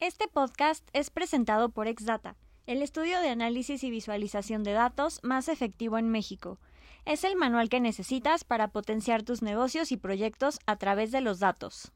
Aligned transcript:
Este 0.00 0.28
podcast 0.28 0.88
es 0.92 1.10
presentado 1.10 1.70
por 1.70 1.88
Exdata, 1.88 2.36
el 2.66 2.82
estudio 2.82 3.18
de 3.20 3.30
análisis 3.30 3.82
y 3.82 3.90
visualización 3.90 4.62
de 4.62 4.70
datos 4.70 5.18
más 5.24 5.48
efectivo 5.48 5.98
en 5.98 6.08
México. 6.08 6.60
Es 7.04 7.24
el 7.24 7.34
manual 7.34 7.68
que 7.68 7.80
necesitas 7.80 8.44
para 8.44 8.68
potenciar 8.68 9.24
tus 9.24 9.42
negocios 9.42 9.90
y 9.90 9.96
proyectos 9.96 10.60
a 10.66 10.76
través 10.76 11.10
de 11.10 11.20
los 11.20 11.40
datos. 11.40 11.90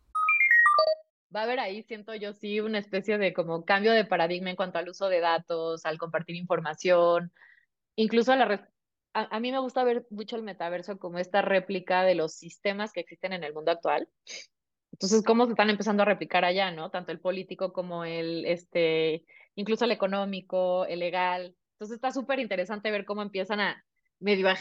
Va 1.34 1.40
a 1.40 1.42
haber 1.44 1.60
ahí, 1.60 1.84
siento 1.84 2.12
yo, 2.16 2.32
sí, 2.32 2.58
una 2.58 2.80
especie 2.80 3.18
de 3.18 3.32
como 3.32 3.64
cambio 3.64 3.92
de 3.92 4.04
paradigma 4.04 4.50
en 4.50 4.56
cuanto 4.56 4.80
al 4.80 4.88
uso 4.88 5.08
de 5.08 5.20
datos, 5.20 5.86
al 5.86 5.98
compartir 5.98 6.34
información, 6.34 7.32
incluso 7.94 8.32
a 8.32 8.36
la... 8.36 8.68
A, 9.14 9.36
a 9.36 9.38
mí 9.38 9.52
me 9.52 9.60
gusta 9.60 9.84
ver 9.84 10.08
mucho 10.10 10.34
el 10.34 10.42
metaverso 10.42 10.98
como 10.98 11.18
esta 11.18 11.40
réplica 11.40 12.02
de 12.02 12.16
los 12.16 12.34
sistemas 12.34 12.92
que 12.92 13.00
existen 13.00 13.32
en 13.32 13.44
el 13.44 13.54
mundo 13.54 13.70
actual. 13.70 14.08
Entonces, 14.92 15.22
cómo 15.24 15.46
se 15.46 15.52
están 15.52 15.70
empezando 15.70 16.02
a 16.02 16.06
replicar 16.06 16.44
allá, 16.44 16.70
¿no? 16.70 16.90
Tanto 16.90 17.12
el 17.12 17.18
político 17.18 17.72
como 17.72 18.04
el, 18.04 18.44
este, 18.44 19.24
incluso 19.54 19.84
el 19.84 19.90
económico, 19.90 20.84
el 20.86 21.00
legal. 21.00 21.56
Entonces, 21.72 21.96
está 21.96 22.12
súper 22.12 22.38
interesante 22.38 22.90
ver 22.90 23.04
cómo 23.04 23.22
empiezan 23.22 23.60
a 23.60 23.84
medio 24.20 24.48
a 24.48 24.56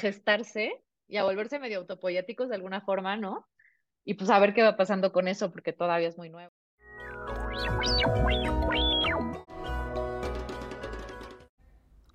y 1.08 1.18
a 1.18 1.24
volverse 1.24 1.60
medio 1.60 1.80
autopoyéticos 1.80 2.50
de 2.50 2.56
alguna 2.56 2.82
forma, 2.82 3.18
¿no? 3.18 3.48
Y 4.04 4.16
pues 4.16 4.30
a 4.30 4.40
ver 4.40 4.54
qué 4.54 4.64
va 4.64 4.78
pasando 4.78 5.12
con 5.12 5.28
eso, 5.28 5.52
porque 5.52 5.74
todavía 5.74 6.08
es 6.08 6.18
muy 6.18 6.30
nuevo. 6.30 6.52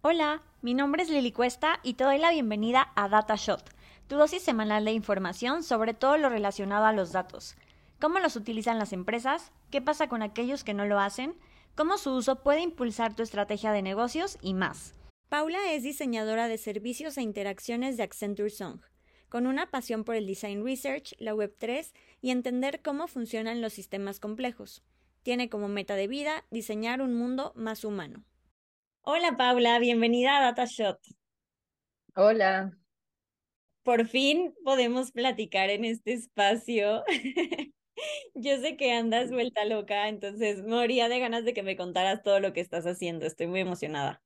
Hola, 0.00 0.42
mi 0.62 0.74
nombre 0.74 1.02
es 1.02 1.10
Lili 1.10 1.32
Cuesta 1.32 1.80
y 1.82 1.94
te 1.94 2.04
doy 2.04 2.18
la 2.18 2.30
bienvenida 2.30 2.92
a 2.96 3.08
DataShot, 3.08 3.62
tu 4.08 4.16
dosis 4.16 4.42
semanal 4.42 4.84
de 4.84 4.92
información 4.92 5.62
sobre 5.62 5.94
todo 5.94 6.16
lo 6.16 6.28
relacionado 6.28 6.86
a 6.86 6.92
los 6.92 7.12
datos. 7.12 7.56
¿Cómo 7.98 8.18
los 8.18 8.36
utilizan 8.36 8.78
las 8.78 8.92
empresas? 8.92 9.52
¿Qué 9.70 9.80
pasa 9.80 10.06
con 10.08 10.22
aquellos 10.22 10.64
que 10.64 10.74
no 10.74 10.84
lo 10.84 11.00
hacen? 11.00 11.34
¿Cómo 11.74 11.96
su 11.96 12.12
uso 12.12 12.42
puede 12.42 12.60
impulsar 12.60 13.16
tu 13.16 13.22
estrategia 13.22 13.72
de 13.72 13.80
negocios? 13.80 14.36
Y 14.42 14.52
más. 14.52 14.94
Paula 15.30 15.72
es 15.72 15.82
diseñadora 15.82 16.46
de 16.46 16.58
servicios 16.58 17.16
e 17.16 17.22
interacciones 17.22 17.96
de 17.96 18.02
Accenture 18.02 18.50
Song, 18.50 18.80
con 19.30 19.46
una 19.46 19.70
pasión 19.70 20.04
por 20.04 20.14
el 20.14 20.26
design 20.26 20.62
research, 20.62 21.14
la 21.18 21.34
Web3 21.34 21.92
y 22.20 22.30
entender 22.30 22.82
cómo 22.82 23.08
funcionan 23.08 23.62
los 23.62 23.72
sistemas 23.72 24.20
complejos. 24.20 24.84
Tiene 25.22 25.48
como 25.48 25.68
meta 25.68 25.96
de 25.96 26.06
vida 26.06 26.44
diseñar 26.50 27.00
un 27.00 27.14
mundo 27.14 27.52
más 27.56 27.82
humano. 27.82 28.24
Hola 29.00 29.36
Paula, 29.38 29.78
bienvenida 29.78 30.36
a 30.36 30.42
DataShot. 30.42 31.00
Hola. 32.14 32.76
Por 33.82 34.06
fin 34.06 34.54
podemos 34.64 35.12
platicar 35.12 35.70
en 35.70 35.86
este 35.86 36.12
espacio. 36.12 37.02
Yo 38.34 38.58
sé 38.58 38.76
que 38.76 38.92
andas 38.92 39.30
vuelta 39.30 39.64
loca, 39.64 40.08
entonces 40.08 40.64
moría 40.64 41.08
de 41.08 41.18
ganas 41.18 41.44
de 41.44 41.54
que 41.54 41.62
me 41.62 41.76
contaras 41.76 42.22
todo 42.22 42.40
lo 42.40 42.52
que 42.52 42.60
estás 42.60 42.86
haciendo. 42.86 43.26
Estoy 43.26 43.46
muy 43.46 43.60
emocionada. 43.60 44.22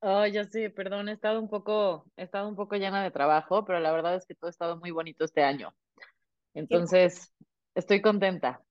Oh, 0.00 0.26
ya 0.26 0.44
sé, 0.44 0.70
perdón, 0.70 1.08
he 1.08 1.12
estado 1.12 1.40
un 1.40 1.48
poco, 1.48 2.06
he 2.16 2.22
estado 2.22 2.48
un 2.48 2.54
poco 2.54 2.76
llena 2.76 3.02
de 3.02 3.10
trabajo, 3.10 3.64
pero 3.64 3.80
la 3.80 3.90
verdad 3.90 4.14
es 4.14 4.26
que 4.26 4.34
todo 4.34 4.46
ha 4.46 4.50
estado 4.50 4.78
muy 4.78 4.92
bonito 4.92 5.24
este 5.24 5.42
año. 5.42 5.74
Entonces, 6.54 7.32
estoy 7.74 8.00
contenta. 8.00 8.62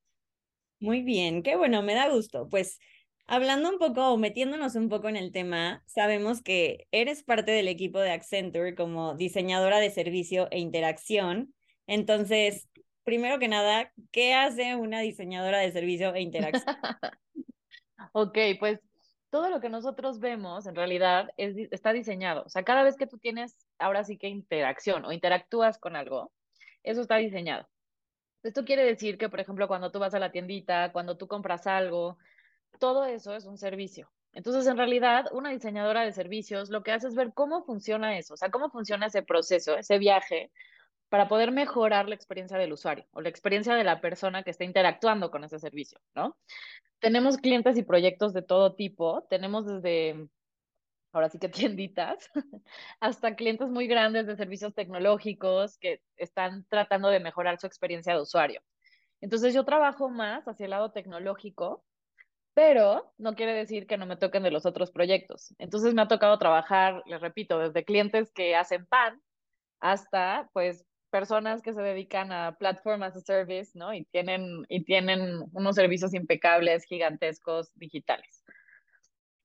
Muy 0.80 1.02
bien, 1.02 1.44
qué 1.44 1.58
bueno, 1.58 1.82
me 1.82 1.96
da 1.96 2.08
gusto. 2.08 2.48
Pues 2.50 2.80
hablando 3.26 3.70
un 3.70 3.78
poco 3.78 4.14
o 4.14 4.18
metiéndonos 4.18 4.76
un 4.76 4.88
poco 4.88 5.10
en 5.10 5.18
el 5.18 5.32
tema, 5.32 5.84
sabemos 5.86 6.42
que 6.42 6.88
eres 6.92 7.24
parte 7.24 7.52
del 7.52 7.68
equipo 7.68 8.00
de 8.00 8.12
Accenture 8.12 8.76
como 8.76 9.16
diseñadora 9.16 9.80
de 9.80 9.90
servicio 9.90 10.48
e 10.52 10.60
interacción. 10.60 11.54
Entonces, 11.88 12.70
primero 13.08 13.40
que 13.40 13.48
nada, 13.48 13.94
¿qué 14.12 14.34
hace 14.34 14.76
una 14.76 15.00
diseñadora 15.00 15.60
de 15.60 15.72
servicio 15.72 16.14
e 16.14 16.20
interacción? 16.20 16.76
ok, 18.12 18.38
pues 18.60 18.82
todo 19.30 19.50
lo 19.50 19.62
que 19.62 19.70
nosotros 19.70 20.20
vemos 20.20 20.68
en 20.68 20.76
realidad 20.76 21.30
es, 21.38 21.56
está 21.72 21.94
diseñado. 21.94 22.44
O 22.46 22.50
sea, 22.50 22.64
cada 22.64 22.84
vez 22.84 22.98
que 22.98 23.08
tú 23.08 23.18
tienes 23.18 23.66
ahora 23.80 24.04
sí 24.04 24.18
que 24.18 24.28
interacción 24.28 25.06
o 25.06 25.14
interactúas 25.14 25.78
con 25.78 25.96
algo, 25.96 26.34
eso 26.84 27.00
está 27.00 27.16
diseñado. 27.16 27.70
Esto 28.44 28.66
quiere 28.66 28.84
decir 28.84 29.18
que, 29.18 29.30
por 29.30 29.40
ejemplo, 29.40 29.70
cuando 29.70 29.90
tú 29.90 30.00
vas 30.00 30.14
a 30.14 30.20
la 30.20 30.34
tiendita, 30.34 30.92
cuando 30.92 31.16
tú 31.16 31.30
compras 31.30 31.66
algo, 31.66 32.18
todo 32.78 33.06
eso 33.06 33.34
es 33.38 33.46
un 33.46 33.58
servicio. 33.58 34.12
Entonces, 34.34 34.68
en 34.68 34.76
realidad, 34.76 35.28
una 35.32 35.52
diseñadora 35.52 36.02
de 36.02 36.12
servicios 36.12 36.70
lo 36.70 36.84
que 36.84 36.92
hace 36.92 37.08
es 37.08 37.16
ver 37.16 37.32
cómo 37.34 37.64
funciona 37.64 38.18
eso, 38.18 38.34
o 38.34 38.38
sea, 38.38 38.52
cómo 38.52 38.70
funciona 38.70 39.06
ese 39.06 39.24
proceso, 39.24 39.78
ese 39.78 39.98
viaje, 39.98 40.52
para 41.10 41.28
poder 41.28 41.52
mejorar 41.52 42.10
la 42.10 42.16
experiencia 42.16 42.58
del 42.58 42.74
usuario 42.74 43.06
o 43.12 43.22
la 43.22 43.30
experiencia 43.30 43.76
de 43.76 43.84
la 43.84 44.02
persona 44.02 44.44
que 44.44 44.52
está 44.52 44.64
interactuando 44.64 45.32
con 45.32 45.44
ese 45.44 45.60
servicio, 45.60 46.00
¿no? 46.16 46.38
Tenemos 47.00 47.38
clientes 47.38 47.78
y 47.78 47.84
proyectos 47.84 48.34
de 48.34 48.42
todo 48.42 48.76
tipo, 48.76 49.24
tenemos 49.30 49.66
desde, 49.66 50.28
ahora 51.14 51.30
sí 51.30 51.40
que 51.40 51.50
tienditas, 51.50 52.30
hasta 53.00 53.36
clientes 53.36 53.70
muy 53.70 53.88
grandes 53.88 54.28
de 54.28 54.36
servicios 54.36 54.74
tecnológicos 54.74 55.78
que 55.78 56.02
están 56.18 56.66
tratando 56.70 57.10
de 57.10 57.20
mejorar 57.20 57.60
su 57.60 57.68
experiencia 57.68 58.14
de 58.14 58.22
usuario. 58.22 58.62
Entonces 59.22 59.54
yo 59.54 59.64
trabajo 59.64 60.10
más 60.10 60.48
hacia 60.48 60.66
el 60.66 60.72
lado 60.72 60.92
tecnológico, 60.92 61.84
pero 62.54 63.14
no 63.18 63.36
quiere 63.36 63.54
decir 63.54 63.88
que 63.88 63.98
no 63.98 64.06
me 64.06 64.18
toquen 64.18 64.44
de 64.44 64.52
los 64.52 64.66
otros 64.66 64.92
proyectos. 64.92 65.54
Entonces 65.60 65.94
me 65.94 66.02
ha 66.02 66.08
tocado 66.08 66.38
trabajar, 66.38 67.04
les 67.06 67.22
repito, 67.22 67.60
desde 67.60 67.86
clientes 67.86 68.32
que 68.32 68.56
hacen 68.56 68.86
pan 68.88 69.22
hasta 69.80 70.50
pues 70.54 70.87
personas 71.18 71.64
que 71.64 71.74
se 71.74 71.82
dedican 71.82 72.32
a 72.32 72.56
platform 72.60 73.02
as 73.02 73.16
a 73.16 73.22
service, 73.22 73.72
¿no? 73.74 73.92
Y 73.92 74.06
tienen, 74.06 74.66
y 74.70 74.84
tienen 74.84 75.20
unos 75.52 75.76
servicios 75.76 76.14
impecables, 76.14 76.84
gigantescos, 76.86 77.72
digitales. 77.74 78.44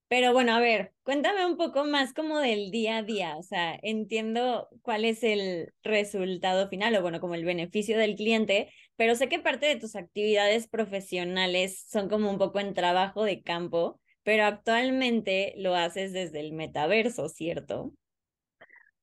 Pero 0.08 0.34
bueno, 0.34 0.54
a 0.54 0.60
ver, 0.60 0.92
cuéntame 1.02 1.46
un 1.46 1.56
poco 1.56 1.86
más 1.86 2.12
como 2.12 2.40
del 2.40 2.70
día 2.70 2.98
a 2.98 3.02
día, 3.02 3.38
o 3.38 3.42
sea, 3.42 3.78
entiendo 3.82 4.68
cuál 4.82 5.06
es 5.06 5.24
el 5.24 5.72
resultado 5.82 6.68
final 6.68 6.94
o 6.94 7.00
bueno, 7.00 7.18
como 7.18 7.34
el 7.34 7.46
beneficio 7.46 7.96
del 7.96 8.16
cliente, 8.16 8.70
pero 8.96 9.14
sé 9.14 9.30
que 9.30 9.38
parte 9.38 9.64
de 9.64 9.76
tus 9.76 9.96
actividades 9.96 10.68
profesionales 10.68 11.86
son 11.88 12.10
como 12.10 12.30
un 12.30 12.36
poco 12.36 12.60
en 12.60 12.74
trabajo 12.74 13.24
de 13.24 13.42
campo, 13.42 13.98
pero 14.22 14.44
actualmente 14.44 15.54
lo 15.56 15.74
haces 15.74 16.12
desde 16.12 16.40
el 16.40 16.52
metaverso, 16.52 17.30
¿cierto? 17.30 17.94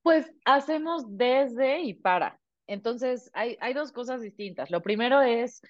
Pues 0.03 0.31
hacemos 0.46 1.06
desde 1.08 1.81
y 1.81 1.94
para. 1.94 2.38
Entonces, 2.69 3.31
hay, 3.34 3.57
dos 3.74 3.91
cosas 3.91 4.22
distintas. 4.22 4.69
Lo 4.69 4.84
primero 4.84 5.24
es, 5.24 5.63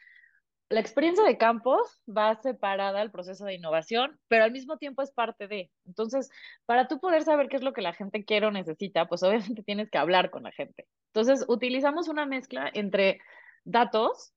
la 0.67 0.81
experiencia 0.81 1.23
de 1.23 1.37
campos 1.37 2.01
va 2.05 2.35
separada 2.35 2.99
al 2.99 3.09
proceso 3.09 3.45
de 3.45 3.53
innovación, 3.53 4.19
pero 4.27 4.43
al 4.43 4.51
mismo 4.51 4.77
tiempo 4.77 5.01
es 5.01 5.11
parte 5.11 5.47
de. 5.47 5.71
Entonces, 5.85 6.29
para 6.65 6.89
tú 6.89 6.99
poder 6.99 7.23
saber 7.23 7.47
qué 7.47 7.55
es 7.55 7.63
lo 7.63 7.71
que 7.71 7.81
la 7.81 7.93
gente 7.93 8.25
quiere 8.25 8.47
o 8.47 8.51
necesita, 8.51 9.07
pues 9.07 9.23
obviamente 9.23 9.63
tienes 9.63 9.89
que 9.89 9.97
hablar 9.97 10.29
con 10.29 10.43
la 10.43 10.51
gente. 10.51 10.87
Entonces, 11.13 11.45
utilizamos 11.47 12.09
una 12.09 12.25
mezcla 12.25 12.69
entre 12.73 13.21
datos 13.63 14.33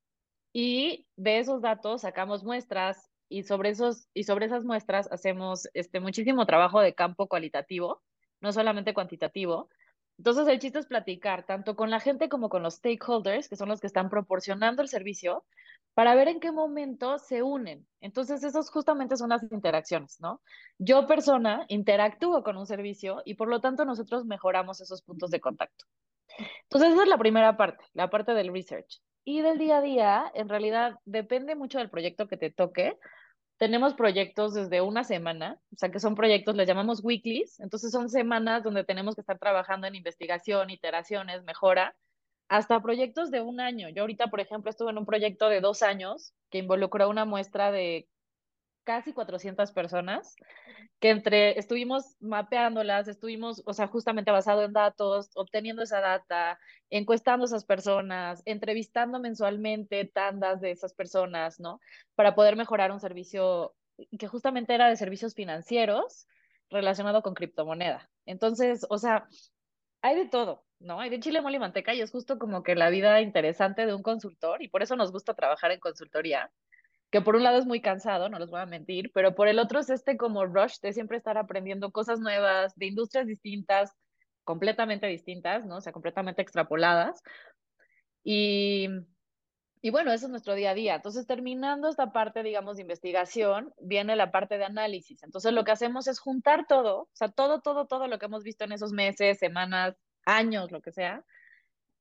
y 0.52 1.08
de 1.16 1.40
esos 1.40 1.62
datos 1.62 2.02
sacamos 2.02 2.44
muestras 2.44 3.10
y 3.28 3.42
sobre 3.42 3.70
esos 3.70 4.06
y 4.14 4.22
sobre 4.22 4.46
esas 4.46 4.64
muestras 4.64 5.10
hacemos 5.10 5.68
este 5.74 5.98
muchísimo 5.98 6.46
trabajo 6.46 6.80
de 6.80 6.94
campo 6.94 7.26
cualitativo, 7.26 8.02
no 8.40 8.52
solamente 8.52 8.94
cuantitativo, 8.94 9.68
entonces, 10.22 10.46
el 10.46 10.60
chiste 10.60 10.78
es 10.78 10.86
platicar 10.86 11.44
tanto 11.44 11.74
con 11.74 11.90
la 11.90 11.98
gente 11.98 12.28
como 12.28 12.48
con 12.48 12.62
los 12.62 12.74
stakeholders, 12.74 13.48
que 13.48 13.56
son 13.56 13.68
los 13.68 13.80
que 13.80 13.88
están 13.88 14.08
proporcionando 14.08 14.80
el 14.80 14.86
servicio, 14.86 15.44
para 15.94 16.14
ver 16.14 16.28
en 16.28 16.38
qué 16.38 16.52
momento 16.52 17.18
se 17.18 17.42
unen. 17.42 17.88
Entonces, 18.00 18.44
esos 18.44 18.70
justamente 18.70 19.16
son 19.16 19.30
las 19.30 19.42
interacciones, 19.50 20.20
¿no? 20.20 20.40
Yo, 20.78 21.08
persona, 21.08 21.64
interactúo 21.66 22.44
con 22.44 22.56
un 22.56 22.68
servicio 22.68 23.20
y 23.24 23.34
por 23.34 23.48
lo 23.48 23.60
tanto 23.60 23.84
nosotros 23.84 24.24
mejoramos 24.24 24.80
esos 24.80 25.02
puntos 25.02 25.28
de 25.32 25.40
contacto. 25.40 25.86
Entonces, 26.38 26.92
esa 26.92 27.02
es 27.02 27.08
la 27.08 27.18
primera 27.18 27.56
parte, 27.56 27.84
la 27.92 28.08
parte 28.08 28.32
del 28.32 28.52
research. 28.52 29.02
Y 29.24 29.40
del 29.40 29.58
día 29.58 29.78
a 29.78 29.82
día, 29.82 30.30
en 30.36 30.48
realidad, 30.48 31.00
depende 31.04 31.56
mucho 31.56 31.78
del 31.78 31.90
proyecto 31.90 32.28
que 32.28 32.36
te 32.36 32.50
toque, 32.50 32.96
tenemos 33.58 33.94
proyectos 33.94 34.54
desde 34.54 34.80
una 34.80 35.04
semana, 35.04 35.60
o 35.72 35.76
sea 35.76 35.90
que 35.90 36.00
son 36.00 36.14
proyectos, 36.14 36.56
les 36.56 36.66
llamamos 36.66 37.04
weeklies, 37.04 37.60
entonces 37.60 37.92
son 37.92 38.08
semanas 38.08 38.62
donde 38.62 38.84
tenemos 38.84 39.14
que 39.14 39.20
estar 39.20 39.38
trabajando 39.38 39.86
en 39.86 39.94
investigación, 39.94 40.70
iteraciones, 40.70 41.44
mejora, 41.44 41.94
hasta 42.48 42.82
proyectos 42.82 43.30
de 43.30 43.40
un 43.40 43.60
año. 43.60 43.88
Yo 43.88 44.02
ahorita, 44.02 44.26
por 44.26 44.40
ejemplo, 44.40 44.70
estuve 44.70 44.90
en 44.90 44.98
un 44.98 45.06
proyecto 45.06 45.48
de 45.48 45.60
dos 45.60 45.82
años 45.82 46.34
que 46.50 46.58
involucró 46.58 47.08
una 47.08 47.24
muestra 47.24 47.72
de 47.72 48.08
casi 48.84 49.12
400 49.12 49.72
personas, 49.72 50.36
que 51.00 51.10
entre 51.10 51.58
estuvimos 51.58 52.16
mapeándolas, 52.20 53.08
estuvimos, 53.08 53.62
o 53.66 53.72
sea, 53.72 53.88
justamente 53.88 54.30
basado 54.30 54.64
en 54.64 54.72
datos, 54.72 55.30
obteniendo 55.34 55.82
esa 55.82 56.00
data, 56.00 56.58
encuestando 56.90 57.44
a 57.44 57.46
esas 57.46 57.64
personas, 57.64 58.42
entrevistando 58.44 59.20
mensualmente 59.20 60.04
tandas 60.04 60.60
de 60.60 60.70
esas 60.70 60.94
personas, 60.94 61.60
¿no? 61.60 61.80
Para 62.14 62.34
poder 62.34 62.56
mejorar 62.56 62.92
un 62.92 63.00
servicio 63.00 63.74
que 64.18 64.28
justamente 64.28 64.74
era 64.74 64.88
de 64.88 64.96
servicios 64.96 65.34
financieros 65.34 66.26
relacionado 66.70 67.22
con 67.22 67.34
criptomoneda. 67.34 68.10
Entonces, 68.26 68.86
o 68.88 68.98
sea, 68.98 69.26
hay 70.02 70.16
de 70.16 70.28
todo, 70.28 70.64
¿no? 70.80 71.00
Hay 71.00 71.10
de 71.10 71.20
chile, 71.20 71.40
mole 71.40 71.56
y 71.56 71.60
manteca 71.60 71.94
y 71.94 72.00
es 72.00 72.10
justo 72.10 72.38
como 72.38 72.62
que 72.62 72.74
la 72.74 72.90
vida 72.90 73.20
interesante 73.20 73.86
de 73.86 73.94
un 73.94 74.02
consultor 74.02 74.62
y 74.62 74.68
por 74.68 74.82
eso 74.82 74.96
nos 74.96 75.12
gusta 75.12 75.34
trabajar 75.34 75.70
en 75.72 75.80
consultoría 75.80 76.50
que 77.12 77.20
por 77.20 77.36
un 77.36 77.42
lado 77.42 77.58
es 77.58 77.66
muy 77.66 77.82
cansado, 77.82 78.30
no 78.30 78.38
les 78.38 78.48
voy 78.48 78.60
a 78.60 78.66
mentir, 78.66 79.12
pero 79.12 79.34
por 79.34 79.46
el 79.46 79.58
otro 79.58 79.78
es 79.78 79.90
este 79.90 80.16
como 80.16 80.46
rush 80.46 80.78
de 80.80 80.94
siempre 80.94 81.18
estar 81.18 81.36
aprendiendo 81.36 81.92
cosas 81.92 82.20
nuevas, 82.20 82.74
de 82.76 82.86
industrias 82.86 83.26
distintas, 83.26 83.92
completamente 84.44 85.06
distintas, 85.06 85.66
¿no? 85.66 85.76
O 85.76 85.80
sea, 85.82 85.92
completamente 85.92 86.40
extrapoladas. 86.40 87.22
Y, 88.24 88.88
y 89.82 89.90
bueno, 89.90 90.10
eso 90.10 90.24
es 90.24 90.30
nuestro 90.30 90.54
día 90.54 90.70
a 90.70 90.74
día. 90.74 90.94
Entonces, 90.94 91.26
terminando 91.26 91.90
esta 91.90 92.12
parte, 92.12 92.42
digamos, 92.42 92.76
de 92.76 92.82
investigación, 92.82 93.74
viene 93.78 94.16
la 94.16 94.32
parte 94.32 94.56
de 94.56 94.64
análisis. 94.64 95.22
Entonces, 95.22 95.52
lo 95.52 95.64
que 95.64 95.72
hacemos 95.72 96.08
es 96.08 96.18
juntar 96.18 96.66
todo, 96.66 97.02
o 97.02 97.10
sea, 97.12 97.28
todo, 97.28 97.60
todo, 97.60 97.86
todo 97.86 98.08
lo 98.08 98.18
que 98.18 98.24
hemos 98.24 98.42
visto 98.42 98.64
en 98.64 98.72
esos 98.72 98.92
meses, 98.92 99.38
semanas, 99.38 99.96
años, 100.24 100.72
lo 100.72 100.80
que 100.80 100.92
sea, 100.92 101.22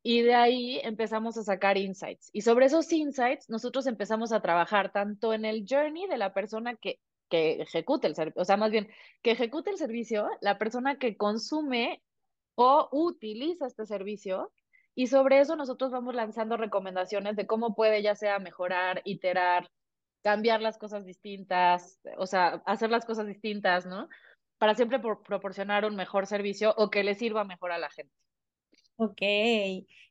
y 0.03 0.21
de 0.21 0.33
ahí 0.33 0.80
empezamos 0.83 1.38
a 1.38 1.44
sacar 1.44 1.77
insights. 1.77 2.30
Y 2.33 2.42
sobre 2.42 2.65
esos 2.65 2.92
insights, 2.92 3.50
nosotros 3.50 3.86
empezamos 3.88 4.31
a 4.31 4.42
trabajar 4.42 4.92
tanto 4.92 5.33
en 5.33 5.45
el 5.45 5.65
journey 5.69 6.07
de 6.07 6.18
la 6.18 6.33
persona 6.33 6.75
que, 6.75 7.00
que 7.30 7.62
ejecute 7.62 8.07
el 8.07 8.15
servicio, 8.15 8.42
o 8.42 8.45
sea, 8.45 8.57
más 8.57 8.71
bien, 8.71 8.89
que 9.21 9.31
ejecute 9.31 9.69
el 9.69 9.77
servicio, 9.77 10.30
la 10.42 10.57
persona 10.57 10.98
que 10.98 11.18
consume 11.18 12.01
o 12.56 12.89
utiliza 12.92 13.68
este 13.68 13.86
servicio. 13.86 14.51
Y 14.95 15.07
sobre 15.07 15.39
eso 15.39 15.56
nosotros 15.56 15.92
vamos 15.92 16.15
lanzando 16.15 16.57
recomendaciones 16.57 17.36
de 17.36 17.47
cómo 17.47 17.75
puede 17.75 18.01
ya 18.01 18.15
sea 18.15 18.39
mejorar, 18.39 19.01
iterar, 19.06 19.69
cambiar 20.24 20.62
las 20.62 20.77
cosas 20.77 21.06
distintas, 21.06 22.00
o 22.18 22.27
sea, 22.27 22.62
hacer 22.65 22.89
las 22.89 23.06
cosas 23.06 23.27
distintas, 23.27 23.86
¿no? 23.86 24.09
Para 24.57 24.75
siempre 24.75 25.00
proporcionar 25.00 25.86
un 25.86 25.95
mejor 25.95 26.27
servicio 26.27 26.74
o 26.77 26.89
que 26.89 27.04
le 27.04 27.15
sirva 27.15 27.44
mejor 27.45 27.71
a 27.71 27.80
la 27.80 27.89
gente. 27.89 28.13
Ok, 29.01 29.21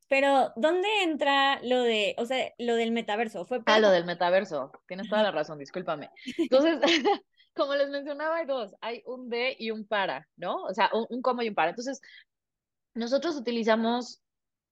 pero 0.09 0.53
¿dónde 0.57 0.89
entra 1.05 1.61
lo 1.63 1.83
de, 1.83 2.17
o 2.19 2.27
sea, 2.27 2.51
lo 2.59 2.75
del 2.75 2.91
metaverso? 2.91 3.47
¿Fue 3.47 3.61
Ah, 3.67 3.79
lo 3.79 3.91
del 3.91 4.05
metaverso, 4.05 4.73
tienes 4.89 5.09
toda 5.09 5.23
la 5.23 5.31
razón, 5.31 5.59
discúlpame. 5.59 6.11
Entonces, 6.37 6.81
como 7.55 7.77
les 7.77 7.89
mencionaba, 7.91 8.39
hay 8.39 8.47
dos, 8.47 8.75
hay 8.81 9.03
un 9.07 9.29
de 9.29 9.55
y 9.57 9.71
un 9.71 9.87
para, 9.87 10.29
¿no? 10.37 10.65
O 10.65 10.75
sea, 10.75 10.91
un, 10.93 11.07
un 11.09 11.23
como 11.23 11.43
y 11.43 11.49
un 11.49 11.55
para. 11.55 11.71
Entonces, 11.71 12.01
nosotros 12.95 13.37
utilizamos 13.37 14.21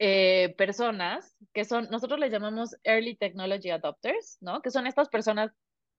eh, 0.00 0.54
personas 0.58 1.36
que 1.52 1.64
son, 1.64 1.88
nosotros 1.90 2.18
les 2.18 2.32
llamamos 2.32 2.74
Early 2.82 3.16
Technology 3.16 3.70
Adopters, 3.70 4.38
¿no? 4.40 4.60
Que 4.62 4.72
son 4.72 4.88
estas 4.88 5.08
personas, 5.08 5.52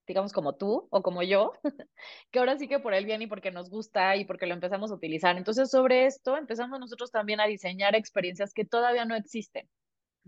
digamos, 0.09 0.33
como 0.33 0.55
tú 0.55 0.87
o 0.91 1.01
como 1.03 1.23
yo, 1.23 1.53
que 2.31 2.39
ahora 2.39 2.57
sí 2.57 2.67
que 2.67 2.79
por 2.79 2.93
el 2.93 3.05
bien 3.05 3.21
y 3.21 3.27
porque 3.27 3.51
nos 3.51 3.69
gusta 3.69 4.15
y 4.15 4.25
porque 4.25 4.47
lo 4.47 4.55
empezamos 4.55 4.91
a 4.91 4.95
utilizar. 4.95 5.37
Entonces, 5.37 5.69
sobre 5.69 6.05
esto 6.05 6.35
empezamos 6.35 6.79
nosotros 6.79 7.11
también 7.11 7.39
a 7.39 7.45
diseñar 7.45 7.95
experiencias 7.95 8.53
que 8.53 8.65
todavía 8.65 9.05
no 9.05 9.15
existen. 9.15 9.69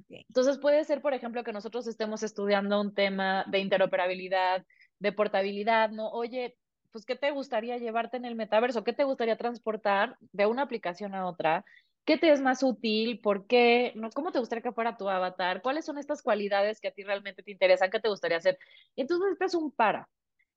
Entonces, 0.09 0.57
puede 0.59 0.83
ser, 0.83 1.01
por 1.01 1.13
ejemplo, 1.13 1.43
que 1.43 1.53
nosotros 1.53 1.87
estemos 1.87 2.23
estudiando 2.23 2.79
un 2.79 2.93
tema 2.93 3.45
de 3.47 3.59
interoperabilidad, 3.59 4.65
de 4.99 5.11
portabilidad, 5.11 5.89
¿no? 5.89 6.09
Oye, 6.11 6.57
pues, 6.91 7.05
¿qué 7.05 7.15
te 7.15 7.31
gustaría 7.31 7.77
llevarte 7.77 8.17
en 8.17 8.25
el 8.25 8.35
metaverso? 8.35 8.83
¿Qué 8.83 8.93
te 8.93 9.03
gustaría 9.03 9.37
transportar 9.37 10.17
de 10.31 10.45
una 10.45 10.63
aplicación 10.63 11.15
a 11.15 11.27
otra? 11.27 11.65
¿Qué 12.05 12.17
te 12.17 12.31
es 12.31 12.41
más 12.41 12.63
útil? 12.63 13.21
¿Por 13.21 13.45
qué? 13.47 13.93
¿Cómo 14.15 14.31
te 14.31 14.39
gustaría 14.39 14.63
que 14.63 14.71
fuera 14.71 14.97
tu 14.97 15.07
avatar? 15.09 15.61
¿Cuáles 15.61 15.85
son 15.85 15.97
estas 15.99 16.21
cualidades 16.23 16.81
que 16.81 16.87
a 16.87 16.91
ti 16.91 17.03
realmente 17.03 17.43
te 17.43 17.51
interesan? 17.51 17.91
¿Qué 17.91 17.99
te 17.99 18.09
gustaría 18.09 18.37
hacer? 18.37 18.57
Entonces, 18.95 19.33
este 19.33 19.45
es 19.45 19.53
un 19.55 19.71
para. 19.71 20.09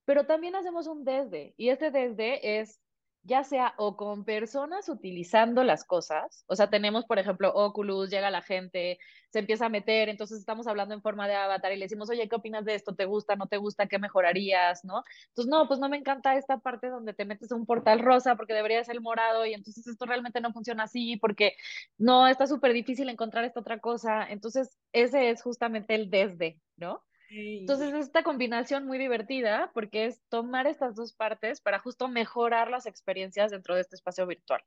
Pero 0.06 0.26
también 0.26 0.56
hacemos 0.56 0.86
un 0.86 1.04
desde. 1.04 1.54
Y 1.56 1.70
este 1.70 1.90
desde 1.90 2.60
es 2.60 2.80
ya 3.24 3.42
sea 3.42 3.74
o 3.78 3.96
con 3.96 4.24
personas 4.24 4.88
utilizando 4.88 5.64
las 5.64 5.84
cosas, 5.84 6.44
o 6.46 6.56
sea, 6.56 6.68
tenemos, 6.68 7.06
por 7.06 7.18
ejemplo, 7.18 7.52
Oculus, 7.54 8.10
llega 8.10 8.30
la 8.30 8.42
gente, 8.42 8.98
se 9.30 9.38
empieza 9.38 9.66
a 9.66 9.68
meter, 9.70 10.10
entonces 10.10 10.38
estamos 10.38 10.66
hablando 10.66 10.94
en 10.94 11.02
forma 11.02 11.26
de 11.26 11.34
avatar 11.34 11.72
y 11.72 11.76
le 11.76 11.86
decimos, 11.86 12.10
oye, 12.10 12.28
¿qué 12.28 12.36
opinas 12.36 12.64
de 12.64 12.74
esto? 12.74 12.94
¿Te 12.94 13.06
gusta? 13.06 13.34
¿No 13.34 13.46
te 13.46 13.56
gusta? 13.56 13.86
¿Qué 13.86 13.98
mejorarías? 13.98 14.84
¿No? 14.84 15.02
Entonces, 15.28 15.50
no, 15.50 15.66
pues 15.66 15.80
no 15.80 15.88
me 15.88 15.96
encanta 15.96 16.36
esta 16.36 16.58
parte 16.58 16.88
donde 16.88 17.14
te 17.14 17.24
metes 17.24 17.50
a 17.50 17.56
un 17.56 17.66
portal 17.66 18.00
rosa 18.00 18.36
porque 18.36 18.52
debería 18.54 18.84
ser 18.84 19.00
morado 19.00 19.46
y 19.46 19.54
entonces 19.54 19.86
esto 19.86 20.06
realmente 20.06 20.40
no 20.40 20.52
funciona 20.52 20.84
así 20.84 21.16
porque 21.16 21.56
no, 21.98 22.28
está 22.28 22.46
súper 22.46 22.72
difícil 22.74 23.08
encontrar 23.08 23.44
esta 23.44 23.60
otra 23.60 23.78
cosa. 23.80 24.26
Entonces, 24.28 24.78
ese 24.92 25.30
es 25.30 25.42
justamente 25.42 25.94
el 25.94 26.10
desde, 26.10 26.60
¿no? 26.76 27.02
Entonces, 27.36 27.92
esta 27.94 28.22
combinación 28.22 28.86
muy 28.86 28.98
divertida 28.98 29.70
porque 29.74 30.06
es 30.06 30.22
tomar 30.28 30.66
estas 30.66 30.94
dos 30.94 31.12
partes 31.12 31.60
para 31.60 31.78
justo 31.78 32.08
mejorar 32.08 32.70
las 32.70 32.86
experiencias 32.86 33.50
dentro 33.50 33.74
de 33.74 33.80
este 33.80 33.96
espacio 33.96 34.26
virtual. 34.26 34.62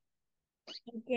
Ok, 0.85 1.09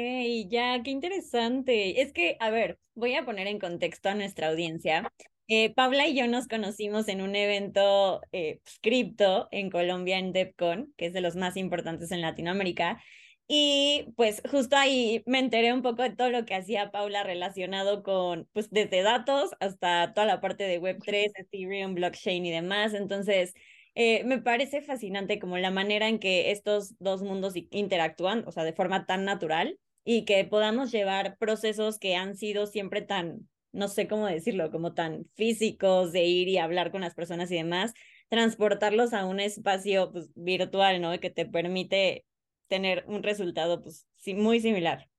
ya, 0.49 0.81
qué 0.83 0.91
interesante. 0.91 2.03
Es 2.03 2.13
que, 2.13 2.37
a 2.39 2.51
ver, 2.51 2.79
voy 2.95 3.15
a 3.17 3.25
poner 3.25 3.49
en 3.49 3.59
contexto 3.59 4.09
a 4.09 4.15
nuestra 4.15 4.49
audiencia. 4.49 5.11
Eh, 5.49 5.75
Paula 5.75 6.07
y 6.07 6.17
yo 6.17 6.29
nos 6.29 6.47
conocimos 6.47 7.09
en 7.09 7.21
un 7.21 7.35
evento 7.35 8.21
eh, 8.31 8.61
cripto 8.81 9.49
en 9.51 9.69
Colombia, 9.71 10.19
en 10.19 10.33
DevCon, 10.33 10.95
que 10.97 11.07
es 11.07 11.13
de 11.13 11.21
los 11.21 11.35
más 11.35 11.57
importantes 11.57 12.13
en 12.13 12.21
Latinoamérica. 12.21 13.03
Y 13.53 14.13
pues 14.17 14.43
justo 14.49 14.77
ahí 14.77 15.25
me 15.27 15.41
enteré 15.41 15.73
un 15.73 15.83
poco 15.83 16.05
de 16.05 16.11
todo 16.15 16.31
lo 16.31 16.45
que 16.45 16.55
hacía 16.55 16.93
Paula 16.93 17.25
relacionado 17.25 18.05
con, 18.05 18.49
pues 18.53 18.71
desde 18.71 19.03
datos 19.03 19.51
hasta 19.59 20.15
toda 20.15 20.25
la 20.25 20.41
parte 20.41 20.63
de 20.63 20.81
Web3, 20.81 21.33
Ethereum, 21.35 21.97
blockchain 21.97 22.47
y 22.47 22.53
demás. 22.53 22.95
Entonces, 22.95 23.53
eh, 23.97 24.23
me 24.23 24.39
parece 24.41 24.83
fascinante 24.83 25.41
como 25.41 25.59
la 25.59 25.73
manera 25.73 26.07
en 26.07 26.21
que 26.21 26.53
estos 26.53 26.95
dos 27.01 27.23
mundos 27.23 27.55
interactúan, 27.73 28.45
o 28.47 28.53
sea, 28.53 28.63
de 28.63 28.73
forma 28.73 29.05
tan 29.05 29.25
natural 29.25 29.81
y 30.05 30.25
que 30.25 30.45
podamos 30.45 30.93
llevar 30.93 31.37
procesos 31.37 31.99
que 31.99 32.15
han 32.15 32.37
sido 32.37 32.69
siempre 32.69 33.03
tan, 33.03 33.49
no 33.73 33.89
sé 33.89 34.07
cómo 34.07 34.27
decirlo, 34.27 34.71
como 34.71 34.95
tan 34.95 35.25
físicos 35.35 36.13
de 36.13 36.23
ir 36.25 36.47
y 36.47 36.59
hablar 36.59 36.93
con 36.93 37.01
las 37.01 37.17
personas 37.17 37.51
y 37.51 37.57
demás, 37.57 37.95
transportarlos 38.29 39.13
a 39.13 39.25
un 39.27 39.41
espacio 39.41 40.13
pues, 40.13 40.31
virtual, 40.37 41.01
¿no? 41.03 41.19
Que 41.19 41.31
te 41.31 41.47
permite 41.47 42.25
tener 42.71 43.05
un 43.09 43.23
resultado 43.23 43.83
pues 43.83 44.07
muy 44.35 44.61
similar. 44.61 45.11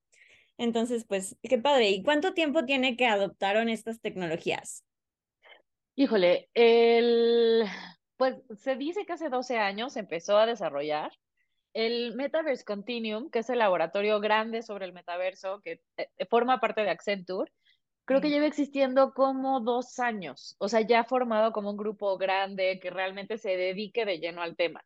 Entonces, 0.57 1.05
pues, 1.05 1.37
qué 1.43 1.57
padre. 1.57 1.89
¿Y 1.89 2.01
cuánto 2.01 2.33
tiempo 2.33 2.65
tiene 2.65 2.95
que 2.95 3.05
adoptaron 3.05 3.69
estas 3.69 3.99
tecnologías? 3.99 4.83
Híjole, 5.95 6.49
el, 6.53 7.65
pues 8.15 8.35
se 8.57 8.75
dice 8.75 9.05
que 9.05 9.13
hace 9.13 9.29
12 9.29 9.57
años 9.57 9.97
empezó 9.97 10.37
a 10.37 10.45
desarrollar 10.45 11.11
el 11.73 12.15
Metaverse 12.15 12.63
Continuum, 12.63 13.29
que 13.29 13.39
es 13.39 13.49
el 13.49 13.59
laboratorio 13.59 14.19
grande 14.19 14.61
sobre 14.61 14.85
el 14.85 14.93
metaverso 14.93 15.61
que 15.61 15.81
eh, 15.97 16.07
forma 16.29 16.59
parte 16.59 16.81
de 16.81 16.89
Accenture. 16.89 17.51
Creo 18.05 18.19
que 18.19 18.29
lleva 18.29 18.45
existiendo 18.45 19.13
como 19.13 19.59
dos 19.61 19.99
años, 19.99 20.55
o 20.59 20.67
sea, 20.67 20.81
ya 20.81 21.03
formado 21.03 21.51
como 21.51 21.71
un 21.71 21.77
grupo 21.77 22.17
grande 22.17 22.79
que 22.81 22.89
realmente 22.89 23.37
se 23.37 23.55
dedique 23.55 24.05
de 24.05 24.19
lleno 24.19 24.41
al 24.41 24.55
tema. 24.55 24.83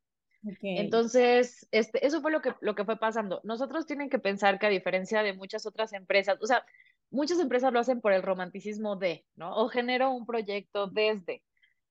Entonces, 0.62 1.68
este, 1.72 2.06
eso 2.06 2.22
fue 2.22 2.32
lo 2.32 2.42
que, 2.42 2.54
lo 2.62 2.76
que 2.76 2.86
fue 2.86 2.98
pasando. 2.98 3.42
Nosotros 3.44 3.86
tienen 3.86 4.10
que 4.10 4.20
pensar 4.20 4.60
que 4.60 4.68
a 4.68 4.70
diferencia 4.70 5.24
de 5.24 5.34
muchas 5.34 5.66
otras 5.66 5.94
empresas, 5.94 6.38
o 6.42 6.46
sea, 6.46 6.66
muchas 7.10 7.40
empresas 7.40 7.74
lo 7.74 7.80
hacen 7.80 8.02
por 8.02 8.14
el 8.14 8.24
romanticismo 8.24 8.96
de, 8.96 9.26
¿no? 9.36 9.56
O 9.56 9.70
genero 9.70 10.12
un 10.12 10.26
proyecto 10.26 10.88
desde. 10.88 11.44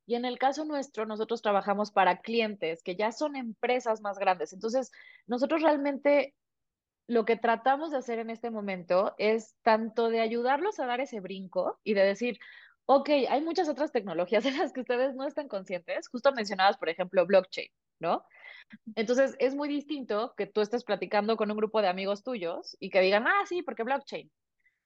Y 0.06 0.14
en 0.16 0.24
el 0.24 0.38
caso 0.38 0.64
nuestro, 0.64 1.06
nosotros 1.06 1.42
trabajamos 1.42 1.90
para 1.90 2.20
clientes 2.20 2.82
que 2.82 2.94
ya 2.94 3.10
son 3.10 3.36
empresas 3.36 4.00
más 4.02 4.18
grandes. 4.18 4.52
Entonces, 4.52 4.92
nosotros 5.26 5.62
realmente 5.62 6.34
lo 7.06 7.24
que 7.24 7.36
tratamos 7.36 7.90
de 7.90 7.98
hacer 7.98 8.18
en 8.18 8.30
este 8.30 8.50
momento 8.50 9.14
es 9.18 9.56
tanto 9.62 10.08
de 10.08 10.20
ayudarlos 10.20 10.78
a 10.78 10.86
dar 10.86 11.00
ese 11.00 11.20
brinco 11.20 11.78
y 11.84 11.94
de 11.94 12.04
decir, 12.04 12.38
ok, 12.86 13.08
hay 13.28 13.40
muchas 13.42 13.68
otras 13.68 13.92
tecnologías 13.92 14.44
en 14.46 14.58
las 14.58 14.72
que 14.72 14.80
ustedes 14.80 15.14
no 15.14 15.26
están 15.26 15.48
conscientes. 15.48 16.08
Justo 16.08 16.32
mencionadas, 16.32 16.76
por 16.76 16.88
ejemplo, 16.88 17.26
blockchain, 17.26 17.68
¿no? 17.98 18.24
Entonces, 18.96 19.36
es 19.38 19.54
muy 19.54 19.68
distinto 19.68 20.34
que 20.36 20.46
tú 20.46 20.60
estés 20.60 20.84
platicando 20.84 21.36
con 21.36 21.50
un 21.50 21.56
grupo 21.56 21.82
de 21.82 21.88
amigos 21.88 22.22
tuyos 22.22 22.76
y 22.80 22.90
que 22.90 23.00
digan, 23.00 23.26
ah, 23.26 23.44
sí, 23.46 23.62
porque 23.62 23.84
blockchain, 23.84 24.30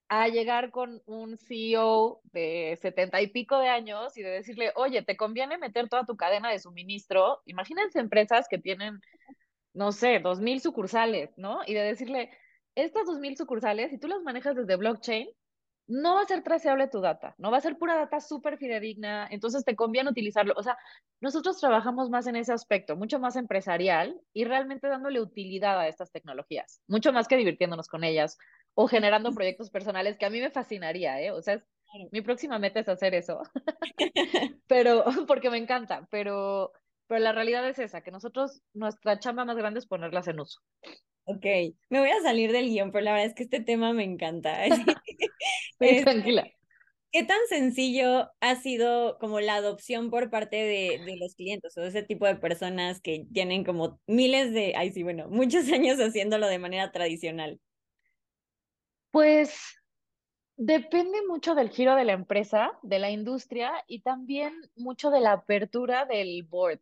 a 0.09 0.29
llegar 0.29 0.71
con 0.71 1.03
un 1.07 1.37
CEO 1.37 2.21
de 2.33 2.79
setenta 2.81 3.21
y 3.21 3.29
pico 3.29 3.59
de 3.59 3.69
años 3.69 4.17
y 4.17 4.23
de 4.23 4.31
decirle, 4.31 4.73
oye, 4.77 5.03
¿te 5.03 5.17
conviene 5.17 5.59
meter 5.59 5.89
toda 5.89 6.07
tu 6.07 6.17
cadena 6.17 6.51
de 6.51 6.59
suministro? 6.59 7.41
Imagínense 7.45 7.99
empresas 8.01 8.47
que 8.49 8.59
tienen, 8.59 9.01
no 9.75 9.93
sé, 9.93 10.21
dos 10.21 10.41
mil 10.41 10.61
sucursales, 10.61 11.31
¿no? 11.37 11.61
Y 11.67 11.75
de 11.75 11.83
decirle, 11.83 12.31
estas 12.75 13.07
dos 13.07 13.19
mil 13.19 13.37
sucursales, 13.37 13.91
si 13.91 13.99
tú 13.99 14.09
las 14.09 14.23
manejas 14.23 14.57
desde 14.57 14.77
blockchain, 14.77 15.29
no 15.89 16.15
va 16.15 16.21
a 16.23 16.27
ser 16.27 16.43
traceable 16.43 16.87
tu 16.89 17.01
data, 17.01 17.35
no 17.39 17.51
va 17.51 17.57
a 17.57 17.63
ser 17.63 17.79
pura 17.79 17.97
data 17.97 18.21
súper 18.21 18.59
fidedigna, 18.59 19.27
entonces 19.31 19.65
te 19.65 19.75
conviene 19.75 20.11
utilizarlo. 20.11 20.55
O 20.57 20.63
sea, 20.63 20.77
nosotros 21.21 21.59
trabajamos 21.59 22.11
más 22.11 22.27
en 22.27 22.37
ese 22.37 22.53
aspecto, 22.53 22.95
mucho 22.95 23.19
más 23.19 23.37
empresarial 23.37 24.21
y 24.35 24.45
realmente 24.45 24.87
dándole 24.87 25.21
utilidad 25.21 25.81
a 25.81 25.89
estas 25.89 26.13
tecnologías, 26.13 26.83
mucho 26.87 27.13
más 27.13 27.27
que 27.27 27.39
divirtiéndonos 27.39 27.89
con 27.89 28.05
ellas 28.05 28.39
o 28.75 28.87
generando 28.87 29.33
proyectos 29.33 29.71
personales 29.71 30.19
que 30.19 30.27
a 30.27 30.31
mí 30.31 30.41
me 30.41 30.51
fascinaría, 30.51 31.21
¿eh? 31.23 31.33
O 31.33 31.41
sea, 31.41 31.65
mi 32.13 32.21
próxima 32.21 32.59
meta 32.59 32.81
es 32.81 32.89
hacer 32.89 33.15
eso, 33.15 33.41
pero 34.69 35.05
porque 35.27 35.51
me 35.51 35.57
encanta, 35.57 36.07
pero, 36.11 36.73
pero 37.07 37.21
la 37.21 37.33
realidad 37.33 37.67
es 37.67 37.79
esa, 37.79 38.03
que 38.03 38.11
nosotros, 38.11 38.63
nuestra 38.75 39.19
chamba 39.19 39.47
más 39.47 39.57
grande 39.57 39.79
es 39.79 39.87
ponerlas 39.87 40.29
en 40.29 40.41
uso. 40.41 40.61
Ok, 41.25 41.45
me 41.91 42.01
voy 42.01 42.11
a 42.11 42.23
salir 42.23 42.53
del 42.53 42.69
guion, 42.69 42.91
pero 42.91 43.05
la 43.05 43.13
verdad 43.13 43.27
es 43.27 43.35
que 43.35 43.43
este 43.43 43.61
tema 43.61 43.93
me 43.93 44.05
encanta. 44.05 44.65
tranquila. 46.05 46.51
¿Qué 47.11 47.25
tan 47.25 47.39
sencillo 47.49 48.31
ha 48.41 48.57
sido 48.57 49.19
como 49.19 49.41
la 49.41 49.55
adopción 49.55 50.11
por 50.11 50.29
parte 50.29 50.57
de, 50.57 51.03
de, 51.07 51.17
los 51.17 51.35
clientes 51.35 51.77
o 51.79 51.81
de 51.81 51.89
ese 51.89 52.03
tipo 52.03 52.27
de 52.27 52.37
personas 52.37 53.01
que 53.01 53.27
tienen 53.33 53.65
como 53.65 53.99
miles 54.07 54.53
de, 54.53 54.75
ay 54.77 54.93
sí, 54.93 55.03
bueno, 55.03 55.27
muchos 55.31 55.65
años 55.73 55.99
haciéndolo 55.99 56.47
de 56.49 56.59
manera 56.59 56.93
tradicional? 56.93 57.61
Pues 59.11 59.59
depende 60.57 61.19
mucho 61.27 61.55
del 61.55 61.71
giro 61.71 61.95
de 61.95 62.05
la 62.05 62.13
empresa, 62.13 62.79
de 62.83 62.99
la 62.99 63.11
industria 63.11 63.73
y 63.87 64.03
también 64.03 64.53
mucho 64.77 65.11
de 65.11 65.21
la 65.21 65.33
apertura 65.33 66.05
del 66.05 66.43
board. 66.43 66.81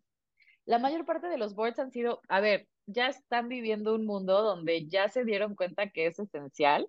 La 0.65 0.81
mayor 0.81 1.05
parte 1.05 1.29
de 1.29 1.39
los 1.39 1.55
boards 1.55 1.79
han 1.79 1.93
sido, 1.93 2.21
a 2.29 2.41
ver, 2.41 2.67
ya 2.87 3.07
están 3.07 3.49
viviendo 3.49 3.95
un 3.95 4.05
mundo 4.05 4.43
donde 4.43 4.89
ya 4.89 5.09
se 5.09 5.25
dieron 5.25 5.55
cuenta 5.55 5.91
que 5.91 6.07
es 6.07 6.19
esencial 6.19 6.89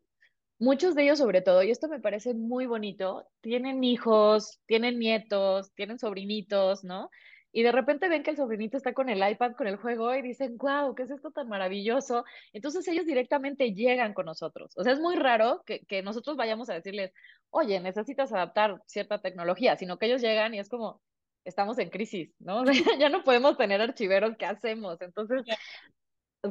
Muchos 0.59 0.95
de 0.95 1.03
ellos, 1.03 1.19
sobre 1.19 1.41
todo, 1.41 1.61
y 1.63 1.71
esto 1.71 1.87
me 1.87 1.99
parece 1.99 2.33
muy 2.33 2.65
bonito, 2.65 3.27
tienen 3.41 3.83
hijos, 3.83 4.59
tienen 4.65 4.97
nietos, 4.99 5.71
tienen 5.75 5.99
sobrinitos, 5.99 6.83
¿no? 6.83 7.09
Y 7.51 7.63
de 7.63 7.71
repente 7.71 8.09
ven 8.09 8.23
que 8.23 8.31
el 8.31 8.37
sobrinito 8.37 8.77
está 8.77 8.93
con 8.93 9.09
el 9.09 9.27
iPad, 9.27 9.53
con 9.53 9.67
el 9.67 9.77
juego, 9.77 10.13
y 10.15 10.21
dicen, 10.21 10.57
wow, 10.57 10.93
¿qué 10.95 11.03
es 11.03 11.11
esto 11.11 11.31
tan 11.31 11.47
maravilloso? 11.47 12.25
Entonces 12.53 12.87
ellos 12.87 13.05
directamente 13.05 13.73
llegan 13.73 14.13
con 14.13 14.25
nosotros. 14.25 14.73
O 14.77 14.83
sea, 14.83 14.93
es 14.93 14.99
muy 14.99 15.15
raro 15.15 15.63
que, 15.65 15.85
que 15.85 16.01
nosotros 16.03 16.37
vayamos 16.37 16.69
a 16.69 16.73
decirles, 16.75 17.11
oye, 17.49 17.79
necesitas 17.79 18.33
adaptar 18.33 18.81
cierta 18.85 19.21
tecnología, 19.21 19.77
sino 19.77 19.97
que 19.97 20.07
ellos 20.07 20.21
llegan 20.21 20.53
y 20.53 20.59
es 20.59 20.69
como, 20.69 21.01
estamos 21.47 21.79
en 21.79 21.89
crisis, 21.89 22.29
¿no? 22.39 22.63
ya 22.99 23.09
no 23.09 23.23
podemos 23.23 23.57
tener 23.57 23.81
archiveros, 23.81 24.35
¿qué 24.37 24.45
hacemos? 24.45 25.01
Entonces, 25.01 25.43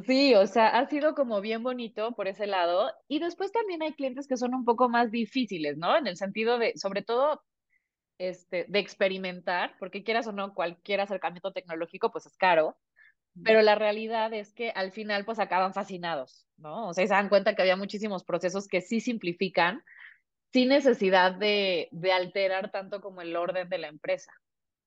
Sí, 0.05 0.35
o 0.35 0.45
sea, 0.47 0.67
ha 0.67 0.85
sido 0.87 1.15
como 1.15 1.41
bien 1.41 1.63
bonito 1.63 2.13
por 2.13 2.27
ese 2.27 2.45
lado. 2.45 2.91
Y 3.07 3.19
después 3.19 3.51
también 3.51 3.81
hay 3.81 3.93
clientes 3.93 4.27
que 4.27 4.37
son 4.37 4.53
un 4.53 4.65
poco 4.65 4.89
más 4.89 5.11
difíciles, 5.11 5.77
¿no? 5.77 5.97
En 5.97 6.07
el 6.07 6.17
sentido 6.17 6.59
de, 6.59 6.73
sobre 6.77 7.01
todo, 7.01 7.41
este, 8.19 8.65
de 8.69 8.79
experimentar, 8.79 9.75
porque 9.79 10.03
quieras 10.03 10.27
o 10.27 10.33
no, 10.33 10.53
cualquier 10.53 11.01
acercamiento 11.01 11.53
tecnológico, 11.53 12.11
pues 12.11 12.25
es 12.27 12.37
caro. 12.37 12.77
Pero 13.43 13.61
la 13.61 13.75
realidad 13.75 14.33
es 14.33 14.53
que 14.53 14.71
al 14.71 14.91
final, 14.91 15.25
pues 15.25 15.39
acaban 15.39 15.73
fascinados, 15.73 16.47
¿no? 16.57 16.89
O 16.89 16.93
sea, 16.93 17.07
se 17.07 17.13
dan 17.13 17.29
cuenta 17.29 17.55
que 17.55 17.61
había 17.63 17.77
muchísimos 17.77 18.23
procesos 18.25 18.67
que 18.67 18.81
sí 18.81 18.99
simplifican, 18.99 19.83
sin 20.53 20.69
necesidad 20.69 21.33
de, 21.33 21.89
de 21.91 22.11
alterar 22.13 22.71
tanto 22.71 23.01
como 23.01 23.21
el 23.21 23.35
orden 23.35 23.69
de 23.69 23.77
la 23.79 23.87
empresa. 23.87 24.33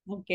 Ok. 0.06 0.30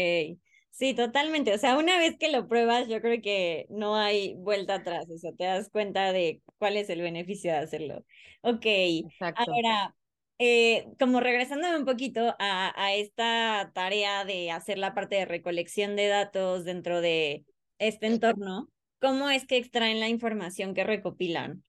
Sí, 0.76 0.94
totalmente. 0.94 1.54
O 1.54 1.58
sea, 1.58 1.78
una 1.78 1.98
vez 2.00 2.18
que 2.20 2.30
lo 2.30 2.50
pruebas, 2.50 2.90
yo 2.90 3.00
creo 3.00 3.22
que 3.22 3.66
no 3.70 3.96
hay 3.96 4.34
vuelta 4.36 4.76
atrás. 4.76 5.06
O 5.10 5.18
sea, 5.18 5.32
te 5.32 5.46
das 5.46 5.70
cuenta 5.70 6.12
de 6.12 6.42
cuál 6.58 6.76
es 6.76 6.90
el 6.90 7.00
beneficio 7.00 7.50
de 7.54 7.60
hacerlo. 7.60 8.06
Ok. 8.42 8.66
Exacto. 8.66 9.44
Ahora, 9.50 9.96
eh, 10.38 10.86
como 11.00 11.22
regresándome 11.22 11.78
un 11.78 11.86
poquito 11.86 12.36
a, 12.40 12.74
a 12.76 12.94
esta 12.94 13.72
tarea 13.74 14.26
de 14.26 14.52
hacer 14.52 14.78
la 14.78 14.94
parte 14.94 15.16
de 15.16 15.24
recolección 15.24 15.96
de 15.96 16.08
datos 16.08 16.66
dentro 16.66 17.00
de 17.00 17.46
este 17.80 18.08
entorno, 18.08 18.68
¿cómo 19.00 19.30
es 19.30 19.48
que 19.48 19.56
extraen 19.56 20.02
la 20.02 20.10
información 20.10 20.74
que 20.74 20.84
recopilan? 20.84 21.64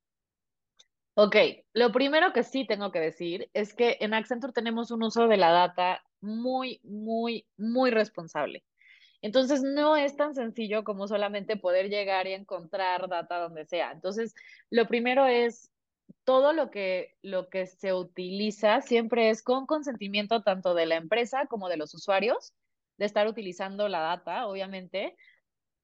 Ok, 1.14 1.36
lo 1.74 1.92
primero 1.92 2.32
que 2.32 2.42
sí 2.42 2.66
tengo 2.66 2.90
que 2.90 2.98
decir 2.98 3.48
es 3.54 3.72
que 3.72 3.98
en 4.00 4.14
Accenture 4.14 4.52
tenemos 4.52 4.90
un 4.90 5.04
uso 5.04 5.28
de 5.28 5.36
la 5.36 5.50
data 5.50 6.02
muy, 6.20 6.80
muy, 6.82 7.46
muy 7.56 7.92
responsable. 7.92 8.64
Entonces, 9.22 9.62
no 9.62 9.96
es 9.96 10.16
tan 10.16 10.34
sencillo 10.34 10.84
como 10.84 11.08
solamente 11.08 11.56
poder 11.56 11.88
llegar 11.88 12.26
y 12.26 12.32
encontrar 12.32 13.08
data 13.08 13.38
donde 13.38 13.64
sea. 13.64 13.92
Entonces, 13.92 14.34
lo 14.70 14.86
primero 14.86 15.26
es 15.26 15.70
todo 16.24 16.52
lo 16.52 16.70
que, 16.70 17.16
lo 17.22 17.48
que 17.48 17.66
se 17.66 17.92
utiliza 17.94 18.80
siempre 18.82 19.30
es 19.30 19.42
con 19.42 19.66
consentimiento 19.66 20.42
tanto 20.42 20.74
de 20.74 20.86
la 20.86 20.96
empresa 20.96 21.46
como 21.46 21.68
de 21.68 21.76
los 21.76 21.94
usuarios, 21.94 22.52
de 22.98 23.06
estar 23.06 23.26
utilizando 23.28 23.88
la 23.88 24.00
data, 24.00 24.46
obviamente, 24.46 25.16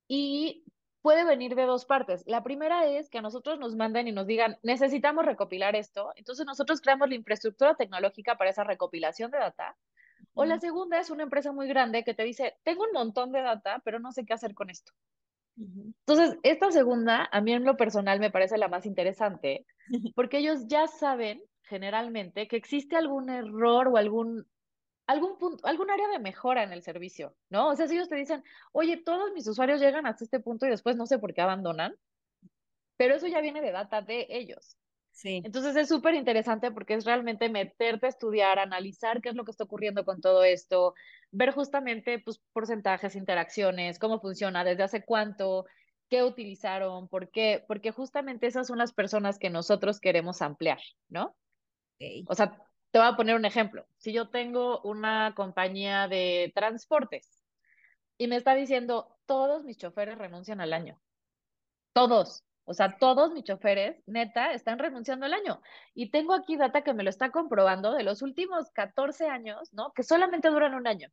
y 0.09 0.65
puede 1.01 1.25
venir 1.25 1.55
de 1.55 1.65
dos 1.65 1.85
partes. 1.85 2.25
La 2.27 2.43
primera 2.43 2.87
es 2.87 3.11
que 3.11 3.19
a 3.19 3.23
nosotros 3.23 3.59
nos 3.59 3.77
manden 3.77 4.09
y 4.09 4.13
nos 4.13 4.27
digan, 4.27 4.59
necesitamos 4.63 5.25
recopilar 5.25 5.77
esto, 5.77 6.13
entonces 6.17 6.47
nosotros 6.47 6.81
creamos 6.81 7.09
la 7.09 7.17
infraestructura 7.17 7.75
tecnológica 7.75 8.37
para 8.37 8.51
esa 8.51 8.65
recopilación 8.65 9.31
de 9.31 9.39
data 9.39 9.77
o 10.35 10.45
la 10.45 10.59
segunda 10.59 10.99
es 10.99 11.11
una 11.11 11.25
empresa 11.25 11.53
muy 11.53 11.69
grande 11.69 12.05
que 12.05 12.15
te 12.15 12.25
dice, 12.25 12.57
tengo 12.63 12.85
un 12.85 12.93
montón 12.93 13.33
de 13.33 13.43
data, 13.43 13.81
pero 13.85 13.99
no 13.99 14.13
sé 14.13 14.25
qué 14.25 14.33
hacer 14.33 14.55
con 14.55 14.71
esto. 14.71 14.93
Entonces, 15.57 16.39
esta 16.43 16.71
segunda, 16.71 17.29
a 17.31 17.41
mí 17.41 17.53
en 17.53 17.65
lo 17.65 17.77
personal 17.77 18.21
me 18.21 18.31
parece 18.31 18.57
la 18.57 18.69
más 18.69 18.87
interesante, 18.87 19.67
porque 20.15 20.39
ellos 20.39 20.67
ya 20.67 20.87
saben 20.87 21.43
generalmente 21.63 22.49
que 22.49 22.57
existe 22.57 22.97
algún 22.97 23.31
error 23.31 23.89
o 23.89 23.97
algún, 23.97 24.47
algún 25.07 25.39
punto, 25.39 25.67
algún 25.67 25.91
área 25.91 26.09
de 26.09 26.19
mejora 26.19 26.63
en 26.63 26.73
el 26.73 26.83
servicio, 26.83 27.37
¿no? 27.51 27.69
O 27.69 27.77
sea, 27.77 27.87
si 27.87 27.95
ellos 27.95 28.09
te 28.09 28.17
dicen, 28.17 28.43
oye, 28.73 28.97
todos 28.97 29.33
mis 29.33 29.47
usuarios 29.47 29.81
llegan 29.81 30.07
hasta 30.07 30.25
este 30.25 30.41
punto 30.41 30.67
y 30.67 30.71
después 30.71 30.97
no 30.97 31.07
sé 31.07 31.19
por 31.19 31.35
qué 31.35 31.43
abandonan, 31.43 31.95
pero 32.97 33.15
eso 33.15 33.27
ya 33.27 33.41
viene 33.41 33.61
de 33.61 33.73
data 33.73 34.01
de 34.03 34.27
ellos. 34.31 34.77
Entonces 35.25 35.77
es 35.77 35.89
súper 35.89 36.15
interesante 36.15 36.71
porque 36.71 36.95
es 36.95 37.05
realmente 37.05 37.49
meterte 37.49 38.07
a 38.07 38.09
estudiar, 38.09 38.59
analizar 38.59 39.21
qué 39.21 39.29
es 39.29 39.35
lo 39.35 39.45
que 39.45 39.51
está 39.51 39.65
ocurriendo 39.65 40.05
con 40.05 40.21
todo 40.21 40.43
esto, 40.43 40.95
ver 41.31 41.53
justamente 41.53 42.19
pues, 42.19 42.41
porcentajes, 42.53 43.15
interacciones, 43.15 43.99
cómo 43.99 44.21
funciona, 44.21 44.65
desde 44.65 44.83
hace 44.83 45.05
cuánto, 45.05 45.67
qué 46.09 46.23
utilizaron, 46.23 47.09
por 47.09 47.31
qué, 47.31 47.65
porque 47.69 47.91
justamente 47.91 48.47
esas 48.47 48.67
son 48.67 48.79
las 48.79 48.93
personas 48.93 49.39
que 49.39 49.51
nosotros 49.51 50.01
queremos 50.01 50.43
ampliar, 50.43 50.79
¿no? 51.09 51.37
O 52.27 52.35
sea, 52.35 52.59
te 52.91 52.99
voy 52.99 53.09
a 53.09 53.17
poner 53.17 53.37
un 53.37 53.45
ejemplo. 53.45 53.87
Si 53.99 54.13
yo 54.13 54.29
tengo 54.29 54.81
una 54.83 55.35
compañía 55.35 56.09
de 56.09 56.53
transportes 56.55 57.43
y 58.19 58.27
me 58.27 58.37
está 58.37 58.55
diciendo, 58.55 59.17
todos 59.27 59.65
mis 59.65 59.79
choferes 59.79 60.19
renuncian 60.19 60.61
al 60.61 60.73
año, 60.73 61.01
todos, 61.93 62.45
o 62.65 62.75
sea, 62.75 62.97
todos 62.99 63.33
mis 63.33 63.45
choferes, 63.45 64.03
neta, 64.07 64.53
están 64.53 64.79
renunciando 64.79 65.27
al 65.27 65.35
año. 65.35 65.61
Y 65.95 66.11
tengo 66.11 66.35
aquí 66.35 66.57
data 66.57 66.83
que 66.83 66.95
me 66.95 67.03
lo 67.03 67.11
está 67.11 67.31
comprobando 67.31 67.93
de 67.93 68.05
los 68.05 68.23
últimos 68.23 68.71
14 68.71 69.27
años, 69.29 69.73
¿no? 69.73 69.93
Que 69.93 70.03
solamente 70.03 70.49
duran 70.49 70.75
un 70.75 70.87
año. 70.87 71.09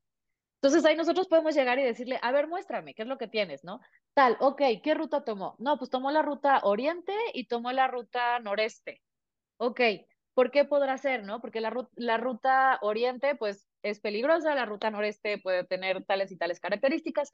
Entonces 0.61 0.85
ahí 0.85 0.95
nosotros 0.95 1.27
podemos 1.27 1.55
llegar 1.55 1.79
y 1.79 1.83
decirle, 1.83 2.19
a 2.21 2.31
ver, 2.31 2.47
muéstrame, 2.47 2.93
¿qué 2.93 3.03
es 3.03 3.07
lo 3.07 3.17
que 3.17 3.29
tienes, 3.29 3.63
no? 3.63 3.79
Tal, 4.13 4.35
ok, 4.41 4.61
¿qué 4.83 4.93
ruta 4.93 5.23
tomó? 5.23 5.55
No, 5.57 5.77
pues 5.77 5.89
tomó 5.89 6.11
la 6.11 6.21
ruta 6.21 6.59
oriente 6.63 7.13
y 7.33 7.47
tomó 7.47 7.71
la 7.71 7.87
ruta 7.87 8.39
noreste. 8.39 9.01
Ok, 9.57 9.79
¿por 10.33 10.51
qué 10.51 10.65
podrá 10.65 10.97
ser, 10.97 11.23
no? 11.23 11.39
Porque 11.39 11.61
la, 11.61 11.73
la 11.95 12.17
ruta 12.17 12.77
oriente, 12.81 13.35
pues, 13.35 13.69
es 13.83 14.01
peligrosa, 14.01 14.53
la 14.53 14.65
ruta 14.65 14.91
noreste 14.91 15.37
puede 15.37 15.63
tener 15.63 16.03
tales 16.03 16.31
y 16.31 16.37
tales 16.37 16.59
características 16.59 17.31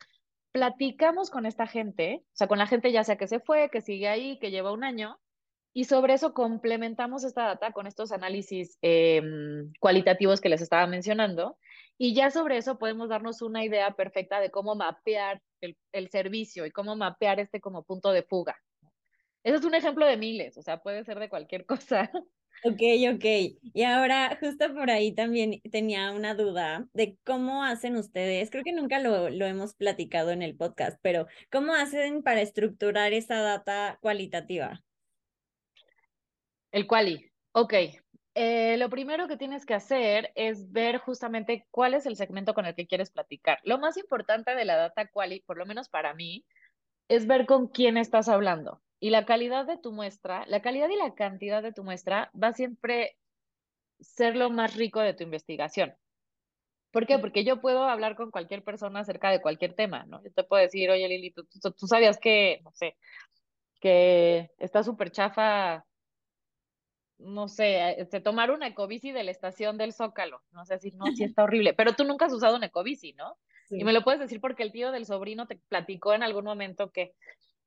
platicamos 0.56 1.32
con 1.32 1.46
esta 1.46 1.68
gente, 1.68 2.24
o 2.28 2.38
sea, 2.38 2.48
con 2.48 2.58
la 2.58 2.66
gente 2.66 2.94
ya 2.94 3.04
sea 3.04 3.18
que 3.18 3.28
se 3.28 3.42
fue, 3.42 3.70
que 3.70 3.82
sigue 3.82 4.08
ahí, 4.08 4.40
que 4.40 4.52
lleva 4.52 4.72
un 4.72 4.86
año, 4.86 5.20
y 5.74 5.84
sobre 5.84 6.14
eso 6.14 6.34
complementamos 6.34 7.26
esta 7.26 7.44
data 7.44 7.74
con 7.74 7.88
estos 7.88 8.14
análisis 8.14 8.78
em, 8.82 9.74
cualitativos 9.82 10.40
que 10.40 10.48
les 10.48 10.62
estaba 10.62 10.88
mencionando, 10.88 11.58
y 11.98 12.16
ya 12.16 12.32
sobre 12.32 12.56
eso 12.56 12.78
podemos 12.78 13.10
darnos 13.10 13.42
una 13.42 13.66
idea 13.66 13.92
perfecta 13.98 14.40
de 14.40 14.50
cómo 14.50 14.76
mapear 14.76 15.42
el, 15.60 15.76
el 15.92 16.10
servicio 16.10 16.66
y 16.66 16.72
cómo 16.72 16.96
mapear 16.96 17.42
este 17.42 17.60
como 17.60 17.84
punto 17.84 18.14
de 18.14 18.24
fuga. 18.24 18.56
Ese 19.44 19.58
es 19.58 19.66
un 19.66 19.76
ejemplo 19.76 20.06
de 20.06 20.16
miles, 20.16 20.58
o 20.58 20.62
sea, 20.62 20.82
puede 20.82 21.04
ser 21.04 21.20
de 21.20 21.28
cualquier 21.28 21.66
cosa. 21.66 22.10
Ok, 22.64 22.82
ok. 23.14 23.26
Y 23.74 23.84
ahora, 23.84 24.38
justo 24.40 24.74
por 24.74 24.90
ahí 24.90 25.14
también 25.14 25.62
tenía 25.72 26.12
una 26.12 26.34
duda 26.34 26.88
de 26.94 27.18
cómo 27.24 27.64
hacen 27.64 27.96
ustedes, 27.96 28.50
creo 28.50 28.64
que 28.64 28.74
nunca 28.74 29.00
lo, 29.00 29.30
lo 29.30 29.46
hemos 29.46 29.76
platicado 29.76 30.32
en 30.32 30.42
el 30.42 30.56
podcast, 30.56 30.98
pero 31.04 31.28
¿cómo 31.52 31.74
hacen 31.74 32.24
para 32.24 32.42
estructurar 32.42 33.14
esa 33.14 33.42
data 33.42 34.00
cualitativa? 34.02 34.84
El 36.72 36.88
quali. 36.88 37.32
Ok. 37.54 37.74
Eh, 38.38 38.76
lo 38.78 38.90
primero 38.90 39.28
que 39.30 39.38
tienes 39.38 39.66
que 39.66 39.74
hacer 39.74 40.32
es 40.36 40.72
ver 40.72 40.98
justamente 40.98 41.68
cuál 41.72 41.94
es 41.94 42.06
el 42.06 42.18
segmento 42.18 42.54
con 42.54 42.66
el 42.66 42.76
que 42.76 42.88
quieres 42.88 43.12
platicar. 43.12 43.60
Lo 43.64 43.78
más 43.78 43.96
importante 43.96 44.56
de 44.56 44.66
la 44.66 44.76
data 44.76 45.08
quali, 45.08 45.40
por 45.42 45.58
lo 45.58 45.66
menos 45.66 45.88
para 45.88 46.14
mí, 46.14 46.46
es 47.08 47.28
ver 47.28 47.46
con 47.46 47.68
quién 47.68 47.96
estás 47.96 48.28
hablando. 48.28 48.82
Y 49.00 49.10
la 49.10 49.25
calidad 49.25 49.66
de 49.66 49.78
tu 49.78 49.92
muestra, 49.92 50.46
la 50.48 50.62
calidad 50.62 50.90
y 50.90 50.96
la 50.96 51.14
cantidad 51.16 51.62
de 51.62 51.74
tu 51.74 51.84
muestra 51.84 52.32
va 52.42 52.50
a 52.50 52.54
siempre 52.54 53.18
ser 54.00 54.36
lo 54.36 54.50
más 54.50 54.75
rico 54.75 55.00
de 55.00 55.14
tu 55.14 55.24
investigación. 55.24 55.96
¿Por 56.92 57.06
qué? 57.06 57.20
Porque 57.20 57.44
yo 57.44 57.60
puedo 57.60 57.84
hablar 57.84 58.16
con 58.16 58.32
cualquier 58.32 58.64
persona 58.64 59.02
acerca 59.02 59.30
de 59.30 59.42
cualquier 59.42 59.74
tema, 59.74 60.06
¿no? 60.06 60.24
Yo 60.24 60.32
te 60.32 60.46
puedo 60.46 60.62
decir, 60.62 60.90
oye 60.90 61.10
Lili, 61.10 61.32
tú, 61.32 61.46
sabías 61.88 62.18
que, 62.20 62.62
no 62.64 62.72
sé, 62.72 62.96
que 63.82 64.50
está 64.60 64.82
súper 64.82 65.12
chafa, 65.12 65.86
no 67.18 67.50
sé, 67.50 68.00
este, 68.00 68.22
tomar 68.22 68.50
una 68.50 68.68
ecobici 68.68 69.12
de 69.12 69.24
la 69.24 69.32
estación 69.32 69.78
del 69.78 69.92
Zócalo, 69.92 70.42
no 70.52 70.66
sé, 70.66 70.75
decir, 70.75 70.96
no, 70.96 71.06
sí 71.08 71.24
está 71.38 71.44
horrible, 71.44 71.74
pero 71.74 71.94
tú 71.94 72.06
nunca 72.06 72.28
has 72.28 72.34
usado 72.34 72.56
una 72.56 72.68
ecobici, 72.68 73.12
¿no? 73.12 73.38
Y 73.70 73.84
me 73.84 73.92
lo 73.92 74.04
puedes 74.04 74.22
decir 74.22 74.40
porque 74.40 74.64
el 74.64 74.72
tío 74.72 74.92
del 74.92 75.06
sobrino 75.06 75.48
te 75.48 75.58
platicó 75.68 76.14
en 76.14 76.24
algún 76.24 76.46
momento 76.46 76.92
que 76.92 77.14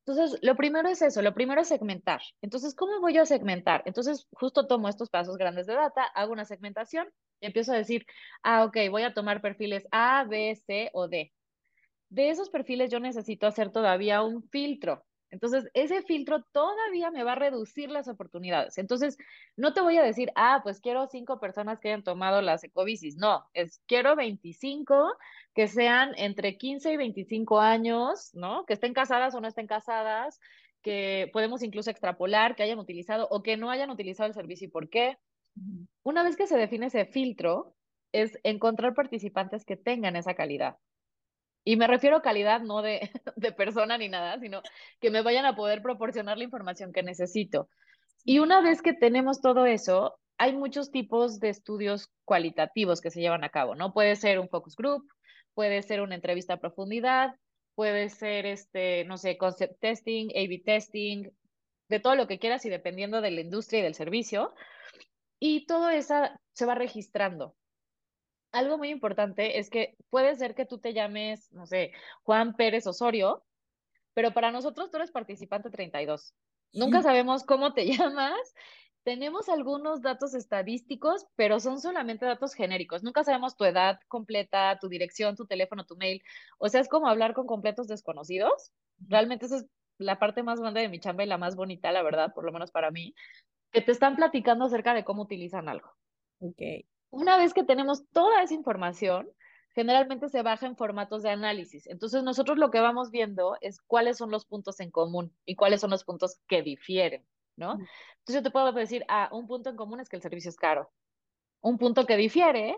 entonces, 0.08 0.38
lo 0.42 0.56
primero 0.56 0.88
es 0.88 1.02
eso, 1.02 1.22
lo 1.22 1.34
primero 1.34 1.60
es 1.60 1.68
segmentar. 1.68 2.20
Entonces, 2.42 2.74
¿cómo 2.74 3.00
voy 3.00 3.18
a 3.18 3.26
segmentar? 3.26 3.82
Entonces, 3.86 4.26
justo 4.32 4.66
tomo 4.66 4.88
estos 4.88 5.10
pasos 5.10 5.36
grandes 5.36 5.66
de 5.66 5.74
data, 5.74 6.04
hago 6.04 6.32
una 6.32 6.44
segmentación 6.46 7.08
Y 7.40 7.46
empiezo 7.46 7.72
a 7.72 7.76
decir, 7.76 8.06
ah, 8.42 8.64
ok, 8.64 8.76
voy 8.90 9.02
a 9.02 9.14
tomar 9.14 9.40
perfiles 9.42 9.86
A, 9.90 10.24
B, 10.24 10.54
C 10.56 10.90
o 10.94 11.08
D. 11.08 11.32
De 12.10 12.30
esos 12.30 12.50
perfiles 12.50 12.90
yo 12.90 13.00
necesito 13.00 13.46
hacer 13.48 13.72
todavía 13.72 14.22
un 14.22 14.42
filtro. 14.50 15.06
Entonces, 15.30 15.68
ese 15.74 16.02
filtro 16.02 16.42
todavía 16.52 17.10
me 17.10 17.22
va 17.24 17.32
a 17.32 17.36
reducir 17.36 17.90
las 17.90 18.08
oportunidades. 18.08 18.78
Entonces, 18.78 19.16
no 19.56 19.74
te 19.74 19.80
voy 19.80 19.96
a 19.96 20.02
decir, 20.02 20.30
ah, 20.34 20.60
pues 20.62 20.80
quiero 20.80 21.06
cinco 21.06 21.38
personas 21.38 21.80
que 21.80 21.88
hayan 21.88 22.02
tomado 22.02 22.40
las 22.42 22.64
ecobicis. 22.64 23.16
No, 23.16 23.44
es 23.52 23.80
quiero 23.86 24.16
25 24.16 25.12
que 25.54 25.66
sean 25.68 26.12
entre 26.16 26.56
15 26.56 26.92
y 26.92 26.96
25 26.96 27.60
años, 27.60 28.30
¿no? 28.34 28.64
Que 28.64 28.74
estén 28.74 28.94
casadas 28.94 29.34
o 29.34 29.40
no 29.40 29.48
estén 29.48 29.66
casadas, 29.66 30.40
que 30.82 31.28
podemos 31.32 31.62
incluso 31.62 31.90
extrapolar, 31.90 32.54
que 32.54 32.62
hayan 32.62 32.78
utilizado 32.78 33.26
o 33.30 33.42
que 33.42 33.56
no 33.56 33.70
hayan 33.70 33.90
utilizado 33.90 34.28
el 34.28 34.34
servicio 34.34 34.68
y 34.68 34.70
por 34.70 34.88
qué. 34.88 35.18
Una 36.04 36.22
vez 36.22 36.36
que 36.36 36.46
se 36.46 36.56
define 36.56 36.86
ese 36.86 37.04
filtro, 37.04 37.74
es 38.12 38.38
encontrar 38.42 38.94
participantes 38.94 39.64
que 39.64 39.76
tengan 39.76 40.16
esa 40.16 40.34
calidad. 40.34 40.76
Y 41.68 41.76
me 41.76 41.86
refiero 41.86 42.16
a 42.16 42.22
calidad 42.22 42.62
no 42.62 42.80
de, 42.82 43.52
persona 43.54 43.98
ni 43.98 44.08
nada, 44.08 44.40
sino 44.40 44.62
que 45.00 45.10
me 45.10 45.20
vayan 45.20 45.44
a 45.44 45.54
poder 45.54 45.82
proporcionar 45.82 46.38
la 46.38 46.44
información 46.44 46.94
que 46.94 47.02
necesito. 47.02 47.68
Y 48.24 48.38
una 48.38 48.62
vez 48.62 48.80
que 48.80 48.94
tenemos 48.94 49.42
todo 49.42 49.66
eso, 49.66 50.18
hay 50.38 50.56
muchos 50.56 50.90
tipos 50.90 51.40
de 51.40 51.50
estudios 51.50 52.08
cualitativos 52.24 53.02
que 53.02 53.10
se 53.10 53.20
llevan 53.20 53.44
a 53.44 53.50
cabo, 53.50 53.74
¿no? 53.74 53.92
Puede 53.92 54.16
ser 54.16 54.38
un 54.38 54.48
focus 54.48 54.76
group, 54.76 55.06
puede 55.52 55.82
ser 55.82 56.00
una 56.00 56.14
entrevista 56.14 56.54
a 56.54 56.58
profundidad, 56.58 57.34
puede 57.74 58.08
ser, 58.08 58.46
este, 58.46 59.04
no 59.04 59.18
sé, 59.18 59.36
concept 59.36 59.78
testing, 59.78 60.30
A-B 60.30 60.62
testing, 60.64 61.28
de 61.90 62.00
todo 62.00 62.14
lo 62.14 62.26
que 62.26 62.38
quieras 62.38 62.64
y 62.64 62.70
dependiendo 62.70 63.20
de 63.20 63.30
la 63.30 63.42
industria 63.42 63.80
y 63.80 63.82
del 63.82 63.94
servicio. 63.94 64.54
Y 65.38 65.66
todo 65.66 65.90
eso 65.90 66.14
se 66.54 66.64
va 66.64 66.74
registrando 66.74 67.57
algo 68.52 68.78
muy 68.78 68.90
importante 68.90 69.58
es 69.58 69.70
que 69.70 69.96
puede 70.10 70.34
ser 70.36 70.54
que 70.54 70.66
tú 70.66 70.78
te 70.78 70.94
llames, 70.94 71.52
no 71.52 71.66
sé, 71.66 71.92
Juan 72.22 72.54
Pérez 72.54 72.86
Osorio, 72.86 73.44
pero 74.14 74.32
para 74.32 74.50
nosotros 74.50 74.90
tú 74.90 74.96
eres 74.96 75.10
participante 75.10 75.70
32. 75.70 76.34
Nunca 76.72 77.02
sabemos 77.02 77.44
cómo 77.44 77.72
te 77.72 77.86
llamas. 77.86 78.54
Tenemos 79.04 79.48
algunos 79.48 80.02
datos 80.02 80.34
estadísticos, 80.34 81.26
pero 81.34 81.60
son 81.60 81.80
solamente 81.80 82.26
datos 82.26 82.52
genéricos. 82.52 83.02
Nunca 83.02 83.24
sabemos 83.24 83.56
tu 83.56 83.64
edad 83.64 84.00
completa, 84.08 84.78
tu 84.80 84.88
dirección, 84.88 85.36
tu 85.36 85.46
teléfono, 85.46 85.86
tu 85.86 85.96
mail. 85.96 86.22
O 86.58 86.68
sea, 86.68 86.80
es 86.80 86.88
como 86.88 87.08
hablar 87.08 87.32
con 87.32 87.46
completos 87.46 87.86
desconocidos. 87.86 88.72
Realmente 88.98 89.46
esa 89.46 89.58
es 89.58 89.66
la 89.98 90.18
parte 90.18 90.42
más 90.42 90.60
grande 90.60 90.80
de 90.80 90.88
mi 90.88 91.00
chamba 91.00 91.24
y 91.24 91.26
la 91.26 91.38
más 91.38 91.56
bonita, 91.56 91.90
la 91.90 92.02
verdad, 92.02 92.34
por 92.34 92.44
lo 92.44 92.52
menos 92.52 92.70
para 92.70 92.90
mí, 92.90 93.14
que 93.72 93.80
te 93.80 93.92
están 93.92 94.16
platicando 94.16 94.66
acerca 94.66 94.94
de 94.94 95.04
cómo 95.04 95.22
utilizan 95.22 95.68
algo. 95.68 95.90
Ok. 96.40 96.60
Una 97.10 97.36
vez 97.36 97.54
que 97.54 97.64
tenemos 97.64 98.08
toda 98.10 98.42
esa 98.42 98.54
información, 98.54 99.28
generalmente 99.74 100.28
se 100.28 100.42
baja 100.42 100.66
en 100.66 100.76
formatos 100.76 101.22
de 101.22 101.30
análisis. 101.30 101.86
Entonces 101.86 102.22
nosotros 102.22 102.58
lo 102.58 102.70
que 102.70 102.80
vamos 102.80 103.10
viendo 103.10 103.56
es 103.60 103.80
cuáles 103.80 104.18
son 104.18 104.30
los 104.30 104.44
puntos 104.44 104.80
en 104.80 104.90
común 104.90 105.34
y 105.44 105.54
cuáles 105.54 105.80
son 105.80 105.90
los 105.90 106.04
puntos 106.04 106.40
que 106.48 106.62
difieren, 106.62 107.24
¿no? 107.56 107.74
Entonces 107.74 108.34
yo 108.34 108.42
te 108.42 108.50
puedo 108.50 108.72
decir, 108.72 109.04
ah, 109.08 109.28
un 109.32 109.46
punto 109.46 109.70
en 109.70 109.76
común 109.76 110.00
es 110.00 110.08
que 110.08 110.16
el 110.16 110.22
servicio 110.22 110.48
es 110.48 110.56
caro. 110.56 110.90
Un 111.60 111.78
punto 111.78 112.06
que 112.06 112.16
difiere 112.16 112.76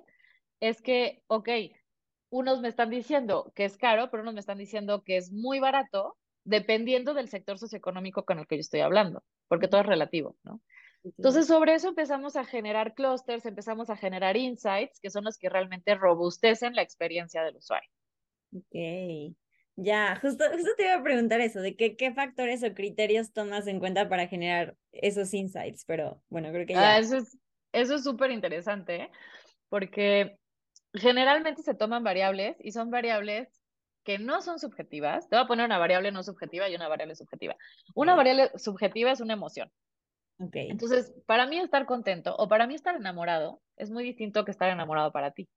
es 0.61 0.83
que, 0.83 1.23
ok, 1.27 1.49
unos 2.31 2.61
me 2.61 2.69
están 2.69 2.91
diciendo 2.91 3.53
que 3.55 3.65
es 3.65 3.77
caro, 3.77 4.11
pero 4.11 4.23
unos 4.23 4.35
me 4.35 4.41
están 4.41 4.59
diciendo 4.59 5.03
que 5.03 5.17
es 5.17 5.33
muy 5.33 5.59
barato, 5.59 6.17
dependiendo 6.45 7.15
del 7.15 7.29
sector 7.29 7.59
socioeconómico 7.59 8.25
con 8.25 8.39
el 8.39 8.47
que 8.47 8.57
yo 8.57 8.61
estoy 8.61 8.81
hablando, 8.81 9.23
porque 9.49 9.69
todo 9.69 9.81
es 9.81 9.87
relativo, 9.87 10.37
¿no? 10.45 10.61
Entonces, 11.03 11.47
sobre 11.47 11.75
eso 11.75 11.89
empezamos 11.89 12.37
a 12.37 12.45
generar 12.45 12.95
clusters, 12.95 13.47
empezamos 13.47 13.89
a 13.91 13.97
generar 13.97 14.37
insights, 14.37 15.01
que 15.01 15.11
son 15.11 15.25
los 15.25 15.39
que 15.39 15.49
realmente 15.49 15.95
robustecen 15.95 16.75
la 16.75 16.83
experiencia 16.83 17.43
del 17.43 17.57
usuario. 17.57 17.89
Ok. 18.55 19.35
Ya, 19.77 20.17
justo, 20.21 20.45
justo 20.53 20.71
te 20.77 20.85
iba 20.85 20.97
a 20.97 21.03
preguntar 21.03 21.41
eso, 21.41 21.61
de 21.61 21.75
qué, 21.75 21.97
qué 21.97 22.13
factores 22.13 22.63
o 22.63 22.75
criterios 22.75 23.33
tomas 23.33 23.67
en 23.67 23.79
cuenta 23.79 24.09
para 24.09 24.29
generar 24.29 24.77
esos 24.93 25.33
insights, 25.33 25.85
pero 25.87 26.23
bueno, 26.29 26.51
creo 26.51 26.67
que 26.67 26.75
ya. 26.75 26.97
Ah, 26.97 26.99
eso 26.99 27.17
es 27.17 27.39
eso 27.73 27.95
es 27.95 28.05
súper 28.05 28.31
interesante, 28.31 28.97
¿eh? 28.97 29.11
porque 29.69 30.39
generalmente 30.95 31.63
se 31.63 31.75
toman 31.75 32.03
variables 32.03 32.57
y 32.61 32.73
son 32.73 32.91
variables 32.91 33.49
que 34.03 34.19
no 34.19 34.43
son 34.43 34.59
subjetivas. 34.59 35.29
Te 35.29 35.37
voy 35.37 35.45
a 35.45 35.49
poner 35.49 35.67
una 35.67 35.79
variable 35.79 36.11
no 36.11 36.23
subjetiva 36.23 36.69
y 36.69 36.75
una 36.75 36.89
variable 36.89 37.15
subjetiva. 37.15 37.57
Una 37.95 38.15
variable 38.15 38.51
subjetiva 38.57 39.13
es 39.13 39.21
una 39.21 39.35
emoción. 39.35 39.71
Entonces, 40.41 41.13
para 41.27 41.47
mí 41.47 41.59
estar 41.59 41.85
contento 41.85 42.35
o 42.37 42.49
para 42.49 42.67
mí 42.67 42.75
estar 42.75 42.97
enamorado 42.97 43.61
es 43.77 43.91
muy 43.91 44.03
distinto 44.03 44.45
que 44.45 44.51
estar 44.51 44.71
enamorado 44.71 45.13
para 45.13 45.33
ti, 45.33 45.49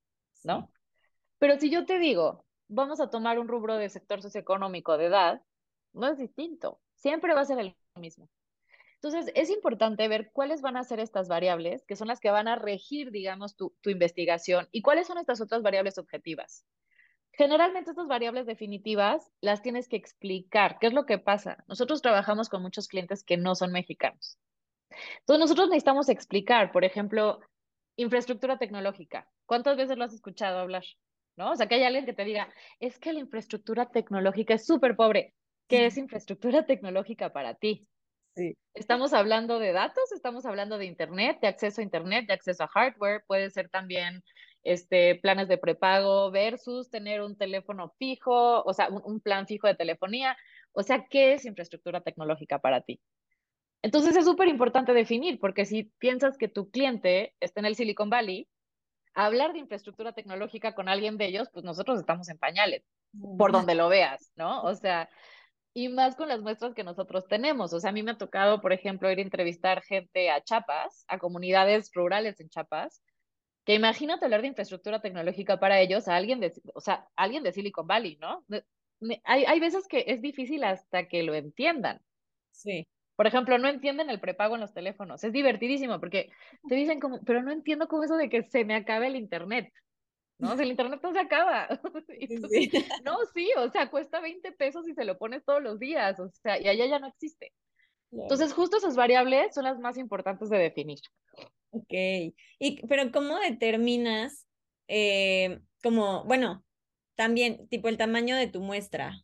¿no? 0.44 0.70
Pero 1.38 1.58
si 1.58 1.70
yo 1.70 1.86
te 1.86 1.98
digo, 1.98 2.44
vamos 2.68 3.00
a 3.00 3.08
tomar 3.08 3.38
un 3.38 3.48
rubro 3.48 3.76
de 3.76 3.88
sector 3.88 4.20
socioeconómico 4.20 4.98
de 4.98 5.06
edad, 5.06 5.42
no 5.94 6.08
es 6.08 6.18
distinto, 6.18 6.80
siempre 6.94 7.34
va 7.34 7.40
a 7.40 7.46
ser 7.46 7.58
el 7.58 7.74
mismo. 7.98 8.28
Entonces, 8.96 9.32
es 9.34 9.50
importante 9.50 10.06
ver 10.08 10.30
cuáles 10.32 10.60
van 10.60 10.76
a 10.76 10.84
ser 10.84 11.00
estas 11.00 11.28
variables, 11.28 11.84
que 11.86 11.96
son 11.96 12.08
las 12.08 12.20
que 12.20 12.30
van 12.30 12.48
a 12.48 12.56
regir, 12.56 13.10
digamos, 13.10 13.56
tu, 13.56 13.74
tu 13.80 13.90
investigación, 13.90 14.68
y 14.70 14.82
cuáles 14.82 15.06
son 15.06 15.18
estas 15.18 15.40
otras 15.40 15.62
variables 15.62 15.98
objetivas. 15.98 16.64
Generalmente 17.32 17.90
estas 17.90 18.06
variables 18.06 18.46
definitivas 18.46 19.30
las 19.40 19.60
tienes 19.60 19.88
que 19.88 19.96
explicar. 19.96 20.78
¿Qué 20.78 20.86
es 20.86 20.92
lo 20.92 21.04
que 21.04 21.18
pasa? 21.18 21.64
Nosotros 21.68 22.00
trabajamos 22.00 22.48
con 22.48 22.62
muchos 22.62 22.86
clientes 22.86 23.24
que 23.24 23.36
no 23.36 23.54
son 23.54 23.72
mexicanos. 23.72 24.38
Entonces 25.20 25.40
nosotros 25.40 25.68
necesitamos 25.68 26.08
explicar, 26.08 26.72
por 26.72 26.84
ejemplo, 26.84 27.40
infraestructura 27.96 28.58
tecnológica. 28.58 29.28
¿Cuántas 29.46 29.76
veces 29.76 29.96
lo 29.96 30.04
has 30.04 30.14
escuchado 30.14 30.58
hablar? 30.58 30.84
¿No? 31.36 31.52
O 31.52 31.56
sea, 31.56 31.66
que 31.66 31.76
hay 31.76 31.84
alguien 31.84 32.06
que 32.06 32.12
te 32.12 32.24
diga, 32.24 32.52
es 32.80 32.98
que 32.98 33.12
la 33.12 33.20
infraestructura 33.20 33.90
tecnológica 33.90 34.54
es 34.54 34.66
súper 34.66 34.96
pobre. 34.96 35.34
¿Qué 35.68 35.86
es 35.86 35.96
infraestructura 35.98 36.66
tecnológica 36.66 37.32
para 37.32 37.54
ti? 37.54 37.86
Sí. 38.36 38.56
Estamos 38.74 39.12
hablando 39.12 39.60
de 39.60 39.72
datos, 39.72 40.10
estamos 40.12 40.44
hablando 40.44 40.76
de 40.76 40.86
Internet, 40.86 41.38
de 41.40 41.48
acceso 41.48 41.80
a 41.80 41.84
Internet, 41.84 42.26
de 42.26 42.34
acceso 42.34 42.64
a 42.64 42.68
hardware, 42.68 43.22
puede 43.26 43.50
ser 43.50 43.68
también 43.68 44.24
este, 44.64 45.14
planes 45.16 45.46
de 45.46 45.58
prepago 45.58 46.32
versus 46.32 46.90
tener 46.90 47.22
un 47.22 47.36
teléfono 47.36 47.94
fijo, 47.98 48.62
o 48.62 48.72
sea, 48.72 48.88
un 48.88 49.20
plan 49.20 49.46
fijo 49.46 49.68
de 49.68 49.76
telefonía. 49.76 50.36
O 50.72 50.82
sea, 50.82 51.06
¿qué 51.08 51.34
es 51.34 51.44
infraestructura 51.44 52.00
tecnológica 52.00 52.58
para 52.58 52.80
ti? 52.80 53.00
Entonces 53.84 54.16
es 54.16 54.24
súper 54.24 54.48
importante 54.48 54.94
definir, 54.94 55.38
porque 55.38 55.66
si 55.66 55.84
piensas 55.98 56.38
que 56.38 56.48
tu 56.48 56.70
cliente 56.70 57.34
está 57.38 57.60
en 57.60 57.66
el 57.66 57.76
Silicon 57.76 58.08
Valley, 58.08 58.48
hablar 59.12 59.52
de 59.52 59.58
infraestructura 59.58 60.14
tecnológica 60.14 60.74
con 60.74 60.88
alguien 60.88 61.18
de 61.18 61.26
ellos, 61.26 61.50
pues 61.52 61.66
nosotros 61.66 62.00
estamos 62.00 62.30
en 62.30 62.38
pañales, 62.38 62.82
por 63.36 63.52
donde 63.52 63.74
lo 63.74 63.90
veas, 63.90 64.32
¿no? 64.36 64.62
O 64.62 64.74
sea, 64.74 65.10
y 65.74 65.90
más 65.90 66.16
con 66.16 66.30
las 66.30 66.40
muestras 66.40 66.72
que 66.72 66.82
nosotros 66.82 67.26
tenemos. 67.28 67.74
O 67.74 67.80
sea, 67.80 67.90
a 67.90 67.92
mí 67.92 68.02
me 68.02 68.12
ha 68.12 68.16
tocado, 68.16 68.62
por 68.62 68.72
ejemplo, 68.72 69.10
ir 69.10 69.18
a 69.18 69.22
entrevistar 69.22 69.82
gente 69.82 70.30
a 70.30 70.42
Chiapas, 70.42 71.04
a 71.06 71.18
comunidades 71.18 71.90
rurales 71.92 72.40
en 72.40 72.48
Chiapas, 72.48 73.02
que 73.66 73.74
imagínate 73.74 74.24
hablar 74.24 74.40
de 74.40 74.48
infraestructura 74.48 75.02
tecnológica 75.02 75.60
para 75.60 75.78
ellos 75.78 76.08
a 76.08 76.16
alguien 76.16 76.40
de, 76.40 76.54
o 76.72 76.80
sea, 76.80 77.06
alguien 77.16 77.42
de 77.42 77.52
Silicon 77.52 77.86
Valley, 77.86 78.16
¿no? 78.16 78.46
Hay, 79.24 79.44
hay 79.44 79.60
veces 79.60 79.86
que 79.88 80.04
es 80.06 80.22
difícil 80.22 80.64
hasta 80.64 81.06
que 81.06 81.22
lo 81.22 81.34
entiendan. 81.34 82.00
Sí. 82.50 82.88
Por 83.16 83.26
ejemplo, 83.26 83.58
no 83.58 83.68
entienden 83.68 84.10
el 84.10 84.20
prepago 84.20 84.54
en 84.54 84.60
los 84.60 84.74
teléfonos. 84.74 85.22
Es 85.22 85.32
divertidísimo 85.32 86.00
porque 86.00 86.30
te 86.68 86.74
dicen 86.74 87.00
como, 87.00 87.20
pero 87.24 87.42
no 87.42 87.52
entiendo 87.52 87.86
cómo 87.86 88.04
eso 88.04 88.16
de 88.16 88.28
que 88.28 88.42
se 88.44 88.64
me 88.64 88.74
acabe 88.74 89.06
el 89.06 89.16
internet. 89.16 89.72
¿No? 90.38 90.56
Si 90.56 90.62
el 90.62 90.70
internet 90.70 91.00
no 91.02 91.12
se 91.12 91.20
acaba. 91.20 91.68
No, 93.04 93.18
sí, 93.32 93.50
o 93.56 93.70
sea, 93.70 93.90
cuesta 93.90 94.20
20 94.20 94.50
pesos 94.52 94.88
y 94.88 94.94
se 94.94 95.04
lo 95.04 95.16
pones 95.16 95.44
todos 95.44 95.62
los 95.62 95.78
días, 95.78 96.18
o 96.18 96.28
sea, 96.28 96.60
y 96.60 96.68
allá 96.68 96.86
ya 96.86 96.98
no 96.98 97.06
existe. 97.06 97.52
Entonces, 98.10 98.52
justo 98.52 98.76
esas 98.76 98.96
variables 98.96 99.54
son 99.54 99.64
las 99.64 99.78
más 99.78 99.96
importantes 99.96 100.48
de 100.50 100.58
definir. 100.58 101.00
Ok, 101.70 101.92
y, 102.58 102.86
pero 102.86 103.10
¿cómo 103.12 103.38
determinas, 103.38 104.46
eh, 104.88 105.60
como, 105.82 106.24
bueno, 106.24 106.64
también, 107.16 107.68
tipo 107.68 107.88
el 107.88 107.96
tamaño 107.96 108.36
de 108.36 108.46
tu 108.46 108.60
muestra? 108.60 109.20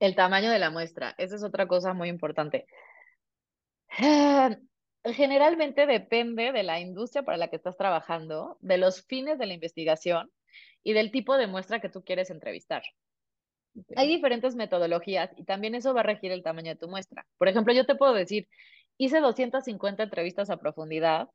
El 0.00 0.16
tamaño 0.16 0.50
de 0.50 0.58
la 0.58 0.70
muestra, 0.70 1.14
esa 1.18 1.36
es 1.36 1.44
otra 1.44 1.68
cosa 1.68 1.92
muy 1.92 2.08
importante. 2.08 2.66
Ah, 3.98 4.56
generalmente 5.04 5.86
depende 5.86 6.52
de 6.52 6.62
la 6.62 6.80
industria 6.80 7.22
para 7.22 7.38
la 7.38 7.48
que 7.48 7.56
estás 7.56 7.76
trabajando, 7.76 8.56
de 8.60 8.78
los 8.78 9.04
fines 9.06 9.38
de 9.38 9.46
la 9.46 9.54
investigación 9.54 10.30
y 10.82 10.94
del 10.94 11.10
tipo 11.10 11.36
de 11.36 11.46
muestra 11.46 11.80
que 11.80 11.88
tú 11.88 12.02
quieres 12.02 12.30
entrevistar. 12.30 12.82
Hay 13.94 14.08
diferentes 14.08 14.56
metodologías 14.56 15.30
y 15.36 15.44
también 15.44 15.74
eso 15.74 15.94
va 15.94 16.00
a 16.00 16.04
regir 16.04 16.32
el 16.32 16.42
tamaño 16.42 16.70
de 16.70 16.78
tu 16.78 16.88
muestra. 16.88 17.26
Por 17.38 17.48
ejemplo, 17.48 17.72
yo 17.72 17.86
te 17.86 17.94
puedo 17.94 18.14
decir, 18.14 18.48
hice 18.98 19.20
250 19.20 20.02
entrevistas 20.02 20.50
a 20.50 20.56
profundidad, 20.56 21.28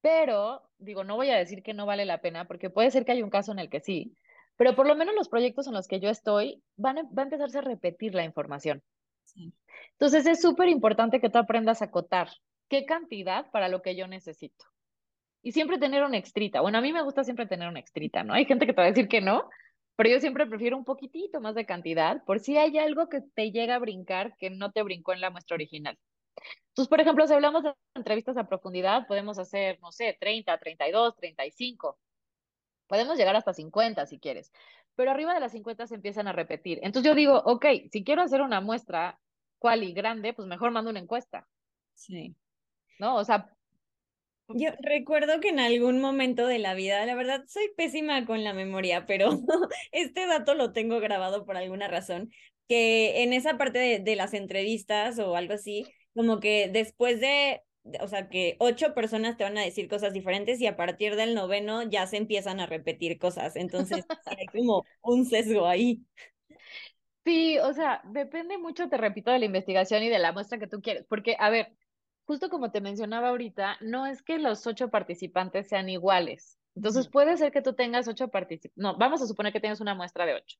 pero 0.00 0.62
digo, 0.78 1.02
no 1.02 1.16
voy 1.16 1.30
a 1.30 1.38
decir 1.38 1.62
que 1.62 1.72
no 1.72 1.86
vale 1.86 2.04
la 2.04 2.20
pena 2.20 2.46
porque 2.46 2.68
puede 2.68 2.90
ser 2.90 3.04
que 3.04 3.12
hay 3.12 3.22
un 3.22 3.30
caso 3.30 3.52
en 3.52 3.58
el 3.58 3.70
que 3.70 3.80
sí, 3.80 4.16
pero 4.56 4.74
por 4.74 4.86
lo 4.86 4.96
menos 4.96 5.14
los 5.14 5.28
proyectos 5.28 5.66
en 5.66 5.74
los 5.74 5.88
que 5.88 6.00
yo 6.00 6.08
estoy 6.10 6.62
van 6.76 6.98
a, 6.98 7.02
va 7.02 7.22
a 7.22 7.24
empezarse 7.24 7.58
a 7.58 7.62
repetir 7.62 8.14
la 8.14 8.24
información. 8.24 8.82
Entonces 9.92 10.26
es 10.26 10.40
súper 10.40 10.68
importante 10.68 11.20
que 11.20 11.30
tú 11.30 11.38
aprendas 11.38 11.82
a 11.82 11.86
acotar 11.86 12.28
qué 12.68 12.84
cantidad 12.84 13.50
para 13.50 13.68
lo 13.68 13.82
que 13.82 13.96
yo 13.96 14.06
necesito. 14.06 14.64
y 15.42 15.52
siempre 15.52 15.78
tener 15.78 16.02
una 16.04 16.16
extrita. 16.16 16.62
Bueno, 16.62 16.78
a 16.78 16.80
mí 16.80 16.92
me 16.92 17.02
gusta 17.02 17.22
siempre 17.22 17.46
tener 17.46 17.68
una 17.68 17.80
extrita, 17.80 18.24
¿no? 18.24 18.32
Hay 18.32 18.46
gente 18.46 18.66
que 18.66 18.72
te 18.72 18.80
va 18.80 18.86
a 18.86 18.90
decir 18.90 19.08
que 19.08 19.20
no, 19.20 19.48
pero 19.96 20.10
yo 20.10 20.20
siempre 20.20 20.46
prefiero 20.46 20.76
un 20.76 20.84
poquitito 20.84 21.40
más 21.40 21.54
de 21.54 21.66
cantidad 21.66 22.24
por 22.24 22.40
si 22.40 22.56
hay 22.56 22.78
algo 22.78 23.08
que 23.08 23.20
te 23.20 23.52
llega 23.52 23.76
a 23.76 23.78
brincar 23.78 24.36
que 24.38 24.50
no 24.50 24.72
te 24.72 24.82
brincó 24.82 25.12
en 25.12 25.20
la 25.20 25.30
muestra 25.30 25.54
original. 25.56 25.98
Entonces, 26.68 26.88
por 26.88 27.00
ejemplo, 27.00 27.26
si 27.26 27.34
hablamos 27.34 27.62
de 27.62 27.74
entrevistas 27.94 28.36
a 28.36 28.48
profundidad, 28.48 29.06
podemos 29.06 29.38
hacer, 29.38 29.78
no 29.80 29.92
sé, 29.92 30.16
30, 30.18 30.58
32, 30.58 31.16
35. 31.16 31.98
Podemos 32.94 33.18
llegar 33.18 33.34
hasta 33.34 33.52
50 33.52 34.06
si 34.06 34.20
quieres, 34.20 34.52
pero 34.94 35.10
arriba 35.10 35.34
de 35.34 35.40
las 35.40 35.50
50 35.50 35.88
se 35.88 35.96
empiezan 35.96 36.28
a 36.28 36.32
repetir. 36.32 36.78
Entonces 36.84 37.10
yo 37.10 37.16
digo, 37.16 37.42
ok, 37.44 37.66
si 37.90 38.04
quiero 38.04 38.22
hacer 38.22 38.40
una 38.40 38.60
muestra 38.60 39.18
cual 39.58 39.82
y 39.82 39.92
grande, 39.92 40.32
pues 40.32 40.46
mejor 40.46 40.70
mando 40.70 40.92
una 40.92 41.00
encuesta. 41.00 41.48
Sí. 41.94 42.36
¿No? 43.00 43.16
O 43.16 43.24
sea, 43.24 43.50
yo 44.46 44.70
recuerdo 44.78 45.40
que 45.40 45.48
en 45.48 45.58
algún 45.58 46.00
momento 46.00 46.46
de 46.46 46.60
la 46.60 46.74
vida, 46.74 47.04
la 47.04 47.16
verdad 47.16 47.42
soy 47.48 47.68
pésima 47.76 48.24
con 48.26 48.44
la 48.44 48.54
memoria, 48.54 49.06
pero 49.06 49.30
este 49.90 50.28
dato 50.28 50.54
lo 50.54 50.72
tengo 50.72 51.00
grabado 51.00 51.44
por 51.44 51.56
alguna 51.56 51.88
razón, 51.88 52.30
que 52.68 53.24
en 53.24 53.32
esa 53.32 53.58
parte 53.58 53.80
de, 53.80 53.98
de 53.98 54.14
las 54.14 54.34
entrevistas 54.34 55.18
o 55.18 55.34
algo 55.34 55.54
así, 55.54 55.84
como 56.14 56.38
que 56.38 56.70
después 56.72 57.18
de, 57.18 57.64
o 58.00 58.08
sea, 58.08 58.28
que 58.28 58.56
ocho 58.58 58.94
personas 58.94 59.36
te 59.36 59.44
van 59.44 59.58
a 59.58 59.62
decir 59.62 59.88
cosas 59.88 60.12
diferentes 60.12 60.60
y 60.60 60.66
a 60.66 60.76
partir 60.76 61.16
del 61.16 61.34
noveno 61.34 61.82
ya 61.82 62.06
se 62.06 62.16
empiezan 62.16 62.60
a 62.60 62.66
repetir 62.66 63.18
cosas. 63.18 63.56
Entonces 63.56 64.04
hay 64.26 64.46
como 64.46 64.84
un 65.02 65.26
sesgo 65.26 65.66
ahí. 65.66 66.02
Sí, 67.24 67.58
o 67.58 67.72
sea, 67.72 68.02
depende 68.04 68.58
mucho, 68.58 68.88
te 68.88 68.98
repito, 68.98 69.30
de 69.30 69.38
la 69.38 69.46
investigación 69.46 70.02
y 70.02 70.10
de 70.10 70.18
la 70.18 70.32
muestra 70.32 70.58
que 70.58 70.66
tú 70.66 70.82
quieres, 70.82 71.06
porque, 71.08 71.36
a 71.38 71.48
ver, 71.48 71.72
justo 72.26 72.50
como 72.50 72.70
te 72.70 72.82
mencionaba 72.82 73.28
ahorita, 73.30 73.78
no 73.80 74.06
es 74.06 74.22
que 74.22 74.38
los 74.38 74.66
ocho 74.66 74.90
participantes 74.90 75.68
sean 75.68 75.88
iguales. 75.88 76.58
Entonces 76.74 77.08
puede 77.08 77.36
ser 77.38 77.50
que 77.50 77.62
tú 77.62 77.74
tengas 77.74 78.08
ocho 78.08 78.28
participantes, 78.28 78.76
no, 78.76 78.98
vamos 78.98 79.22
a 79.22 79.26
suponer 79.26 79.52
que 79.52 79.60
tienes 79.60 79.80
una 79.80 79.94
muestra 79.94 80.26
de 80.26 80.34
ocho, 80.34 80.58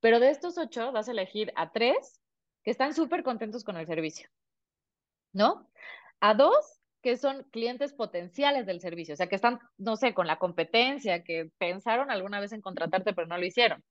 pero 0.00 0.20
de 0.20 0.30
estos 0.30 0.58
ocho 0.58 0.92
vas 0.92 1.08
a 1.08 1.12
elegir 1.12 1.52
a 1.56 1.72
tres 1.72 2.20
que 2.64 2.70
están 2.70 2.92
súper 2.92 3.22
contentos 3.22 3.64
con 3.64 3.76
el 3.76 3.86
servicio, 3.86 4.28
¿no? 5.32 5.70
A 6.20 6.34
dos 6.34 6.80
que 7.02 7.16
son 7.18 7.44
clientes 7.50 7.92
potenciales 7.92 8.64
del 8.64 8.80
servicio, 8.80 9.12
o 9.12 9.16
sea, 9.16 9.28
que 9.28 9.34
están, 9.34 9.58
no 9.76 9.96
sé, 9.96 10.14
con 10.14 10.26
la 10.26 10.38
competencia, 10.38 11.22
que 11.22 11.50
pensaron 11.58 12.10
alguna 12.10 12.40
vez 12.40 12.52
en 12.52 12.62
contratarte, 12.62 13.12
pero 13.12 13.26
no 13.26 13.36
lo 13.36 13.44
hicieron. 13.44 13.84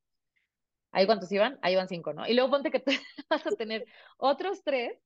¿Ahí 0.91 1.05
cuántos 1.05 1.31
iban? 1.31 1.59
Ahí 1.61 1.75
van 1.75 1.89
cinco, 1.89 2.13
¿no? 2.13 2.27
Y 2.27 2.33
luego 2.33 2.51
ponte 2.51 2.71
que 2.71 2.83
vas 3.29 3.45
a 3.45 3.51
tener 3.51 3.85
otros 4.17 4.63
tres 4.63 4.99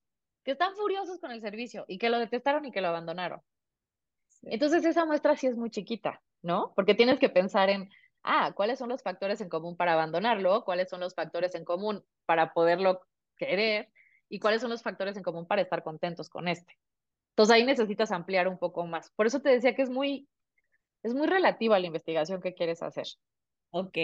que 0.43 0.51
están 0.51 0.75
furiosos 0.75 1.19
con 1.19 1.31
el 1.31 1.41
servicio 1.41 1.83
y 1.87 1.97
que 1.97 2.09
lo 2.09 2.19
detestaron 2.19 2.63
y 2.65 2.71
que 2.71 2.79
lo 2.79 2.87
abandonaron. 2.87 3.41
Entonces 4.43 4.85
esa 4.85 5.05
muestra 5.05 5.35
sí 5.35 5.47
es 5.47 5.57
muy 5.57 5.69
chiquita, 5.69 6.21
¿no? 6.41 6.73
Porque 6.75 6.95
tienes 6.95 7.19
que 7.19 7.27
pensar 7.27 7.69
en, 7.69 7.89
ah, 8.23 8.53
¿cuáles 8.55 8.79
son 8.79 8.87
los 8.87 9.03
factores 9.03 9.41
en 9.41 9.49
común 9.49 9.75
para 9.75 9.93
abandonarlo? 9.93 10.63
¿Cuáles 10.63 10.89
son 10.89 11.01
los 11.01 11.13
factores 11.13 11.55
en 11.55 11.65
común 11.65 12.03
para 12.25 12.53
poderlo 12.53 13.01
querer? 13.35 13.89
¿Y 14.29 14.39
cuáles 14.39 14.61
son 14.61 14.69
los 14.69 14.83
factores 14.83 15.17
en 15.17 15.23
común 15.23 15.45
para 15.47 15.61
estar 15.61 15.83
contentos 15.83 16.29
con 16.29 16.47
este? 16.47 16.77
Entonces 17.37 17.53
ahí 17.53 17.65
necesitas 17.65 18.11
ampliar 18.11 18.47
un 18.47 18.57
poco 18.57 18.87
más. 18.87 19.11
Por 19.11 19.27
eso 19.27 19.41
te 19.41 19.49
decía 19.49 19.75
que 19.75 19.83
es 19.83 19.91
muy, 19.91 20.27
es 21.03 21.13
muy 21.13 21.27
relativa 21.27 21.77
la 21.77 21.85
investigación 21.85 22.41
que 22.41 22.55
quieres 22.55 22.81
hacer. 22.81 23.05
Ok. 23.69 23.95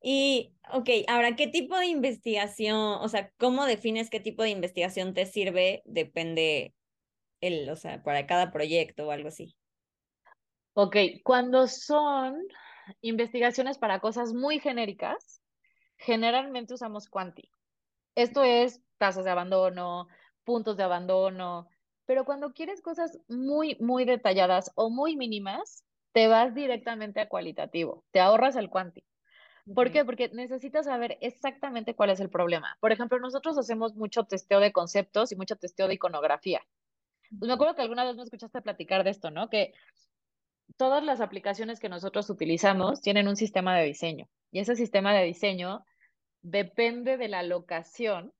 Y, 0.00 0.54
ok, 0.72 0.88
ahora, 1.08 1.36
¿qué 1.36 1.46
tipo 1.46 1.76
de 1.76 1.88
investigación, 1.88 2.78
o 2.78 3.06
sea, 3.10 3.30
cómo 3.36 3.66
defines 3.66 4.08
qué 4.08 4.18
tipo 4.18 4.42
de 4.42 4.48
investigación 4.48 5.12
te 5.12 5.26
sirve? 5.26 5.82
Depende, 5.84 6.74
el, 7.42 7.68
o 7.68 7.76
sea, 7.76 8.02
para 8.02 8.26
cada 8.26 8.50
proyecto 8.50 9.08
o 9.08 9.10
algo 9.10 9.28
así. 9.28 9.54
Ok, 10.72 10.96
cuando 11.22 11.66
son 11.68 12.34
investigaciones 13.02 13.76
para 13.76 14.00
cosas 14.00 14.32
muy 14.32 14.58
genéricas, 14.58 15.42
generalmente 15.98 16.72
usamos 16.72 17.10
Quanti. 17.10 17.50
Esto 18.14 18.42
es 18.42 18.80
tasas 18.96 19.26
de 19.26 19.32
abandono, 19.32 20.08
puntos 20.44 20.78
de 20.78 20.84
abandono, 20.84 21.68
pero 22.06 22.24
cuando 22.24 22.52
quieres 22.52 22.82
cosas 22.82 23.18
muy, 23.28 23.76
muy 23.80 24.04
detalladas 24.04 24.70
o 24.74 24.90
muy 24.90 25.16
mínimas, 25.16 25.84
te 26.12 26.28
vas 26.28 26.54
directamente 26.54 27.20
a 27.20 27.28
cualitativo, 27.28 28.04
te 28.12 28.20
ahorras 28.20 28.56
el 28.56 28.70
Quanti. 28.70 29.04
¿Por 29.74 29.90
qué? 29.90 30.04
Porque 30.04 30.28
necesitas 30.28 30.84
saber 30.84 31.16
exactamente 31.20 31.94
cuál 31.94 32.10
es 32.10 32.20
el 32.20 32.28
problema. 32.28 32.76
Por 32.80 32.92
ejemplo, 32.92 33.18
nosotros 33.18 33.56
hacemos 33.56 33.94
mucho 33.94 34.24
testeo 34.24 34.60
de 34.60 34.72
conceptos 34.72 35.32
y 35.32 35.36
mucho 35.36 35.56
testeo 35.56 35.88
de 35.88 35.94
iconografía. 35.94 36.60
Pues 37.30 37.48
me 37.48 37.54
acuerdo 37.54 37.74
que 37.74 37.82
alguna 37.82 38.04
vez 38.04 38.16
me 38.16 38.22
escuchaste 38.22 38.60
platicar 38.60 39.04
de 39.04 39.10
esto, 39.10 39.30
¿no? 39.30 39.48
Que 39.48 39.72
todas 40.76 41.02
las 41.02 41.20
aplicaciones 41.20 41.80
que 41.80 41.88
nosotros 41.88 42.28
utilizamos 42.28 43.00
tienen 43.00 43.26
un 43.26 43.36
sistema 43.36 43.76
de 43.76 43.84
diseño 43.84 44.28
y 44.50 44.60
ese 44.60 44.76
sistema 44.76 45.14
de 45.14 45.24
diseño 45.24 45.84
depende 46.42 47.16
de 47.16 47.28
la 47.28 47.42
locación, 47.42 48.32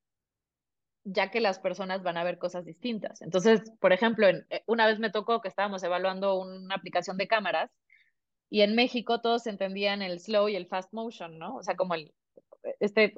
ya 1.05 1.31
que 1.31 1.39
las 1.39 1.59
personas 1.59 2.03
van 2.03 2.17
a 2.17 2.23
ver 2.23 2.37
cosas 2.39 2.65
distintas. 2.65 3.21
Entonces, 3.21 3.61
por 3.79 3.93
ejemplo, 3.93 4.27
eh, 4.27 4.63
una 4.65 4.87
vez 4.87 4.99
me 4.99 5.11
tocó 5.11 5.39
que 5.41 5.47
estábamos 5.47 5.83
evaluando 5.83 6.39
una 6.39 6.75
aplicación 6.75 7.17
de 7.17 7.27
cámaras 7.27 7.71
y 8.49 8.61
en 8.61 8.75
México 8.75 9.21
todos 9.21 9.47
entendían 9.47 10.01
el 10.01 10.19
slow 10.19 10.49
y 10.49 10.55
el 10.55 10.67
fast 10.67 10.93
motion, 10.93 11.37
¿no? 11.39 11.55
O 11.57 11.63
sea, 11.63 11.75
como 11.75 11.93
el, 11.95 12.13
este, 12.79 13.13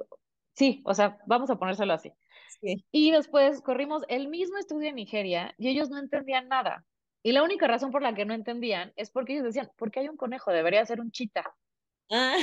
sí, 0.54 0.82
o 0.84 0.94
sea, 0.94 1.18
vamos 1.26 1.50
a 1.50 1.56
ponérselo 1.56 1.94
así. 1.94 2.12
Sí. 2.60 2.84
Y 2.92 3.10
después 3.10 3.62
corrimos 3.62 4.02
el 4.08 4.28
mismo 4.28 4.58
estudio 4.58 4.88
en 4.90 4.96
Nigeria 4.96 5.54
y 5.58 5.68
ellos 5.68 5.90
no 5.90 5.98
entendían 5.98 6.48
nada. 6.48 6.84
Y 7.22 7.32
la 7.32 7.42
única 7.42 7.66
razón 7.66 7.90
por 7.90 8.02
la 8.02 8.14
que 8.14 8.24
no 8.24 8.34
entendían 8.34 8.92
es 8.96 9.10
porque 9.10 9.32
ellos 9.34 9.44
decían, 9.46 9.70
¿por 9.76 9.90
qué 9.90 10.00
hay 10.00 10.08
un 10.08 10.16
conejo? 10.16 10.52
Debería 10.52 10.84
ser 10.86 11.00
un 11.00 11.10
chita. 11.10 11.54
Ah. 12.10 12.36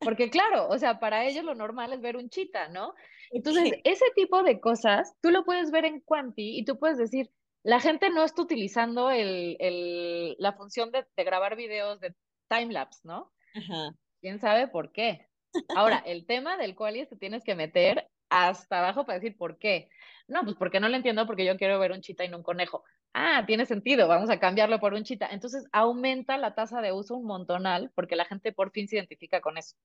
Porque 0.00 0.30
claro, 0.30 0.68
o 0.68 0.78
sea, 0.78 0.98
para 0.98 1.26
ellos 1.26 1.44
lo 1.44 1.54
normal 1.54 1.92
es 1.92 2.00
ver 2.00 2.16
un 2.16 2.30
chita, 2.30 2.68
¿no? 2.68 2.94
Entonces, 3.30 3.74
ese 3.84 4.06
tipo 4.16 4.42
de 4.42 4.60
cosas, 4.60 5.14
tú 5.20 5.30
lo 5.30 5.44
puedes 5.44 5.70
ver 5.70 5.84
en 5.84 6.00
Quanti 6.00 6.58
y 6.58 6.64
tú 6.64 6.78
puedes 6.78 6.98
decir, 6.98 7.30
la 7.62 7.80
gente 7.80 8.10
no 8.10 8.24
está 8.24 8.42
utilizando 8.42 9.10
el, 9.10 9.56
el, 9.60 10.36
la 10.38 10.54
función 10.54 10.90
de, 10.90 11.06
de 11.16 11.24
grabar 11.24 11.56
videos 11.56 12.00
de 12.00 12.14
timelapse, 12.48 13.00
¿no? 13.04 13.32
Ajá. 13.54 13.94
¿Quién 14.20 14.40
sabe 14.40 14.68
por 14.68 14.92
qué? 14.92 15.28
Ahora, 15.76 16.02
el 16.04 16.26
tema 16.26 16.56
del 16.56 16.74
cual 16.74 17.06
te 17.08 17.16
tienes 17.16 17.44
que 17.44 17.54
meter 17.54 18.08
hasta 18.28 18.78
abajo 18.78 19.04
para 19.04 19.18
decir 19.18 19.36
por 19.36 19.58
qué. 19.58 19.88
No, 20.28 20.44
pues 20.44 20.56
porque 20.56 20.80
no 20.80 20.88
lo 20.88 20.96
entiendo, 20.96 21.26
porque 21.26 21.44
yo 21.44 21.56
quiero 21.56 21.78
ver 21.78 21.92
un 21.92 22.00
chita 22.00 22.24
y 22.24 22.28
no 22.28 22.38
un 22.38 22.42
conejo. 22.42 22.84
Ah, 23.12 23.44
tiene 23.46 23.66
sentido, 23.66 24.06
vamos 24.06 24.30
a 24.30 24.38
cambiarlo 24.38 24.78
por 24.78 24.94
un 24.94 25.02
chita. 25.02 25.28
Entonces 25.30 25.66
aumenta 25.72 26.38
la 26.38 26.54
tasa 26.54 26.80
de 26.80 26.92
uso 26.92 27.16
un 27.16 27.26
montonal 27.26 27.90
porque 27.94 28.16
la 28.16 28.24
gente 28.24 28.52
por 28.52 28.70
fin 28.70 28.86
se 28.88 28.96
identifica 28.96 29.40
con 29.40 29.58
eso. 29.58 29.76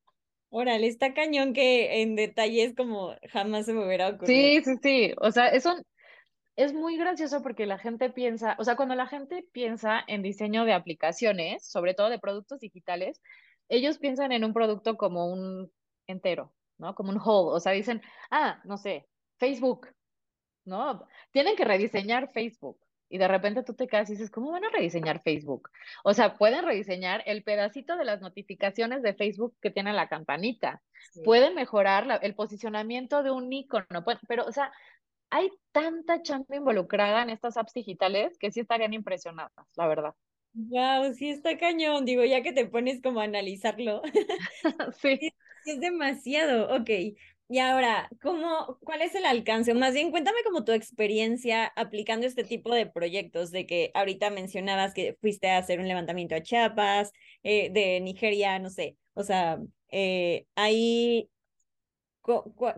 Órale, 0.49 0.87
está 0.87 1.13
cañón 1.13 1.53
que 1.53 2.01
en 2.01 2.15
detalles 2.15 2.75
como 2.75 3.15
jamás 3.31 3.65
se 3.65 3.73
me 3.73 3.85
hubiera 3.85 4.09
ocurrido. 4.09 4.27
Sí, 4.27 4.63
sí, 4.63 4.75
sí. 4.81 5.13
O 5.19 5.31
sea, 5.31 5.47
eso 5.47 5.75
es 6.55 6.73
muy 6.73 6.97
gracioso 6.97 7.41
porque 7.41 7.65
la 7.65 7.77
gente 7.77 8.09
piensa, 8.09 8.55
o 8.59 8.63
sea, 8.63 8.75
cuando 8.75 8.95
la 8.95 9.07
gente 9.07 9.45
piensa 9.51 10.03
en 10.07 10.21
diseño 10.21 10.65
de 10.65 10.73
aplicaciones, 10.73 11.67
sobre 11.67 11.93
todo 11.93 12.09
de 12.09 12.19
productos 12.19 12.59
digitales, 12.59 13.21
ellos 13.69 13.97
piensan 13.97 14.31
en 14.31 14.45
un 14.45 14.53
producto 14.53 14.95
como 14.97 15.27
un 15.27 15.71
entero, 16.07 16.53
¿no? 16.77 16.95
Como 16.95 17.09
un 17.11 17.17
whole, 17.17 17.55
o 17.55 17.59
sea, 17.59 17.73
dicen, 17.73 18.01
ah, 18.31 18.61
no 18.63 18.77
sé, 18.77 19.07
Facebook, 19.37 19.89
¿no? 20.63 21.05
Tienen 21.31 21.55
que 21.55 21.65
rediseñar 21.65 22.31
Facebook. 22.31 22.79
Y 23.09 23.17
de 23.17 23.27
repente 23.27 23.63
tú 23.63 23.73
te 23.73 23.87
quedas 23.87 24.09
y 24.09 24.13
dices, 24.13 24.31
¿cómo 24.31 24.51
van 24.51 24.65
a 24.65 24.69
rediseñar 24.69 25.21
Facebook? 25.23 25.69
O 26.03 26.13
sea, 26.13 26.35
pueden 26.35 26.65
rediseñar 26.65 27.23
el 27.25 27.43
pedacito 27.43 27.97
de 27.97 28.05
las 28.05 28.21
notificaciones 28.21 29.01
de 29.01 29.13
Facebook 29.13 29.55
que 29.61 29.71
tiene 29.71 29.93
la 29.93 30.09
campanita. 30.09 30.81
Pueden 31.23 31.55
mejorar 31.55 32.19
el 32.23 32.35
posicionamiento 32.35 33.23
de 33.23 33.31
un 33.31 33.51
icono, 33.53 34.03
pero, 34.27 34.45
o 34.45 34.51
sea, 34.51 34.71
hay 35.29 35.49
tanta 35.71 36.21
chamba 36.21 36.55
involucrada 36.55 37.21
en 37.21 37.29
estas 37.29 37.57
apps 37.57 37.73
digitales 37.73 38.37
que 38.37 38.51
sí 38.51 38.61
estarían 38.61 38.93
impresionadas, 38.93 39.67
la 39.75 39.87
verdad. 39.87 40.13
Wow, 40.53 41.13
sí 41.13 41.31
está 41.31 41.57
cañón, 41.57 42.05
digo, 42.05 42.23
ya 42.23 42.41
que 42.41 42.53
te 42.53 42.65
pones 42.65 43.01
como 43.01 43.19
a 43.19 43.25
analizarlo. 43.25 44.01
sí. 45.01 45.19
Es, 45.65 45.79
demasiado, 45.79 46.73
ok. 46.73 46.89
Y 47.47 47.59
ahora, 47.59 48.09
¿cómo, 48.23 48.79
¿cuál 48.83 49.03
es 49.03 49.13
el 49.13 49.23
alcance? 49.25 49.75
Más 49.75 49.93
bien, 49.93 50.09
cuéntame 50.09 50.39
como 50.43 50.63
tu 50.63 50.71
experiencia 50.71 51.65
aplicando 51.75 52.25
este 52.25 52.43
tipo 52.43 52.73
de 52.73 52.87
proyectos, 52.87 53.51
de 53.51 53.67
que 53.67 53.91
ahorita 53.93 54.31
mencionabas 54.31 54.95
que 54.95 55.15
fuiste 55.21 55.51
a 55.51 55.59
hacer 55.59 55.79
un 55.79 55.87
levantamiento 55.87 56.33
a 56.35 56.41
Chiapas, 56.41 57.11
eh, 57.43 57.69
de 57.71 58.01
Nigeria, 58.01 58.57
no 58.57 58.71
sé, 58.71 58.97
o 59.13 59.23
sea, 59.23 59.59
eh, 59.91 60.47
ahí 60.55 61.29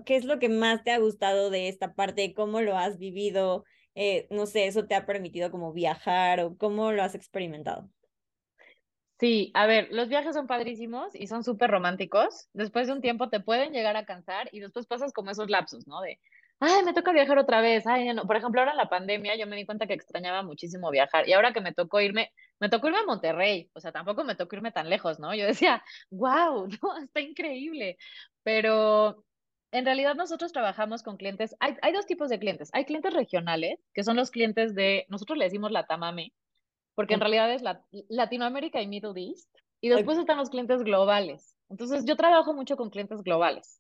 ¿Qué 0.06 0.16
es 0.18 0.26
lo 0.26 0.40
que 0.40 0.50
más 0.50 0.84
te 0.84 0.92
ha 0.92 1.00
gustado 1.00 1.50
de 1.50 1.70
esta 1.70 1.94
parte? 1.94 2.34
¿Cómo 2.34 2.62
lo 2.62 2.78
has 2.78 2.98
vivido? 2.98 3.64
Eh, 3.96 4.28
no 4.30 4.46
sé, 4.46 4.68
¿eso 4.68 4.86
te 4.86 4.96
ha 4.96 5.06
permitido 5.06 5.52
como 5.52 5.74
viajar 5.74 6.40
o 6.42 6.58
cómo 6.58 6.92
lo 6.92 7.02
has 7.04 7.16
experimentado? 7.16 7.90
Sí, 9.20 9.52
a 9.56 9.66
ver, 9.66 9.88
los 9.92 10.10
viajes 10.10 10.36
son 10.36 10.46
padrísimos 10.46 11.16
y 11.16 11.26
son 11.26 11.44
súper 11.44 11.72
románticos. 11.72 12.50
Después 12.54 12.86
de 12.88 12.94
un 12.94 13.02
tiempo 13.02 13.30
te 13.30 13.40
pueden 13.40 13.74
llegar 13.74 13.98
a 13.98 14.06
cansar 14.06 14.48
y 14.52 14.60
después 14.60 14.86
pasas 14.86 15.12
como 15.12 15.32
esos 15.32 15.50
lapsos, 15.50 15.88
¿no? 15.88 16.02
De, 16.02 16.20
ay, 16.60 16.84
me 16.86 16.94
toca 16.94 17.12
viajar 17.12 17.40
otra 17.40 17.62
vez. 17.62 17.88
Ay, 17.88 18.14
no. 18.14 18.28
Por 18.28 18.36
ejemplo, 18.38 18.62
ahora 18.62 18.72
en 18.74 18.78
la 18.78 18.90
pandemia 18.90 19.36
yo 19.36 19.48
me 19.48 19.56
di 19.56 19.66
cuenta 19.66 19.88
que 19.88 19.94
extrañaba 19.94 20.44
muchísimo 20.44 20.92
viajar 20.92 21.28
y 21.28 21.34
ahora 21.34 21.52
que 21.52 21.62
me 21.62 21.74
tocó 21.74 22.00
irme, 22.00 22.32
Me 22.60 22.70
tocó 22.70 22.88
irme 22.88 23.00
a 23.00 23.06
Monterrey, 23.06 23.70
o 23.74 23.80
sea, 23.80 23.92
tampoco 23.92 24.24
me 24.24 24.36
tocó 24.36 24.56
irme 24.56 24.72
tan 24.72 24.90
lejos, 24.90 25.20
¿no? 25.20 25.34
Yo 25.36 25.46
decía, 25.48 25.84
wow, 26.12 26.68
no, 26.84 26.98
está 26.98 27.20
increíble. 27.22 27.98
Pero 28.44 29.26
en 29.72 29.86
realidad 29.86 30.16
nosotros 30.16 30.52
trabajamos 30.54 31.04
con 31.04 31.18
clientes, 31.18 31.56
hay, 31.60 31.76
hay 31.82 31.94
dos 31.94 32.06
tipos 32.06 32.30
de 32.30 32.40
clientes. 32.40 32.70
Hay 32.74 32.86
clientes 32.86 33.14
regionales, 33.14 33.80
que 33.94 34.04
son 34.04 34.16
los 34.16 34.32
clientes 34.32 34.76
de, 34.76 35.06
nosotros 35.10 35.38
le 35.40 35.46
decimos 35.46 35.72
la 35.72 35.86
Tamame, 35.88 36.34
porque 36.98 37.14
en 37.14 37.20
realidad 37.20 37.54
es 37.54 37.62
la, 37.62 37.86
Latinoamérica 38.10 38.82
y 38.82 38.88
Middle 38.88 39.22
East. 39.22 39.56
Y 39.80 39.90
después 39.90 40.18
están 40.18 40.38
los 40.38 40.50
clientes 40.50 40.82
globales. 40.82 41.56
Entonces, 41.70 42.06
yo 42.06 42.16
trabajo 42.16 42.56
mucho 42.56 42.76
con 42.76 42.90
clientes 42.90 43.22
globales. 43.22 43.80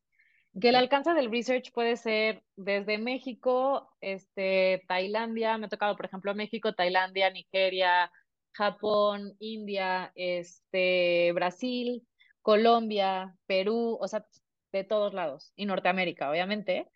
Que 0.62 0.70
el 0.70 0.76
alcance 0.76 1.16
del 1.16 1.32
research 1.32 1.72
puede 1.74 1.98
ser 1.98 2.44
desde 2.56 3.00
México, 3.00 3.90
este, 4.02 4.84
Tailandia, 4.88 5.58
me 5.58 5.66
ha 5.66 5.70
tocado, 5.70 5.96
por 5.96 6.06
ejemplo, 6.06 6.36
México, 6.36 6.76
Tailandia, 6.76 7.32
Nigeria, 7.32 8.12
Japón, 8.52 9.34
India, 9.40 10.12
este, 10.14 11.32
Brasil, 11.34 12.08
Colombia, 12.44 13.34
Perú, 13.48 13.98
o 14.00 14.08
sea, 14.08 14.28
de 14.72 14.84
todos 14.84 15.16
lados, 15.16 15.54
y 15.56 15.66
Norteamérica, 15.66 16.30
obviamente. 16.30 16.88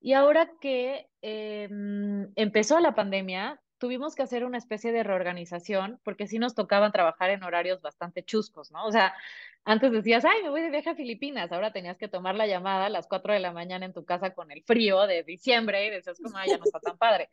Y 0.00 0.14
ahora 0.14 0.50
que 0.60 1.06
em, 1.22 2.32
empezó 2.34 2.80
la 2.80 2.96
pandemia, 2.96 3.60
tuvimos 3.78 4.14
que 4.14 4.22
hacer 4.22 4.44
una 4.44 4.58
especie 4.58 4.92
de 4.92 5.02
reorganización 5.02 6.00
porque 6.04 6.26
sí 6.26 6.38
nos 6.38 6.54
tocaban 6.54 6.92
trabajar 6.92 7.30
en 7.30 7.42
horarios 7.42 7.80
bastante 7.82 8.24
chuscos, 8.24 8.70
¿no? 8.70 8.86
O 8.86 8.92
sea, 8.92 9.14
antes 9.64 9.92
decías, 9.92 10.24
ay, 10.24 10.42
me 10.42 10.50
voy 10.50 10.60
de 10.62 10.70
viaje 10.70 10.90
a 10.90 10.94
Filipinas, 10.94 11.52
ahora 11.52 11.72
tenías 11.72 11.96
que 11.96 12.08
tomar 12.08 12.34
la 12.34 12.46
llamada 12.46 12.86
a 12.86 12.90
las 12.90 13.06
4 13.06 13.32
de 13.32 13.40
la 13.40 13.52
mañana 13.52 13.86
en 13.86 13.92
tu 13.92 14.04
casa 14.04 14.34
con 14.34 14.50
el 14.50 14.62
frío 14.64 15.06
de 15.06 15.22
diciembre 15.22 15.86
y 15.86 15.90
decías, 15.90 16.18
como, 16.22 16.36
ay, 16.36 16.50
ya 16.50 16.58
no 16.58 16.64
está 16.64 16.80
tan 16.80 16.98
padre. 16.98 17.30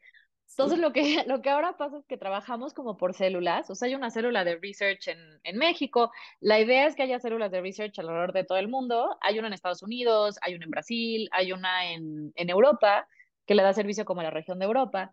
Entonces, 0.49 0.79
lo 0.79 0.91
que, 0.91 1.23
lo 1.27 1.41
que 1.41 1.49
ahora 1.49 1.77
pasa 1.77 1.97
es 1.97 2.05
que 2.05 2.17
trabajamos 2.17 2.73
como 2.73 2.97
por 2.97 3.13
células, 3.13 3.69
o 3.69 3.75
sea, 3.75 3.87
hay 3.87 3.95
una 3.95 4.11
célula 4.11 4.43
de 4.43 4.57
research 4.57 5.07
en, 5.07 5.19
en 5.43 5.57
México, 5.57 6.11
la 6.39 6.59
idea 6.59 6.87
es 6.87 6.95
que 6.95 7.03
haya 7.03 7.19
células 7.19 7.51
de 7.51 7.61
research 7.61 7.97
alrededor 7.99 8.33
de 8.33 8.43
todo 8.43 8.57
el 8.57 8.67
mundo, 8.67 9.17
hay 9.21 9.39
una 9.39 9.47
en 9.47 9.53
Estados 9.53 9.81
Unidos, 9.81 10.37
hay 10.41 10.55
una 10.55 10.65
en 10.65 10.71
Brasil, 10.71 11.29
hay 11.31 11.53
una 11.53 11.91
en, 11.91 12.33
en 12.35 12.49
Europa, 12.49 13.07
que 13.45 13.55
le 13.55 13.63
da 13.63 13.73
servicio 13.73 14.05
como 14.05 14.21
a 14.21 14.25
la 14.25 14.29
región 14.29 14.59
de 14.59 14.65
Europa, 14.65 15.11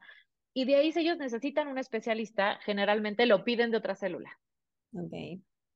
y 0.58 0.64
de 0.64 0.74
ahí 0.74 0.90
si 0.90 0.98
ellos 0.98 1.18
necesitan 1.18 1.68
un 1.68 1.78
especialista, 1.78 2.58
generalmente 2.64 3.26
lo 3.26 3.44
piden 3.44 3.70
de 3.70 3.76
otra 3.76 3.94
célula. 3.94 4.40
Ok. 4.92 5.12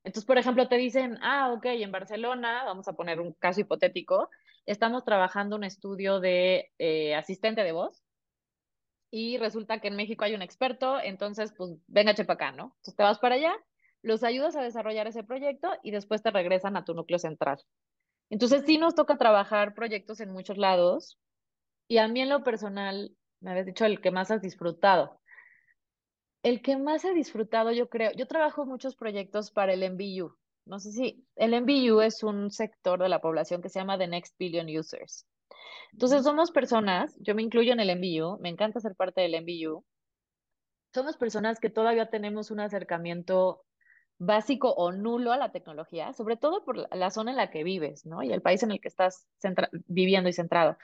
Entonces, 0.02 0.24
por 0.24 0.38
ejemplo, 0.38 0.66
te 0.66 0.76
dicen, 0.76 1.18
ah, 1.22 1.52
ok, 1.52 1.66
en 1.66 1.92
Barcelona, 1.92 2.64
vamos 2.64 2.88
a 2.88 2.94
poner 2.94 3.20
un 3.20 3.32
caso 3.34 3.60
hipotético, 3.60 4.28
estamos 4.66 5.04
trabajando 5.04 5.54
un 5.54 5.62
estudio 5.62 6.18
de 6.18 6.72
eh, 6.78 7.14
asistente 7.14 7.62
de 7.62 7.70
voz 7.70 8.02
y 9.08 9.38
resulta 9.38 9.78
que 9.78 9.86
en 9.86 9.94
México 9.94 10.24
hay 10.24 10.34
un 10.34 10.42
experto, 10.42 10.98
entonces, 11.00 11.54
pues, 11.56 11.76
venga, 11.86 12.16
chepa 12.16 12.32
acá, 12.32 12.50
¿no? 12.50 12.74
Entonces 12.78 12.96
te 12.96 13.04
vas 13.04 13.20
para 13.20 13.36
allá, 13.36 13.54
los 14.02 14.24
ayudas 14.24 14.56
a 14.56 14.62
desarrollar 14.62 15.06
ese 15.06 15.22
proyecto 15.22 15.70
y 15.84 15.92
después 15.92 16.24
te 16.24 16.32
regresan 16.32 16.76
a 16.76 16.84
tu 16.84 16.92
núcleo 16.92 17.20
central. 17.20 17.62
Entonces, 18.30 18.64
sí 18.66 18.78
nos 18.78 18.96
toca 18.96 19.16
trabajar 19.16 19.74
proyectos 19.74 20.18
en 20.18 20.32
muchos 20.32 20.58
lados 20.58 21.20
y 21.86 21.98
a 21.98 22.08
mí 22.08 22.20
en 22.20 22.30
lo 22.30 22.42
personal 22.42 23.16
me 23.42 23.50
habías 23.50 23.66
dicho 23.66 23.84
el 23.84 24.00
que 24.00 24.10
más 24.10 24.30
has 24.30 24.40
disfrutado. 24.40 25.20
El 26.42 26.62
que 26.62 26.76
más 26.76 27.04
he 27.04 27.12
disfrutado, 27.14 27.70
yo 27.72 27.88
creo, 27.88 28.10
yo 28.12 28.26
trabajo 28.26 28.64
muchos 28.64 28.96
proyectos 28.96 29.50
para 29.50 29.72
el 29.74 29.82
MBU. 29.82 30.34
No 30.64 30.78
sé 30.78 30.92
si 30.92 31.26
el 31.36 31.60
MBU 31.60 32.00
es 32.00 32.22
un 32.22 32.50
sector 32.50 33.00
de 33.02 33.08
la 33.08 33.20
población 33.20 33.62
que 33.62 33.68
se 33.68 33.80
llama 33.80 33.98
The 33.98 34.08
Next 34.08 34.36
Billion 34.38 34.66
Users. 34.66 35.26
Entonces 35.92 36.24
somos 36.24 36.50
personas, 36.50 37.16
yo 37.20 37.34
me 37.34 37.42
incluyo 37.42 37.72
en 37.72 37.80
el 37.80 37.90
MBU, 37.96 38.38
me 38.40 38.48
encanta 38.48 38.80
ser 38.80 38.94
parte 38.94 39.20
del 39.20 39.34
MBU. 39.42 39.84
Somos 40.94 41.16
personas 41.16 41.58
que 41.60 41.70
todavía 41.70 42.10
tenemos 42.10 42.50
un 42.50 42.60
acercamiento 42.60 43.64
básico 44.18 44.72
o 44.72 44.92
nulo 44.92 45.32
a 45.32 45.36
la 45.36 45.50
tecnología, 45.50 46.12
sobre 46.12 46.36
todo 46.36 46.64
por 46.64 46.88
la 46.94 47.10
zona 47.10 47.32
en 47.32 47.36
la 47.36 47.50
que 47.50 47.64
vives, 47.64 48.06
¿no? 48.06 48.22
Y 48.22 48.32
el 48.32 48.42
país 48.42 48.62
en 48.62 48.70
el 48.70 48.80
que 48.80 48.88
estás 48.88 49.26
viviendo 49.86 50.28
y 50.28 50.32
centrado. 50.32 50.76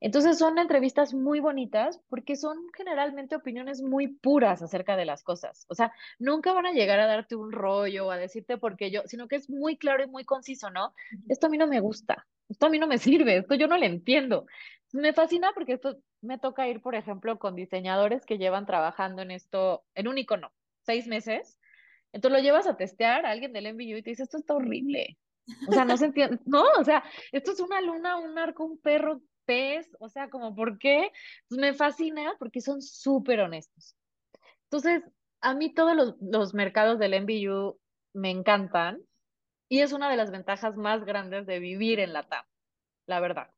Entonces 0.00 0.38
son 0.38 0.58
entrevistas 0.58 1.12
muy 1.12 1.40
bonitas 1.40 2.00
porque 2.08 2.36
son 2.36 2.56
generalmente 2.76 3.34
opiniones 3.34 3.82
muy 3.82 4.08
puras 4.08 4.62
acerca 4.62 4.96
de 4.96 5.04
las 5.04 5.24
cosas. 5.24 5.66
O 5.68 5.74
sea, 5.74 5.92
nunca 6.18 6.52
van 6.52 6.66
a 6.66 6.72
llegar 6.72 7.00
a 7.00 7.06
darte 7.06 7.34
un 7.34 7.50
rollo 7.50 8.06
o 8.06 8.10
a 8.10 8.16
decirte 8.16 8.58
por 8.58 8.76
qué 8.76 8.90
yo, 8.90 9.02
sino 9.06 9.26
que 9.26 9.36
es 9.36 9.50
muy 9.50 9.76
claro 9.76 10.04
y 10.04 10.08
muy 10.08 10.24
conciso, 10.24 10.70
¿no? 10.70 10.94
Esto 11.28 11.48
a 11.48 11.50
mí 11.50 11.58
no 11.58 11.66
me 11.66 11.80
gusta, 11.80 12.26
esto 12.48 12.66
a 12.66 12.70
mí 12.70 12.78
no 12.78 12.86
me 12.86 12.98
sirve, 12.98 13.38
esto 13.38 13.54
yo 13.54 13.66
no 13.66 13.76
le 13.76 13.86
entiendo. 13.86 14.46
Me 14.92 15.12
fascina 15.12 15.52
porque 15.52 15.74
esto 15.74 15.98
me 16.20 16.38
toca 16.38 16.68
ir, 16.68 16.80
por 16.80 16.94
ejemplo, 16.94 17.38
con 17.38 17.54
diseñadores 17.56 18.24
que 18.24 18.38
llevan 18.38 18.66
trabajando 18.66 19.22
en 19.22 19.32
esto, 19.32 19.84
en 19.94 20.08
un 20.08 20.18
icono, 20.18 20.52
seis 20.82 21.06
meses. 21.06 21.58
Entonces 22.12 22.38
lo 22.38 22.42
llevas 22.42 22.66
a 22.66 22.76
testear 22.76 23.26
a 23.26 23.30
alguien 23.30 23.52
del 23.52 23.74
MBU 23.74 23.98
y 23.98 24.02
te 24.02 24.10
dice, 24.10 24.22
esto 24.22 24.38
está 24.38 24.54
horrible. 24.54 25.18
O 25.66 25.72
sea, 25.72 25.84
no 25.84 25.96
se 25.96 26.06
entiende. 26.06 26.38
No, 26.46 26.64
o 26.78 26.84
sea, 26.84 27.02
esto 27.32 27.52
es 27.52 27.60
una 27.60 27.80
luna, 27.80 28.16
un 28.18 28.38
arco, 28.38 28.64
un 28.64 28.78
perro, 28.78 29.20
pez, 29.48 29.88
o 29.98 30.10
sea, 30.10 30.28
como, 30.28 30.54
¿por 30.54 30.78
qué? 30.78 31.10
Pues 31.48 31.58
me 31.58 31.72
fascina 31.72 32.36
porque 32.38 32.60
son 32.60 32.82
súper 32.82 33.40
honestos. 33.40 33.96
Entonces, 34.64 35.02
a 35.40 35.54
mí 35.54 35.72
todos 35.72 36.16
los, 36.20 36.54
mercados 36.54 36.98
del 36.98 37.14
MBU 37.14 37.80
me 38.12 38.30
encantan 38.30 39.00
y 39.68 39.80
es 39.80 39.92
una 39.92 40.10
de 40.10 40.16
las 40.18 40.30
ventajas 40.30 40.76
más 40.76 41.04
grandes 41.06 41.46
de 41.46 41.60
vivir 41.60 41.98
en 42.00 42.12
la 42.12 42.24
TAM, 42.24 42.44
la 43.06 43.20
verdad. 43.20 43.50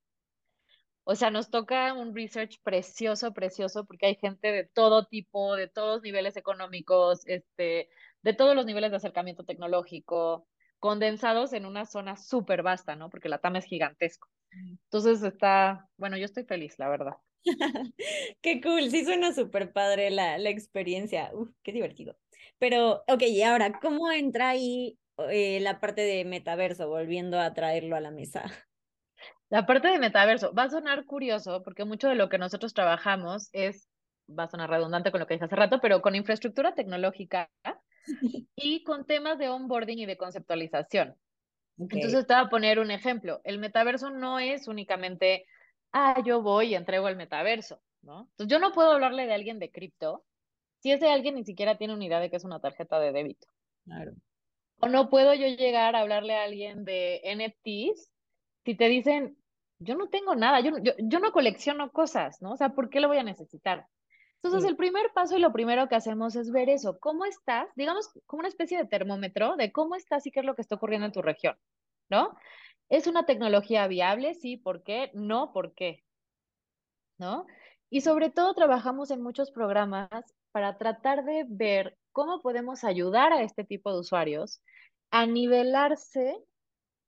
O 1.02 1.16
sea, 1.16 1.30
nos 1.30 1.50
toca 1.50 1.92
un 1.94 2.14
research 2.14 2.60
precioso, 2.62 3.32
precioso, 3.32 3.84
porque 3.84 4.06
hay 4.06 4.14
gente 4.14 4.52
de 4.52 4.64
todo 4.64 5.06
tipo, 5.06 5.56
de 5.56 5.66
todos 5.66 6.02
niveles 6.02 6.36
económicos, 6.36 7.22
este, 7.26 7.88
de 8.22 8.34
todos 8.34 8.54
los 8.54 8.64
niveles 8.64 8.92
de 8.92 8.98
acercamiento 8.98 9.42
tecnológico, 9.44 10.46
condensados 10.80 11.52
en 11.52 11.66
una 11.66 11.86
zona 11.86 12.16
súper 12.16 12.62
vasta, 12.62 12.96
¿no? 12.96 13.10
Porque 13.10 13.28
la 13.28 13.38
TAM 13.38 13.56
es 13.56 13.66
gigantesco. 13.66 14.28
Entonces 14.50 15.22
está, 15.22 15.88
bueno, 15.96 16.16
yo 16.16 16.24
estoy 16.24 16.44
feliz, 16.44 16.78
la 16.78 16.88
verdad. 16.88 17.16
qué 18.42 18.60
cool, 18.60 18.90
sí 18.90 19.04
suena 19.04 19.32
súper 19.32 19.72
padre 19.72 20.10
la, 20.10 20.38
la 20.38 20.50
experiencia. 20.50 21.30
Uf, 21.32 21.50
qué 21.62 21.72
divertido. 21.72 22.18
Pero, 22.58 23.04
ok, 23.06 23.22
y 23.22 23.42
ahora, 23.42 23.78
¿cómo 23.80 24.10
entra 24.10 24.50
ahí 24.50 24.98
eh, 25.30 25.60
la 25.60 25.80
parte 25.80 26.02
de 26.02 26.24
metaverso, 26.24 26.88
volviendo 26.88 27.38
a 27.38 27.54
traerlo 27.54 27.96
a 27.96 28.00
la 28.00 28.10
mesa? 28.10 28.44
La 29.50 29.66
parte 29.66 29.88
de 29.88 29.98
metaverso 29.98 30.54
va 30.54 30.64
a 30.64 30.70
sonar 30.70 31.04
curioso 31.06 31.62
porque 31.62 31.84
mucho 31.84 32.08
de 32.08 32.14
lo 32.14 32.28
que 32.28 32.38
nosotros 32.38 32.72
trabajamos 32.72 33.48
es, 33.52 33.88
va 34.28 34.44
a 34.44 34.48
sonar 34.48 34.70
redundante 34.70 35.10
con 35.10 35.20
lo 35.20 35.26
que 35.26 35.34
dije 35.34 35.46
hace 35.46 35.56
rato, 35.56 35.80
pero 35.80 36.00
con 36.02 36.14
infraestructura 36.14 36.74
tecnológica 36.74 37.50
y 38.56 38.82
con 38.84 39.06
temas 39.06 39.38
de 39.38 39.48
onboarding 39.48 39.98
y 39.98 40.06
de 40.06 40.16
conceptualización. 40.16 41.16
Entonces 41.78 42.26
te 42.26 42.34
voy 42.34 42.42
a 42.44 42.48
poner 42.48 42.78
un 42.78 42.90
ejemplo. 42.90 43.40
El 43.44 43.58
metaverso 43.58 44.10
no 44.10 44.38
es 44.38 44.68
únicamente, 44.68 45.46
ah, 45.92 46.22
yo 46.24 46.42
voy 46.42 46.68
y 46.68 46.74
entrego 46.74 47.08
el 47.08 47.16
metaverso, 47.16 47.80
¿no? 48.02 48.28
Entonces 48.32 48.48
yo 48.48 48.58
no 48.58 48.72
puedo 48.72 48.92
hablarle 48.92 49.26
de 49.26 49.34
alguien 49.34 49.58
de 49.58 49.70
cripto 49.70 50.24
si 50.80 50.92
ese 50.92 51.08
alguien 51.08 51.34
ni 51.34 51.44
siquiera 51.44 51.78
tiene 51.78 51.94
una 51.94 52.04
idea 52.04 52.20
de 52.20 52.30
que 52.30 52.36
es 52.36 52.44
una 52.44 52.60
tarjeta 52.60 52.98
de 52.98 53.12
débito. 53.12 53.46
Claro. 53.84 54.12
O 54.80 54.88
no 54.88 55.10
puedo 55.10 55.34
yo 55.34 55.46
llegar 55.46 55.94
a 55.94 56.00
hablarle 56.00 56.34
a 56.34 56.44
alguien 56.44 56.84
de 56.84 57.20
NFTs 57.24 58.10
si 58.64 58.74
te 58.74 58.88
dicen, 58.88 59.36
yo 59.78 59.96
no 59.96 60.08
tengo 60.08 60.34
nada, 60.34 60.60
yo, 60.60 60.72
yo, 60.82 60.92
yo 60.98 61.18
no 61.20 61.32
colecciono 61.32 61.90
cosas, 61.92 62.40
¿no? 62.42 62.52
O 62.52 62.56
sea, 62.56 62.70
¿por 62.70 62.90
qué 62.90 63.00
lo 63.00 63.08
voy 63.08 63.18
a 63.18 63.22
necesitar? 63.22 63.86
Entonces, 64.42 64.70
el 64.70 64.76
primer 64.76 65.12
paso 65.12 65.36
y 65.36 65.40
lo 65.40 65.52
primero 65.52 65.86
que 65.88 65.96
hacemos 65.96 66.34
es 66.34 66.50
ver 66.50 66.70
eso, 66.70 66.98
cómo 66.98 67.26
estás, 67.26 67.68
digamos, 67.76 68.10
como 68.24 68.40
una 68.40 68.48
especie 68.48 68.78
de 68.78 68.86
termómetro 68.86 69.56
de 69.56 69.70
cómo 69.70 69.96
estás 69.96 70.26
y 70.26 70.30
qué 70.30 70.40
es 70.40 70.46
lo 70.46 70.54
que 70.54 70.62
está 70.62 70.76
ocurriendo 70.76 71.06
en 71.06 71.12
tu 71.12 71.20
región, 71.20 71.56
¿no? 72.08 72.34
¿Es 72.88 73.06
una 73.06 73.26
tecnología 73.26 73.86
viable? 73.86 74.34
Sí, 74.34 74.56
¿por 74.56 74.82
qué? 74.82 75.10
No, 75.12 75.52
¿por 75.52 75.74
qué? 75.74 76.04
¿No? 77.18 77.46
Y 77.90 78.00
sobre 78.00 78.30
todo 78.30 78.54
trabajamos 78.54 79.10
en 79.10 79.20
muchos 79.20 79.50
programas 79.50 80.08
para 80.52 80.78
tratar 80.78 81.24
de 81.24 81.44
ver 81.46 81.98
cómo 82.12 82.40
podemos 82.40 82.82
ayudar 82.82 83.34
a 83.34 83.42
este 83.42 83.64
tipo 83.64 83.92
de 83.92 84.00
usuarios 84.00 84.62
a 85.10 85.26
nivelarse 85.26 86.42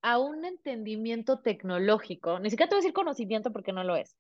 a 0.03 0.19
un 0.19 0.45
entendimiento 0.45 1.41
tecnológico, 1.41 2.41
ni 2.41 2.51
siquiera 2.51 2.69
te 2.69 2.75
voy 2.75 2.81
a 2.81 2.83
decir 2.83 2.93
conocimiento 2.93 3.53
porque 3.53 3.73
no 3.73 3.85
lo 3.85 3.97
es, 3.97 4.17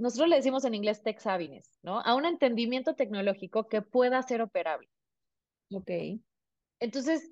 nosotros 0.00 0.28
le 0.28 0.36
decimos 0.36 0.64
en 0.64 0.74
inglés 0.74 1.02
tech 1.02 1.18
savviness, 1.18 1.78
¿no? 1.82 2.00
A 2.00 2.14
un 2.14 2.24
entendimiento 2.24 2.94
tecnológico 2.94 3.68
que 3.68 3.82
pueda 3.82 4.22
ser 4.22 4.42
operable. 4.42 4.88
Ok. 5.72 5.90
Entonces, 6.80 7.30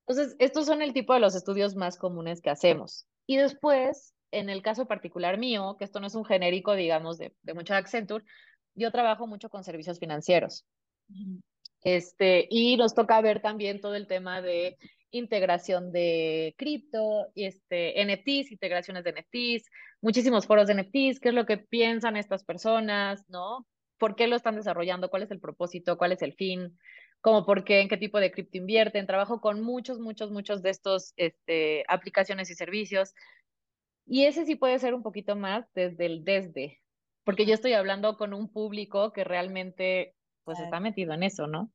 Entonces, 0.07 0.35
estos 0.37 0.67
son 0.67 0.83
el 0.83 0.93
tipo 0.93 1.13
de 1.13 1.19
los 1.19 1.33
estudios 1.35 1.75
más 1.75 1.97
comunes 1.97 2.41
que 2.41 2.51
hacemos. 2.51 3.07
Y 3.25 3.37
después, 3.37 4.13
en 4.31 4.49
el 4.49 4.61
caso 4.61 4.85
particular 4.85 5.39
mío, 5.39 5.77
que 5.79 5.85
esto 5.85 5.99
no 5.99 6.05
es 6.05 6.13
un 6.13 6.25
genérico, 6.25 6.75
digamos, 6.75 7.17
de, 7.17 7.33
de 7.41 7.53
mucho 7.55 7.73
Accenture, 7.73 8.23
yo 8.75 8.91
trabajo 8.91 9.25
mucho 9.25 9.49
con 9.49 9.63
servicios 9.63 9.97
financieros. 9.97 10.65
Este, 11.85 12.47
y 12.49 12.77
nos 12.77 12.95
toca 12.95 13.21
ver 13.21 13.43
también 13.43 13.79
todo 13.79 13.93
el 13.93 14.07
tema 14.07 14.41
de 14.41 14.75
integración 15.11 15.91
de 15.91 16.55
cripto, 16.57 17.27
este, 17.35 18.03
NFTs, 18.03 18.51
integraciones 18.51 19.03
de 19.03 19.11
NFTs, 19.11 19.69
muchísimos 20.01 20.47
foros 20.47 20.65
de 20.65 20.73
NFTs, 20.73 21.19
qué 21.19 21.29
es 21.29 21.35
lo 21.35 21.45
que 21.45 21.59
piensan 21.59 22.17
estas 22.17 22.43
personas, 22.43 23.23
¿no? 23.29 23.67
¿Por 23.99 24.15
qué 24.15 24.25
lo 24.25 24.35
están 24.35 24.55
desarrollando? 24.55 25.11
¿Cuál 25.11 25.21
es 25.21 25.31
el 25.31 25.39
propósito? 25.39 25.95
¿Cuál 25.95 26.13
es 26.13 26.23
el 26.23 26.33
fin? 26.33 26.75
¿Cómo 27.21 27.45
por 27.45 27.63
qué? 27.63 27.81
¿En 27.81 27.87
qué 27.87 27.97
tipo 27.97 28.19
de 28.19 28.31
cripto 28.31 28.57
invierten? 28.57 29.05
Trabajo 29.05 29.39
con 29.39 29.61
muchos, 29.61 29.99
muchos, 29.99 30.31
muchos 30.31 30.63
de 30.63 30.71
estos 30.71 31.13
este, 31.17 31.83
aplicaciones 31.87 32.49
y 32.49 32.55
servicios. 32.55 33.13
Y 34.07 34.25
ese 34.25 34.43
sí 34.47 34.55
puede 34.55 34.79
ser 34.79 34.95
un 34.95 35.03
poquito 35.03 35.35
más 35.35 35.71
desde 35.75 36.07
el 36.07 36.23
desde, 36.23 36.81
porque 37.23 37.45
yo 37.45 37.53
estoy 37.53 37.73
hablando 37.73 38.17
con 38.17 38.33
un 38.33 38.51
público 38.51 39.13
que 39.13 39.23
realmente 39.23 40.15
pues 40.45 40.59
está 40.59 40.79
metido 40.79 41.13
en 41.13 41.23
eso, 41.23 41.47
¿no? 41.47 41.71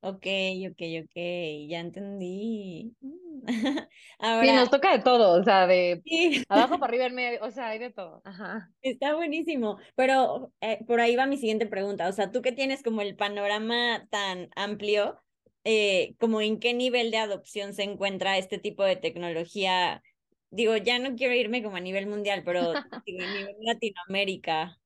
Ok, 0.00 0.26
ok, 0.70 0.80
ok, 1.04 1.16
ya 1.68 1.80
entendí. 1.80 2.94
Mm. 3.00 3.42
Ahora... 4.20 4.46
Sí, 4.46 4.52
nos 4.52 4.70
toca 4.70 4.92
de 4.92 5.02
todo, 5.02 5.40
o 5.40 5.42
sea, 5.42 5.66
de 5.66 6.02
abajo 6.48 6.78
para 6.78 6.86
arriba, 6.90 7.06
en 7.06 7.14
medio, 7.14 7.44
o 7.44 7.50
sea, 7.50 7.68
hay 7.68 7.78
de 7.80 7.90
todo. 7.90 8.22
Ajá. 8.24 8.70
Está 8.80 9.16
buenísimo, 9.16 9.78
pero 9.96 10.52
eh, 10.60 10.78
por 10.86 11.00
ahí 11.00 11.16
va 11.16 11.26
mi 11.26 11.36
siguiente 11.36 11.66
pregunta, 11.66 12.08
o 12.08 12.12
sea, 12.12 12.30
tú 12.30 12.42
que 12.42 12.52
tienes 12.52 12.82
como 12.82 13.00
el 13.00 13.16
panorama 13.16 14.06
tan 14.10 14.50
amplio, 14.54 15.20
eh, 15.64 16.14
como 16.20 16.40
en 16.40 16.60
qué 16.60 16.74
nivel 16.74 17.10
de 17.10 17.18
adopción 17.18 17.74
se 17.74 17.82
encuentra 17.82 18.38
este 18.38 18.58
tipo 18.58 18.84
de 18.84 18.96
tecnología, 18.96 20.02
digo, 20.50 20.76
ya 20.76 21.00
no 21.00 21.16
quiero 21.16 21.34
irme 21.34 21.62
como 21.62 21.76
a 21.76 21.80
nivel 21.80 22.06
mundial, 22.06 22.42
pero 22.44 22.60
digo, 23.04 23.24
a 23.24 23.34
nivel 23.34 23.56
Latinoamérica. 23.60 24.78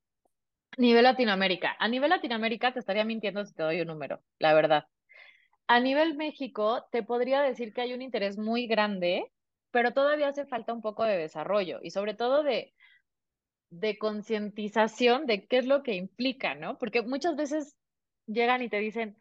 Nivel 0.78 1.04
Latinoamérica. 1.04 1.76
A 1.78 1.86
nivel 1.88 2.08
Latinoamérica 2.08 2.72
te 2.72 2.78
estaría 2.78 3.04
mintiendo 3.04 3.44
si 3.44 3.52
te 3.52 3.62
doy 3.62 3.82
un 3.82 3.88
número, 3.88 4.22
la 4.38 4.54
verdad. 4.54 4.84
A 5.74 5.80
nivel 5.80 6.16
México, 6.16 6.84
te 6.92 7.02
podría 7.02 7.40
decir 7.40 7.72
que 7.72 7.80
hay 7.80 7.94
un 7.94 8.02
interés 8.02 8.36
muy 8.36 8.66
grande, 8.66 9.32
pero 9.70 9.94
todavía 9.94 10.28
hace 10.28 10.44
falta 10.44 10.74
un 10.74 10.82
poco 10.82 11.02
de 11.04 11.16
desarrollo 11.16 11.78
y 11.82 11.92
sobre 11.92 12.12
todo 12.12 12.42
de, 12.42 12.74
de 13.70 13.96
concientización 13.96 15.24
de 15.24 15.46
qué 15.46 15.56
es 15.56 15.64
lo 15.64 15.82
que 15.82 15.94
implica, 15.94 16.54
¿no? 16.54 16.76
Porque 16.76 17.00
muchas 17.00 17.36
veces 17.36 17.74
llegan 18.26 18.60
y 18.60 18.68
te 18.68 18.80
dicen, 18.80 19.16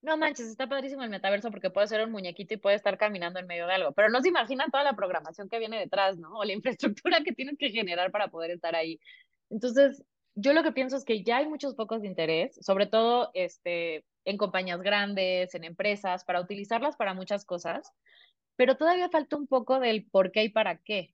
no 0.00 0.16
manches, 0.16 0.46
está 0.46 0.68
padrísimo 0.68 1.02
el 1.02 1.10
metaverso 1.10 1.50
porque 1.50 1.70
puede 1.70 1.88
ser 1.88 2.04
un 2.04 2.12
muñequito 2.12 2.54
y 2.54 2.58
puede 2.58 2.76
estar 2.76 2.96
caminando 2.96 3.40
en 3.40 3.48
medio 3.48 3.66
de 3.66 3.72
algo, 3.74 3.90
pero 3.90 4.08
no 4.08 4.22
se 4.22 4.28
imaginan 4.28 4.70
toda 4.70 4.84
la 4.84 4.94
programación 4.94 5.48
que 5.48 5.58
viene 5.58 5.80
detrás, 5.80 6.16
¿no? 6.16 6.30
O 6.38 6.44
la 6.44 6.52
infraestructura 6.60 7.24
que 7.24 7.32
tienes 7.32 7.56
que 7.58 7.70
generar 7.70 8.12
para 8.12 8.28
poder 8.28 8.52
estar 8.52 8.76
ahí. 8.76 9.00
Entonces, 9.50 10.04
yo 10.40 10.52
lo 10.52 10.62
que 10.62 10.72
pienso 10.72 10.96
es 10.96 11.04
que 11.04 11.24
ya 11.24 11.38
hay 11.38 11.48
muchos 11.48 11.74
focos 11.74 12.02
de 12.02 12.06
interés, 12.06 12.54
sobre 12.64 12.86
todo 12.86 13.30
este, 13.34 14.04
en 14.24 14.36
compañías 14.36 14.80
grandes, 14.82 15.54
en 15.54 15.64
empresas, 15.64 16.24
para 16.24 16.40
utilizarlas 16.40 16.96
para 16.96 17.12
muchas 17.12 17.44
cosas, 17.44 17.92
pero 18.54 18.76
todavía 18.76 19.08
falta 19.08 19.36
un 19.36 19.48
poco 19.48 19.80
del 19.80 20.06
por 20.06 20.30
qué 20.30 20.44
y 20.44 20.48
para 20.48 20.78
qué, 20.78 21.12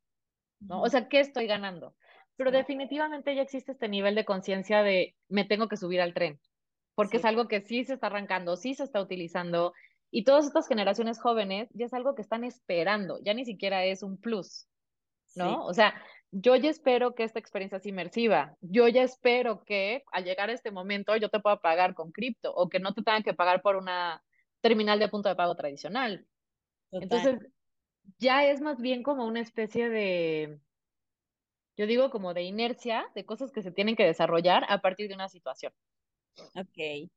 ¿no? 0.61 0.83
O 0.83 0.89
sea, 0.91 1.09
¿qué 1.09 1.21
estoy 1.21 1.47
ganando? 1.47 1.95
Pero 2.37 2.51
definitivamente 2.51 3.35
ya 3.35 3.43
existe 3.43 3.73
este 3.73 3.89
nivel 3.89 4.15
de 4.15 4.27
conciencia 4.27 4.83
de 4.83 5.15
me 5.29 5.45
tengo 5.45 5.69
que 5.69 5.79
subir 5.79 6.03
al 6.03 6.13
tren, 6.13 6.39
porque 6.95 7.17
es 7.17 7.25
algo 7.25 7.49
que 7.49 7.63
sí 7.63 7.85
se 7.85 7.95
está 7.95 8.09
arrancando, 8.09 8.57
sí 8.57 8.75
se 8.75 8.85
está 8.85 9.01
utilizando, 9.01 9.73
y 10.11 10.25
todas 10.25 10.45
estas 10.45 10.69
generaciones 10.69 11.19
jóvenes 11.19 11.71
ya 11.73 11.87
es 11.87 11.95
algo 11.95 12.15
que 12.15 12.23
están 12.23 12.45
esperando, 12.45 13.19
ya 13.25 13.33
ni 13.33 13.47
siquiera 13.47 13.85
es 13.85 14.03
un 14.03 14.19
plus, 14.19 14.67
¿no? 15.35 15.65
O 15.65 15.73
sea, 15.73 15.95
yo 16.37 16.57
ya 16.57 16.69
espero 16.69 17.15
que 17.15 17.23
esta 17.23 17.39
experiencia 17.39 17.79
sea 17.79 17.91
inmersiva. 17.91 18.57
Yo 18.61 18.89
ya 18.89 19.05
espero 19.05 19.65
que 19.65 20.03
al 20.11 20.25
llegar 20.25 20.51
a 20.51 20.53
este 20.53 20.73
momento 20.73 21.17
yo 21.17 21.29
te 21.29 21.39
pueda 21.39 21.61
pagar 21.61 21.95
con 21.95 22.11
cripto 22.11 22.53
o 22.53 22.69
que 22.69 22.81
no 22.81 22.93
te 22.93 23.03
tengan 23.03 23.23
que 23.23 23.35
pagar 23.35 23.63
por 23.63 23.77
una 23.77 24.21
terminal 24.61 24.99
de 24.99 25.09
punto 25.09 25.29
de 25.29 25.37
pago 25.37 25.55
tradicional. 25.55 26.27
Entonces, 26.91 27.39
ya 28.19 28.45
es 28.47 28.61
más 28.61 28.81
bien 28.81 29.05
como 29.05 29.27
una 29.27 29.41
especie 29.41 29.89
de, 29.89 30.59
yo 31.77 31.87
digo 31.87 32.11
como 32.11 32.35
de 32.35 32.43
inercia, 32.43 33.07
de 33.15 33.25
cosas 33.25 33.53
que 33.53 33.63
se 33.63 33.71
tienen 33.71 33.95
que 33.95 34.05
desarrollar 34.05 34.65
a 34.69 34.81
partir 34.81 35.07
de 35.07 35.15
una 35.15 35.29
situación. 35.29 35.73
Ok. 36.57 37.09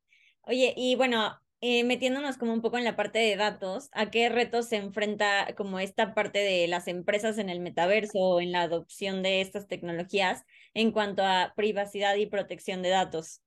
Oye, 0.43 0.73
y 0.77 0.95
bueno, 0.95 1.39
eh, 1.62 1.84
metiéndonos 1.84 2.38
como 2.38 2.54
un 2.54 2.62
poco 2.62 2.78
en 2.78 2.84
la 2.84 2.96
parte 2.96 3.20
de 3.20 3.36
datos, 3.36 3.89
¿a 3.91 4.12
qué 4.12 4.30
retos 4.30 4.67
se 4.67 4.76
enfrenta 4.76 5.54
como 5.56 5.80
esta 5.80 6.13
parte 6.13 6.39
de 6.39 6.67
las 6.67 6.88
empresas 6.88 7.39
en 7.39 7.50
el 7.50 7.60
metaverso 7.60 8.20
o 8.20 8.41
en 8.41 8.52
la 8.52 8.62
adopción 8.62 9.24
de 9.24 9.41
estas 9.41 9.67
tecnologías 9.67 10.43
en 10.74 10.91
cuanto 10.91 11.24
a 11.24 11.54
privacidad 11.56 12.15
y 12.15 12.28
protección 12.28 12.84
de 12.84 12.89
datos? 12.89 13.41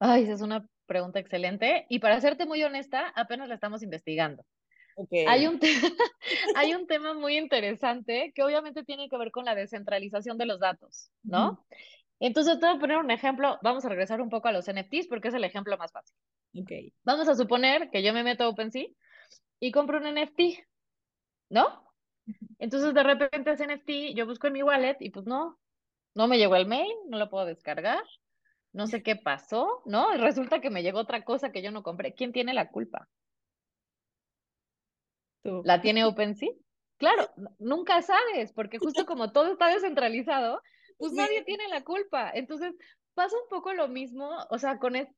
Ay, 0.00 0.24
esa 0.24 0.34
es 0.34 0.40
una 0.42 0.66
pregunta 0.86 1.18
excelente 1.18 1.86
y 1.88 2.00
para 2.00 2.20
serte 2.20 2.44
muy 2.44 2.62
honesta, 2.62 3.08
apenas 3.14 3.48
la 3.48 3.54
estamos 3.54 3.82
investigando. 3.82 4.44
Okay. 4.94 5.24
Hay, 5.26 5.46
un 5.46 5.58
hay 6.56 6.74
un 6.74 6.86
tema 6.86 7.14
muy 7.14 7.38
interesante 7.38 8.32
que 8.34 8.42
obviamente 8.42 8.84
tiene 8.84 9.08
que 9.08 9.16
ver 9.16 9.30
con 9.30 9.46
la 9.46 9.54
descentralización 9.54 10.36
de 10.36 10.44
los 10.44 10.60
datos, 10.60 11.10
¿no? 11.22 11.64
Entonces, 12.20 12.60
te 12.60 12.66
voy 12.66 12.76
a 12.76 12.78
poner 12.78 12.98
un 12.98 13.10
ejemplo, 13.10 13.58
vamos 13.62 13.84
a 13.84 13.88
regresar 13.88 14.20
un 14.20 14.28
poco 14.28 14.46
a 14.46 14.52
los 14.52 14.70
NFTs 14.70 15.08
porque 15.08 15.28
es 15.28 15.34
el 15.34 15.42
ejemplo 15.42 15.76
más 15.76 15.90
fácil. 15.90 16.14
Okay. 16.54 16.92
Vamos 17.04 17.28
a 17.28 17.34
suponer 17.34 17.90
que 17.90 18.02
yo 18.02 18.12
me 18.12 18.24
meto 18.24 18.44
a 18.44 18.48
OpenSea 18.48 18.86
y 19.58 19.72
compro 19.72 19.98
un 19.98 20.14
NFT, 20.14 20.64
¿no? 21.48 21.82
Entonces 22.58 22.94
de 22.94 23.02
repente 23.02 23.52
ese 23.52 23.66
NFT 23.66 24.14
yo 24.14 24.26
busco 24.26 24.46
en 24.46 24.52
mi 24.52 24.62
wallet 24.62 24.96
y 25.00 25.10
pues 25.10 25.26
no, 25.26 25.58
no 26.14 26.28
me 26.28 26.38
llegó 26.38 26.56
el 26.56 26.66
mail, 26.66 26.92
no 27.08 27.18
lo 27.18 27.30
puedo 27.30 27.46
descargar, 27.46 28.02
no 28.72 28.86
sé 28.86 29.02
qué 29.02 29.16
pasó, 29.16 29.82
¿no? 29.86 30.14
Y 30.14 30.18
resulta 30.18 30.60
que 30.60 30.70
me 30.70 30.82
llegó 30.82 31.00
otra 31.00 31.24
cosa 31.24 31.52
que 31.52 31.62
yo 31.62 31.70
no 31.70 31.82
compré. 31.82 32.14
¿Quién 32.14 32.32
tiene 32.32 32.54
la 32.54 32.70
culpa? 32.70 33.08
Tú. 35.42 35.62
¿La 35.64 35.80
tiene 35.80 36.04
OpenSea? 36.04 36.50
Claro, 36.98 37.30
nunca 37.58 38.00
sabes, 38.02 38.52
porque 38.52 38.78
justo 38.78 39.06
como 39.06 39.32
todo 39.32 39.52
está 39.52 39.66
descentralizado, 39.66 40.62
pues 40.98 41.12
nadie 41.12 41.42
tiene 41.42 41.66
la 41.68 41.82
culpa. 41.82 42.30
Entonces, 42.32 42.74
pasa 43.14 43.34
un 43.36 43.48
poco 43.48 43.72
lo 43.72 43.88
mismo, 43.88 44.30
o 44.50 44.58
sea, 44.58 44.78
con, 44.78 44.94
es, 44.94 45.08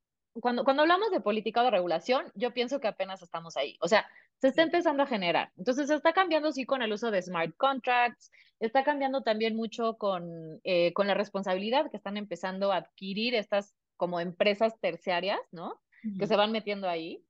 cuando, 0.41 0.63
cuando 0.63 0.83
hablamos 0.83 1.11
de 1.11 1.21
política 1.21 1.63
de 1.63 1.71
regulación, 1.71 2.25
yo 2.35 2.53
pienso 2.53 2.79
que 2.79 2.87
apenas 2.87 3.21
estamos 3.21 3.55
ahí. 3.57 3.77
O 3.81 3.87
sea, 3.87 4.05
se 4.37 4.49
está 4.49 4.63
empezando 4.63 5.03
a 5.03 5.07
generar. 5.07 5.51
Entonces, 5.57 5.87
se 5.87 5.95
está 5.95 6.13
cambiando, 6.13 6.51
sí, 6.51 6.65
con 6.65 6.81
el 6.81 6.91
uso 6.91 7.09
de 7.11 7.21
smart 7.21 7.55
contracts, 7.57 8.31
está 8.59 8.83
cambiando 8.83 9.21
también 9.21 9.55
mucho 9.55 9.97
con, 9.97 10.59
eh, 10.63 10.93
con 10.93 11.07
la 11.07 11.13
responsabilidad 11.13 11.89
que 11.89 11.97
están 11.97 12.17
empezando 12.17 12.71
a 12.71 12.77
adquirir 12.77 13.35
estas 13.35 13.73
como 13.97 14.19
empresas 14.19 14.79
terciarias, 14.81 15.39
¿no? 15.51 15.79
Uh 16.03 16.09
-huh. 16.09 16.19
Que 16.19 16.27
se 16.27 16.35
van 16.35 16.51
metiendo 16.51 16.89
ahí. 16.89 17.23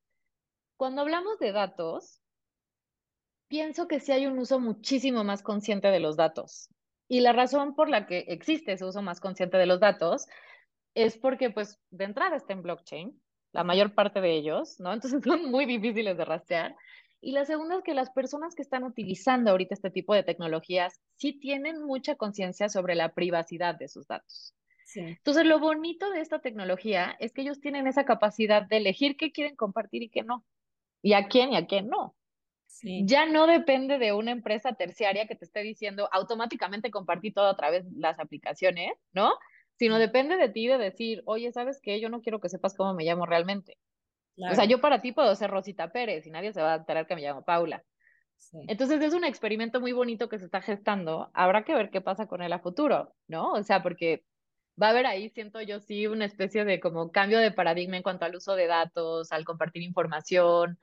Cuando 0.78 1.02
hablamos 1.02 1.38
de 1.40 1.52
datos, 1.52 2.22
pienso 3.48 3.88
que 3.88 4.00
sí 4.00 4.12
hay 4.12 4.26
un 4.26 4.40
uso 4.40 4.60
muchísimo 4.60 5.24
más 5.24 5.44
consciente 5.44 5.90
de 5.90 6.00
los 6.00 6.18
datos. 6.18 6.70
Y 7.08 7.20
la 7.20 7.34
razón 7.34 7.76
por 7.76 7.88
la 7.88 8.08
que 8.08 8.26
existe 8.30 8.74
ese 8.74 8.86
uso 8.86 9.04
más 9.04 9.20
consciente 9.20 9.58
de 9.58 9.68
los 9.68 9.80
datos 9.80 10.28
es 10.96 11.18
porque, 11.18 11.52
pues, 11.52 11.80
de 11.92 12.06
entrada 12.06 12.36
está 12.36 12.54
en 12.54 12.64
blockchain, 12.64 13.22
la 13.52 13.64
mayor 13.64 13.94
parte 13.94 14.22
de 14.22 14.34
ellos, 14.34 14.80
¿no? 14.80 14.94
Entonces 14.94 15.22
son 15.24 15.52
muy 15.52 15.66
difíciles 15.66 16.18
de 16.18 16.26
rastrear. 16.26 16.76
Y 17.22 17.32
la 17.32 17.46
segunda 17.46 17.78
es 17.78 17.84
que 17.84 17.94
las 17.94 18.12
personas 18.12 18.56
que 18.56 18.62
están 18.62 18.84
utilizando 18.84 19.52
ahorita 19.52 19.74
este 19.74 19.90
tipo 19.90 20.14
de 20.14 20.24
tecnologías 20.24 21.02
sí 21.16 21.34
tienen 21.34 21.84
mucha 21.84 22.16
conciencia 22.16 22.70
sobre 22.70 22.96
la 22.96 23.14
privacidad 23.14 23.76
de 23.76 23.88
sus 23.88 24.08
datos. 24.08 24.56
Sí. 24.86 25.02
Entonces, 25.02 25.46
lo 25.46 25.60
bonito 25.60 26.10
de 26.12 26.22
esta 26.22 26.40
tecnología 26.40 27.16
es 27.20 27.34
que 27.34 27.42
ellos 27.42 27.60
tienen 27.60 27.88
esa 27.88 28.06
capacidad 28.06 28.64
de 28.64 28.78
elegir 28.78 29.18
qué 29.18 29.32
quieren 29.32 29.56
compartir 29.56 30.04
y 30.04 30.10
qué 30.10 30.22
no, 30.24 30.46
y 31.02 31.14
a 31.14 31.28
quién 31.28 31.54
y 31.54 31.58
a 31.58 31.66
quién 31.66 31.88
no. 31.88 32.16
Sí. 32.68 33.04
Ya 33.06 33.26
no 33.26 33.48
depende 33.48 33.98
de 33.98 34.12
una 34.12 34.32
empresa 34.32 34.74
terciaria 34.74 35.28
que 35.28 35.36
te 35.36 35.46
esté 35.46 35.62
diciendo 35.62 36.10
automáticamente 36.12 36.92
compartir 36.92 37.34
todo 37.34 37.48
a 37.48 37.56
través 37.56 37.86
de 37.86 38.00
las 38.00 38.20
aplicaciones, 38.20 38.92
¿no? 39.14 39.34
Sino 39.78 40.00
depende 40.00 40.38
de 40.38 40.50
ti 40.50 40.68
de 40.68 40.78
decir, 40.78 41.22
oye, 41.26 41.52
¿sabes 41.52 41.80
qué? 41.82 42.00
Yo 42.00 42.10
no 42.10 42.22
quiero 42.22 42.40
que 42.40 42.50
sepas 42.50 42.76
cómo 42.76 42.94
me 42.94 43.04
llamo 43.04 43.26
realmente. 43.26 43.78
O 44.50 44.56
sea, 44.56 44.66
yo 44.66 44.82
para 44.82 45.02
ti 45.02 45.12
puedo 45.12 45.34
ser 45.36 45.50
Rosita 45.52 45.92
Pérez 45.92 46.26
y 46.28 46.32
nadie 46.32 46.54
se 46.54 46.62
va 46.62 46.74
a 46.74 46.78
enterar 46.78 47.08
que 47.08 47.16
me 47.16 47.22
llamo 47.22 47.44
Paula. 47.44 47.84
Entonces 48.68 49.02
es 49.02 49.14
un 49.14 49.24
experimento 49.24 49.82
muy 49.82 49.92
bonito 49.92 50.30
que 50.30 50.40
se 50.40 50.46
está 50.46 50.62
gestando. 50.62 51.30
Habrá 51.34 51.64
que 51.64 51.74
ver 51.74 51.90
qué 51.90 52.02
pasa 52.02 52.28
con 52.28 52.42
él 52.42 52.54
a 52.54 52.60
futuro, 52.60 53.16
¿no? 53.28 53.54
O 53.54 53.64
sea, 53.64 53.82
porque 53.84 54.24
va 54.82 54.88
a 54.88 54.90
haber 54.92 55.06
ahí, 55.06 55.30
siento 55.30 55.62
yo, 55.62 55.80
sí, 55.80 56.08
una 56.08 56.26
especie 56.26 56.66
de 56.66 56.80
como 56.80 57.12
cambio 57.12 57.40
de 57.40 57.52
paradigma 57.52 57.98
en 57.98 58.04
cuanto 58.04 58.26
al 58.26 58.36
uso 58.36 58.56
de 58.56 58.68
datos, 58.68 59.32
al 59.32 59.46
compartir 59.46 59.84
información, 59.84 60.80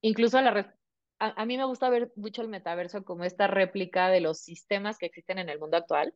incluso 0.00 0.38
a 0.38 0.42
la... 0.42 0.76
A, 1.20 1.42
a 1.42 1.46
mí 1.46 1.56
me 1.56 1.64
gusta 1.64 1.88
ver 1.90 2.12
mucho 2.16 2.42
el 2.42 2.48
metaverso 2.48 3.04
como 3.04 3.24
esta 3.24 3.46
réplica 3.46 4.08
de 4.08 4.20
los 4.20 4.40
sistemas 4.40 4.98
que 4.98 5.06
existen 5.06 5.38
en 5.38 5.48
el 5.48 5.60
mundo 5.60 5.76
actual. 5.76 6.14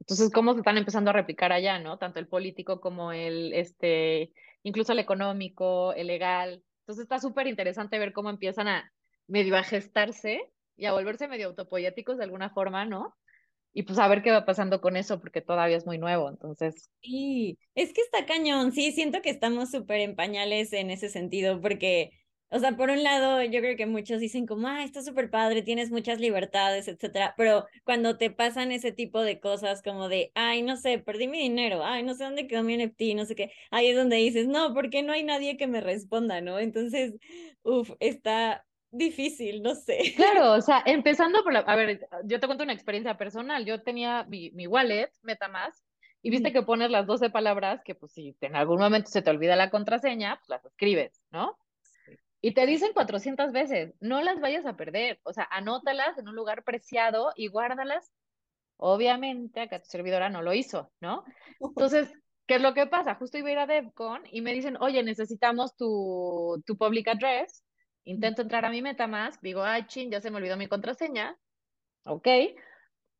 Entonces, 0.00 0.30
cómo 0.30 0.52
se 0.52 0.60
están 0.60 0.78
empezando 0.78 1.10
a 1.10 1.14
replicar 1.14 1.52
allá, 1.52 1.78
¿no? 1.78 1.98
Tanto 1.98 2.18
el 2.18 2.28
político 2.28 2.80
como 2.80 3.12
el, 3.12 3.52
este, 3.54 4.32
incluso 4.62 4.92
el 4.92 4.98
económico, 4.98 5.92
el 5.94 6.08
legal. 6.08 6.62
Entonces 6.80 7.02
está 7.04 7.18
súper 7.18 7.46
interesante 7.46 7.98
ver 7.98 8.12
cómo 8.12 8.30
empiezan 8.30 8.68
a 8.68 8.92
medio 9.26 9.56
a 9.56 9.62
gestarse 9.62 10.52
y 10.76 10.86
a 10.86 10.92
volverse 10.92 11.28
medio 11.28 11.48
autopoyéticos 11.48 12.18
de 12.18 12.24
alguna 12.24 12.50
forma, 12.50 12.84
¿no? 12.84 13.14
Y 13.72 13.82
pues 13.82 13.98
a 13.98 14.08
ver 14.08 14.22
qué 14.22 14.30
va 14.30 14.46
pasando 14.46 14.80
con 14.80 14.96
eso, 14.96 15.20
porque 15.20 15.42
todavía 15.42 15.76
es 15.76 15.84
muy 15.84 15.98
nuevo, 15.98 16.30
entonces. 16.30 16.90
Sí, 17.02 17.58
es 17.74 17.92
que 17.92 18.00
está 18.00 18.24
cañón, 18.24 18.72
sí, 18.72 18.92
siento 18.92 19.20
que 19.20 19.30
estamos 19.30 19.70
súper 19.70 20.00
en 20.00 20.16
pañales 20.16 20.72
en 20.72 20.90
ese 20.90 21.10
sentido, 21.10 21.60
porque 21.60 22.10
o 22.50 22.58
sea, 22.58 22.76
por 22.76 22.90
un 22.90 23.02
lado, 23.02 23.42
yo 23.42 23.60
creo 23.60 23.76
que 23.76 23.86
muchos 23.86 24.20
dicen 24.20 24.46
como, 24.46 24.68
ah, 24.68 24.84
está 24.84 25.02
súper 25.02 25.30
padre, 25.30 25.62
tienes 25.62 25.90
muchas 25.90 26.20
libertades, 26.20 26.86
etcétera, 26.88 27.34
pero 27.36 27.66
cuando 27.84 28.16
te 28.16 28.30
pasan 28.30 28.70
ese 28.72 28.92
tipo 28.92 29.22
de 29.22 29.40
cosas 29.40 29.82
como 29.82 30.08
de, 30.08 30.30
ay, 30.34 30.62
no 30.62 30.76
sé, 30.76 30.98
perdí 30.98 31.26
mi 31.26 31.40
dinero, 31.40 31.84
ay, 31.84 32.02
no 32.04 32.14
sé 32.14 32.24
dónde 32.24 32.46
quedó 32.46 32.62
mi 32.62 32.76
NFT, 32.76 33.14
no 33.16 33.24
sé 33.24 33.34
qué, 33.34 33.52
ahí 33.70 33.88
es 33.88 33.96
donde 33.96 34.16
dices, 34.16 34.46
no, 34.46 34.74
porque 34.74 35.02
no 35.02 35.12
hay 35.12 35.24
nadie 35.24 35.56
que 35.56 35.66
me 35.66 35.80
responda, 35.80 36.40
¿no? 36.40 36.58
Entonces, 36.58 37.14
uff, 37.62 37.90
está 38.00 38.64
difícil, 38.90 39.62
no 39.62 39.74
sé. 39.74 40.14
Claro, 40.14 40.52
o 40.52 40.60
sea, 40.62 40.82
empezando 40.86 41.42
por 41.42 41.52
la, 41.52 41.60
a 41.60 41.76
ver, 41.76 42.08
yo 42.24 42.38
te 42.38 42.46
cuento 42.46 42.64
una 42.64 42.72
experiencia 42.72 43.18
personal, 43.18 43.64
yo 43.64 43.82
tenía 43.82 44.24
mi, 44.24 44.50
mi 44.52 44.66
wallet, 44.66 45.10
MetaMask, 45.22 45.84
y 46.22 46.30
viste 46.30 46.52
que 46.52 46.62
pones 46.62 46.90
las 46.90 47.06
12 47.06 47.30
palabras 47.30 47.82
que 47.84 47.94
pues 47.94 48.12
si 48.12 48.36
en 48.40 48.56
algún 48.56 48.80
momento 48.80 49.10
se 49.10 49.22
te 49.22 49.30
olvida 49.30 49.54
la 49.54 49.70
contraseña, 49.70 50.36
pues 50.38 50.48
las 50.48 50.64
escribes, 50.64 51.22
¿no? 51.30 51.56
Y 52.46 52.54
te 52.54 52.64
dicen 52.64 52.92
400 52.94 53.50
veces, 53.50 53.92
no 53.98 54.22
las 54.22 54.38
vayas 54.38 54.66
a 54.66 54.76
perder, 54.76 55.18
o 55.24 55.32
sea, 55.32 55.48
anótalas 55.50 56.16
en 56.16 56.28
un 56.28 56.36
lugar 56.36 56.62
preciado 56.62 57.32
y 57.34 57.48
guárdalas. 57.48 58.12
Obviamente, 58.76 59.62
acá 59.62 59.80
tu 59.80 59.88
servidora 59.88 60.30
no 60.30 60.42
lo 60.42 60.54
hizo, 60.54 60.92
¿no? 61.00 61.24
Entonces, 61.58 62.08
¿qué 62.46 62.54
es 62.54 62.62
lo 62.62 62.72
que 62.72 62.86
pasa? 62.86 63.16
Justo 63.16 63.36
iba 63.36 63.48
a 63.48 63.52
ir 63.52 63.58
a 63.58 63.66
DevCon 63.66 64.22
y 64.30 64.42
me 64.42 64.52
dicen, 64.52 64.76
oye, 64.78 65.02
necesitamos 65.02 65.74
tu, 65.74 66.62
tu 66.64 66.78
public 66.78 67.08
address. 67.08 67.64
Intento 68.04 68.42
entrar 68.42 68.64
a 68.64 68.70
mi 68.70 68.80
MetaMask, 68.80 69.42
digo, 69.42 69.64
ay, 69.64 69.88
chin, 69.88 70.12
ya 70.12 70.20
se 70.20 70.30
me 70.30 70.36
olvidó 70.36 70.56
mi 70.56 70.68
contraseña. 70.68 71.36
Ok. 72.04 72.28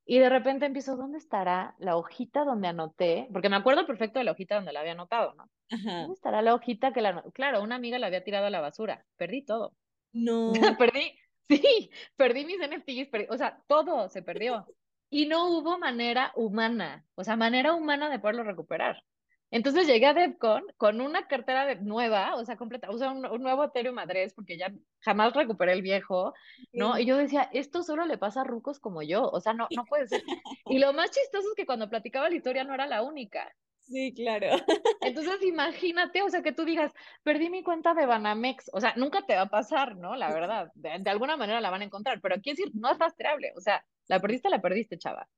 Y 0.09 0.21
de 0.21 0.29
repente 0.29 0.67
empiezo, 0.67 0.97
¿dónde 0.97 1.19
estará 1.19 1.75
la 1.79 1.97
hojita 1.97 2.45
donde 2.45 2.69
anoté? 2.69 3.29
Porque 3.33 3.49
me 3.49 3.57
acuerdo 3.57 3.87
perfecto 3.87 4.21
de 4.21 4.25
la 4.25 4.31
hojita 4.31 4.55
donde 4.55 4.73
la 4.73 4.81
había 4.81 4.93
anotado, 4.93 5.35
¿no? 5.35 5.51
¿Dónde 5.69 6.15
estará 6.15 6.43
la 6.43 6.55
hojita 6.55 6.93
que 6.93 7.01
la... 7.01 7.25
Claro, 7.35 7.61
una 7.61 7.75
amiga 7.75 7.99
la 7.99 8.07
había 8.07 8.23
tirado 8.23 8.47
a 8.47 8.51
la 8.51 8.61
basura. 8.61 9.05
Perdí 9.17 9.45
todo. 9.45 9.75
No. 10.13 10.53
perdí, 10.79 11.13
sí, 11.49 11.91
perdí 12.17 12.45
mis 12.45 12.59
NFTs, 12.59 13.31
o 13.31 13.37
sea, 13.37 13.61
todo 13.67 14.09
se 14.09 14.23
perdió. 14.23 14.65
Y 15.11 15.27
no 15.27 15.49
hubo 15.49 15.77
manera 15.77 16.33
humana, 16.37 17.05
o 17.17 17.25
sea, 17.25 17.35
manera 17.35 17.75
humana 17.75 18.09
de 18.09 18.21
poderlo 18.21 18.45
recuperar. 18.45 19.03
Entonces 19.51 19.87
llegué 19.87 20.07
a 20.07 20.15
DevCon 20.15 20.65
con 20.77 21.01
una 21.01 21.29
cartera 21.29 21.67
de, 21.67 21.77
nueva, 21.77 22.35
o 22.35 22.45
sea, 22.45 22.57
completa, 22.57 22.91
o 22.91 22.99
sea, 22.99 23.11
un, 23.11 23.23
nuevo 23.43 23.65
Ethereum 23.65 23.99
Address, 23.99 24.35
porque 24.35 24.59
ya 24.59 24.73
jamás 25.01 25.35
recuperé 25.35 25.73
el 25.73 25.83
viejo, 25.83 26.35
¿no? 26.73 26.99
Y 26.99 27.07
yo 27.07 27.17
decía, 27.17 27.49
esto 27.53 27.83
solo 27.83 28.07
le 28.07 28.19
pasa 28.19 28.41
a 28.41 28.45
rucos 28.45 28.81
como 28.81 29.03
yo, 29.03 29.29
o 29.29 29.41
sea, 29.41 29.53
no, 29.53 29.69
no 29.75 29.85
puede 29.85 30.09
ser. 30.09 30.23
Y 30.67 30.79
lo 30.79 30.93
más 30.93 31.11
chistoso 31.11 31.49
es 31.49 31.55
que 31.57 31.67
cuando 31.67 31.89
platicaba 31.89 32.29
la 32.29 32.35
historia 32.35 32.65
no 32.65 32.75
era 32.75 32.87
la 32.87 33.03
única. 33.03 33.55
Sí, 33.83 34.13
claro. 34.15 34.49
Entonces 35.01 35.41
imagínate, 35.43 36.23
o 36.23 36.29
sea, 36.29 36.43
que 36.43 36.53
tú 36.53 36.65
digas, 36.65 36.93
perdí 37.23 37.49
mi 37.49 37.63
cuenta 37.63 37.95
de 37.95 38.05
Banamex, 38.05 38.69
o 38.73 38.81
sea, 38.81 38.95
nunca 38.97 39.23
te 39.27 39.37
va 39.37 39.43
a 39.43 39.49
pasar, 39.49 39.97
¿no? 39.97 40.17
La 40.17 40.33
verdad, 40.33 40.73
de, 40.75 40.99
de 40.99 41.11
alguna 41.11 41.37
manera 41.37 41.61
la 41.61 41.71
van 41.71 41.83
a 41.83 41.85
encontrar, 41.85 42.21
pero 42.21 42.41
quiero 42.43 42.57
decir, 42.57 42.73
no 42.75 42.91
es 42.91 42.99
rastreable, 42.99 43.53
o 43.57 43.61
sea, 43.61 43.85
la 44.09 44.21
perdiste, 44.21 44.51
la 44.51 44.61
perdiste, 44.61 44.99
chava. 44.99 45.29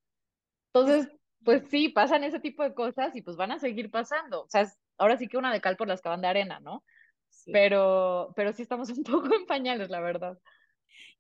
Entonces, 0.72 1.08
pues 1.44 1.62
sí, 1.70 1.88
pasan 1.88 2.24
ese 2.24 2.40
tipo 2.40 2.62
de 2.62 2.74
cosas 2.74 3.14
y 3.14 3.22
pues 3.22 3.36
van 3.36 3.52
a 3.52 3.58
seguir 3.58 3.90
pasando. 3.90 4.42
O 4.42 4.48
sea, 4.48 4.66
ahora 4.96 5.16
sí 5.16 5.28
que 5.28 5.38
una 5.38 5.52
de 5.52 5.60
cal 5.60 5.76
por 5.76 5.88
las 5.88 6.02
que 6.02 6.08
van 6.08 6.20
de 6.20 6.28
arena, 6.28 6.60
¿no? 6.60 6.84
Pero, 7.52 8.32
pero 8.36 8.52
sí 8.52 8.62
estamos 8.62 8.90
un 8.96 9.02
poco 9.02 9.34
en 9.34 9.46
pañales, 9.46 9.90
la 9.90 10.00
verdad. 10.00 10.38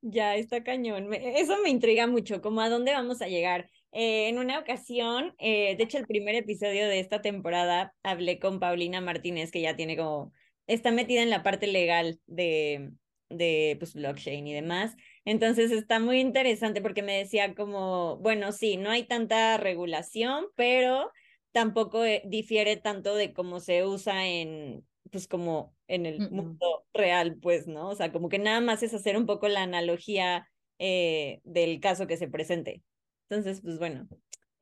Ya, 0.00 0.36
está 0.36 0.62
cañón. 0.62 1.12
Eso 1.12 1.56
me 1.62 1.70
intriga 1.70 2.06
mucho, 2.06 2.40
como 2.40 2.60
a 2.60 2.68
dónde 2.68 2.92
vamos 2.92 3.20
a 3.20 3.28
llegar. 3.28 3.68
Eh, 3.92 4.28
en 4.28 4.38
una 4.38 4.58
ocasión, 4.58 5.34
eh, 5.38 5.76
de 5.76 5.84
hecho, 5.84 5.98
el 5.98 6.06
primer 6.06 6.34
episodio 6.34 6.86
de 6.86 7.00
esta 7.00 7.20
temporada, 7.20 7.94
hablé 8.02 8.38
con 8.38 8.60
Paulina 8.60 9.00
Martínez, 9.00 9.50
que 9.50 9.62
ya 9.62 9.76
tiene 9.76 9.96
como, 9.96 10.32
está 10.66 10.92
metida 10.92 11.22
en 11.22 11.30
la 11.30 11.42
parte 11.42 11.66
legal 11.66 12.20
de, 12.26 12.92
de 13.28 13.76
pues, 13.78 13.94
blockchain 13.94 14.46
y 14.46 14.54
demás. 14.54 14.94
Entonces 15.28 15.72
está 15.72 16.00
muy 16.00 16.20
interesante 16.20 16.80
porque 16.80 17.02
me 17.02 17.18
decía 17.18 17.54
como, 17.54 18.16
bueno, 18.16 18.50
sí, 18.50 18.78
no 18.78 18.88
hay 18.88 19.02
tanta 19.02 19.58
regulación, 19.58 20.46
pero 20.54 21.12
tampoco 21.52 22.02
eh, 22.02 22.22
difiere 22.24 22.78
tanto 22.78 23.14
de 23.14 23.34
cómo 23.34 23.60
se 23.60 23.84
usa 23.84 24.26
en, 24.26 24.86
pues 25.12 25.28
como 25.28 25.76
en 25.86 26.06
el 26.06 26.30
mundo 26.30 26.86
real, 26.94 27.36
pues, 27.42 27.66
¿no? 27.66 27.90
O 27.90 27.94
sea, 27.94 28.10
como 28.10 28.30
que 28.30 28.38
nada 28.38 28.62
más 28.62 28.82
es 28.82 28.94
hacer 28.94 29.18
un 29.18 29.26
poco 29.26 29.48
la 29.48 29.60
analogía 29.60 30.48
eh, 30.78 31.42
del 31.44 31.78
caso 31.80 32.06
que 32.06 32.16
se 32.16 32.28
presente. 32.28 32.82
Entonces, 33.28 33.60
pues 33.60 33.78
bueno. 33.78 34.08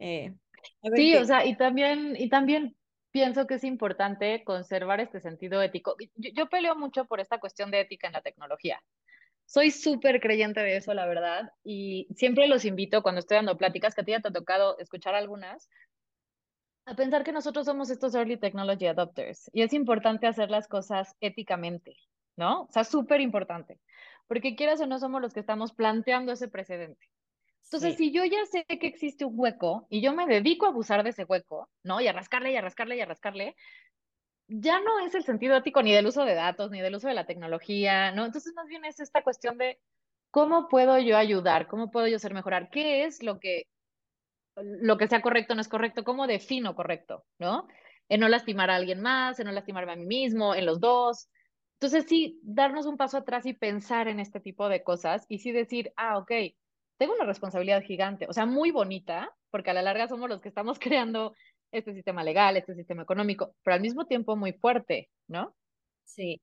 Eh, 0.01 0.35
sí, 0.97 1.15
o 1.15 1.25
sea, 1.25 1.47
y 1.47 1.57
también, 1.57 2.17
y 2.19 2.29
también 2.29 2.77
pienso 3.13 3.47
que 3.47 3.55
es 3.55 3.63
importante 3.63 4.43
conservar 4.43 4.99
este 4.99 5.21
sentido 5.21 5.63
ético. 5.63 5.95
yo, 6.17 6.49
peleo 6.49 6.75
mucho 6.75 7.05
por 7.05 7.21
esta 7.21 7.39
cuestión 7.39 7.71
de 7.71 7.83
ética 7.83 8.09
en 8.09 8.15
la 8.15 8.21
tecnología 8.21 8.83
soy 9.47 9.71
súper 9.71 10.21
creyente 10.21 10.61
de 10.61 10.77
eso, 10.77 10.93
la 10.93 11.07
verdad, 11.07 11.53
y 11.65 12.09
siempre 12.15 12.49
los 12.49 12.65
invito 12.65 13.03
cuando 13.03 13.21
estoy 13.21 13.37
dando 13.37 13.57
pláticas, 13.57 13.95
que 13.95 14.03
a 14.03 14.05
ti 14.05 14.11
ya 14.13 14.21
te 14.21 14.29
ha 14.29 14.33
tocado 14.33 14.79
escuchar 14.79 15.15
algunas, 15.15 15.69
a 16.85 16.95
pensar 16.95 17.25
que 17.25 17.33
nosotros 17.33 17.67
somos 17.67 17.91
estos 17.91 18.15
early 18.15 18.37
technology 18.37 18.87
adopters 18.87 19.51
y 19.53 19.63
es 19.63 19.73
importante 19.73 20.27
hacer 20.27 20.51
las 20.51 20.69
cosas 20.69 21.17
éticamente, 21.21 21.97
¿no? 22.37 22.63
O 22.63 22.71
sea, 22.71 22.85
súper 22.85 23.21
importante, 23.21 23.81
porque 24.29 24.55
quieras 24.55 24.81
o 24.81 24.87
no 24.87 24.99
somos 24.99 25.21
los 25.21 25.33
que 25.33 25.41
estamos 25.41 25.73
planteando 25.73 26.33
ese 26.33 26.49
precedente. 26.49 27.09
Entonces, 27.65 27.97
si 27.97 28.13
yo 28.13 28.25
ya 28.25 28.47
sé 28.47 28.65
que 28.65 28.87
existe 28.87 29.25
un 29.25 29.33
hueco 29.37 29.89
y 29.91 30.01
yo 30.01 30.13
me 30.13 30.27
dedico 30.27 30.67
a 30.67 30.69
abusar 30.69 31.03
de 31.03 31.11
ese 31.11 31.25
hueco, 31.25 31.69
¿no? 31.83 32.01
Y 32.01 32.07
a 32.07 32.13
rascarle 32.13 32.53
y 32.53 32.57
a 32.57 32.61
rascarle 32.61 32.97
y 32.97 33.01
a 33.01 33.07
rascarle, 33.07 33.57
ya 34.49 34.81
no 34.81 35.01
es 35.01 35.15
el 35.15 35.25
sentido 35.25 35.57
ético 35.57 35.83
ni 35.83 35.93
del 35.93 36.07
uso 36.07 36.25
de 36.25 36.35
datos, 36.35 36.71
ni 36.71 36.81
del 36.81 36.95
uso 36.95 37.09
de 37.09 37.15
la 37.15 37.27
tecnología, 37.27 38.13
¿no? 38.13 38.25
Entonces, 38.25 38.55
más 38.55 38.67
bien 38.69 38.85
es 38.85 39.01
esta 39.01 39.23
cuestión 39.23 39.59
de 39.59 39.81
cómo 40.31 40.69
puedo 40.69 40.99
yo 40.99 41.17
ayudar, 41.17 41.67
cómo 41.67 41.91
puedo 41.91 42.07
yo 42.09 42.17
hacer 42.17 42.35
mejorar, 42.35 42.71
qué 42.71 43.05
es 43.05 43.23
lo 43.23 43.41
que, 43.41 43.65
lo 44.57 44.97
que 44.99 45.09
sea 45.09 45.23
correcto, 45.23 45.55
no 45.55 45.61
es 45.61 45.69
correcto, 45.69 46.05
cómo 46.05 46.27
defino 46.27 46.75
correcto, 46.75 47.25
¿no? 47.39 47.67
En 48.09 48.21
no 48.21 48.29
lastimar 48.29 48.71
a 48.71 48.77
alguien 48.77 49.01
más, 49.01 49.41
en 49.41 49.47
no 49.47 49.53
lastimarme 49.53 49.93
a 49.93 49.97
mí 49.97 50.07
mismo, 50.07 50.55
en 50.55 50.67
los 50.67 50.81
dos. 50.81 51.29
Entonces, 51.81 52.07
sí, 52.09 52.41
darnos 52.43 52.87
un 52.87 52.97
paso 52.97 53.19
atrás 53.19 53.47
y 53.47 53.53
pensar 53.53 54.09
en 54.09 54.21
este 54.21 54.41
tipo 54.41 54.69
de 54.69 54.83
cosas 54.83 55.27
y 55.29 55.39
sí 55.39 55.53
decir, 55.53 55.93
ah, 55.97 56.19
ok, 56.19 56.31
tengo 56.99 57.15
una 57.15 57.25
responsabilidad 57.25 57.83
gigante, 57.83 58.27
o 58.29 58.33
sea, 58.33 58.47
muy 58.47 58.71
bonita, 58.71 59.35
porque 59.51 59.71
a 59.71 59.75
la 59.75 59.83
larga 59.83 60.09
somos 60.09 60.29
los 60.29 60.41
que 60.41 60.49
estamos 60.49 60.79
creando 60.81 61.35
este 61.79 61.95
sistema 61.95 62.25
legal, 62.25 62.57
este 62.57 62.75
sistema 62.75 63.03
económico, 63.03 63.55
pero 63.63 63.75
al 63.75 63.81
mismo 63.81 64.07
tiempo 64.07 64.37
muy 64.37 64.53
fuerte, 64.53 65.11
¿no? 65.29 65.55
Sí. 66.05 66.41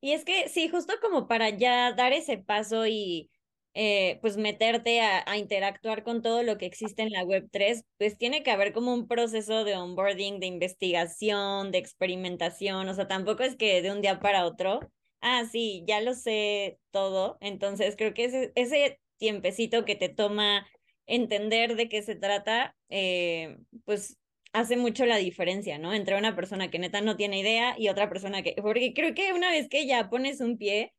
Y 0.00 0.12
es 0.12 0.24
que 0.24 0.48
sí, 0.48 0.68
justo 0.68 0.94
como 1.00 1.28
para 1.28 1.50
ya 1.50 1.92
dar 1.92 2.12
ese 2.12 2.38
paso 2.38 2.86
y 2.86 3.30
eh, 3.74 4.18
pues 4.20 4.36
meterte 4.36 5.00
a, 5.00 5.36
interactuar 5.38 6.02
con 6.04 6.20
todo 6.22 6.42
lo 6.42 6.58
que 6.58 6.66
existe 6.66 7.02
en 7.02 7.10
la 7.10 7.24
web 7.24 7.48
3, 7.50 7.84
pues 7.98 8.18
tiene 8.18 8.42
que 8.42 8.50
haber 8.50 8.72
como 8.74 8.92
un 8.92 9.08
proceso 9.08 9.64
de 9.64 9.76
onboarding, 9.76 10.40
de 10.40 10.46
investigación, 10.46 11.70
de 11.70 11.78
experimentación, 11.78 12.88
o 12.88 12.94
sea, 12.94 13.08
tampoco 13.08 13.44
es 13.44 13.56
que 13.56 13.80
de 13.80 13.90
un 13.92 14.02
día 14.02 14.20
para 14.20 14.44
otro, 14.44 14.80
ah, 15.20 15.44
sí, 15.50 15.84
ya 15.86 16.00
lo 16.02 16.14
sé 16.14 16.78
todo, 16.90 17.38
entonces 17.40 17.96
creo 17.96 18.12
que 18.12 18.24
ese, 18.24 18.52
ese 18.56 19.00
tiempecito 19.16 19.84
que 19.86 19.96
te 19.96 20.10
toma 20.10 20.66
entender 21.06 21.76
de 21.76 21.88
qué 21.88 22.02
se 22.02 22.16
trata, 22.16 22.76
eh, 22.90 23.56
pues 23.84 24.18
hace 24.52 24.76
mucho 24.76 25.06
la 25.06 25.16
diferencia, 25.16 25.78
¿no? 25.78 25.92
Entre 25.92 26.16
una 26.16 26.36
persona 26.36 26.70
que 26.70 26.78
neta 26.78 27.00
no 27.00 27.16
tiene 27.16 27.40
idea 27.40 27.74
y 27.78 27.88
otra 27.88 28.08
persona 28.08 28.42
que, 28.42 28.54
porque 28.60 28.92
creo 28.94 29.14
que 29.14 29.32
una 29.32 29.50
vez 29.50 29.68
que 29.68 29.86
ya 29.86 30.10
pones 30.10 30.40
un 30.40 30.58
pie, 30.58 30.92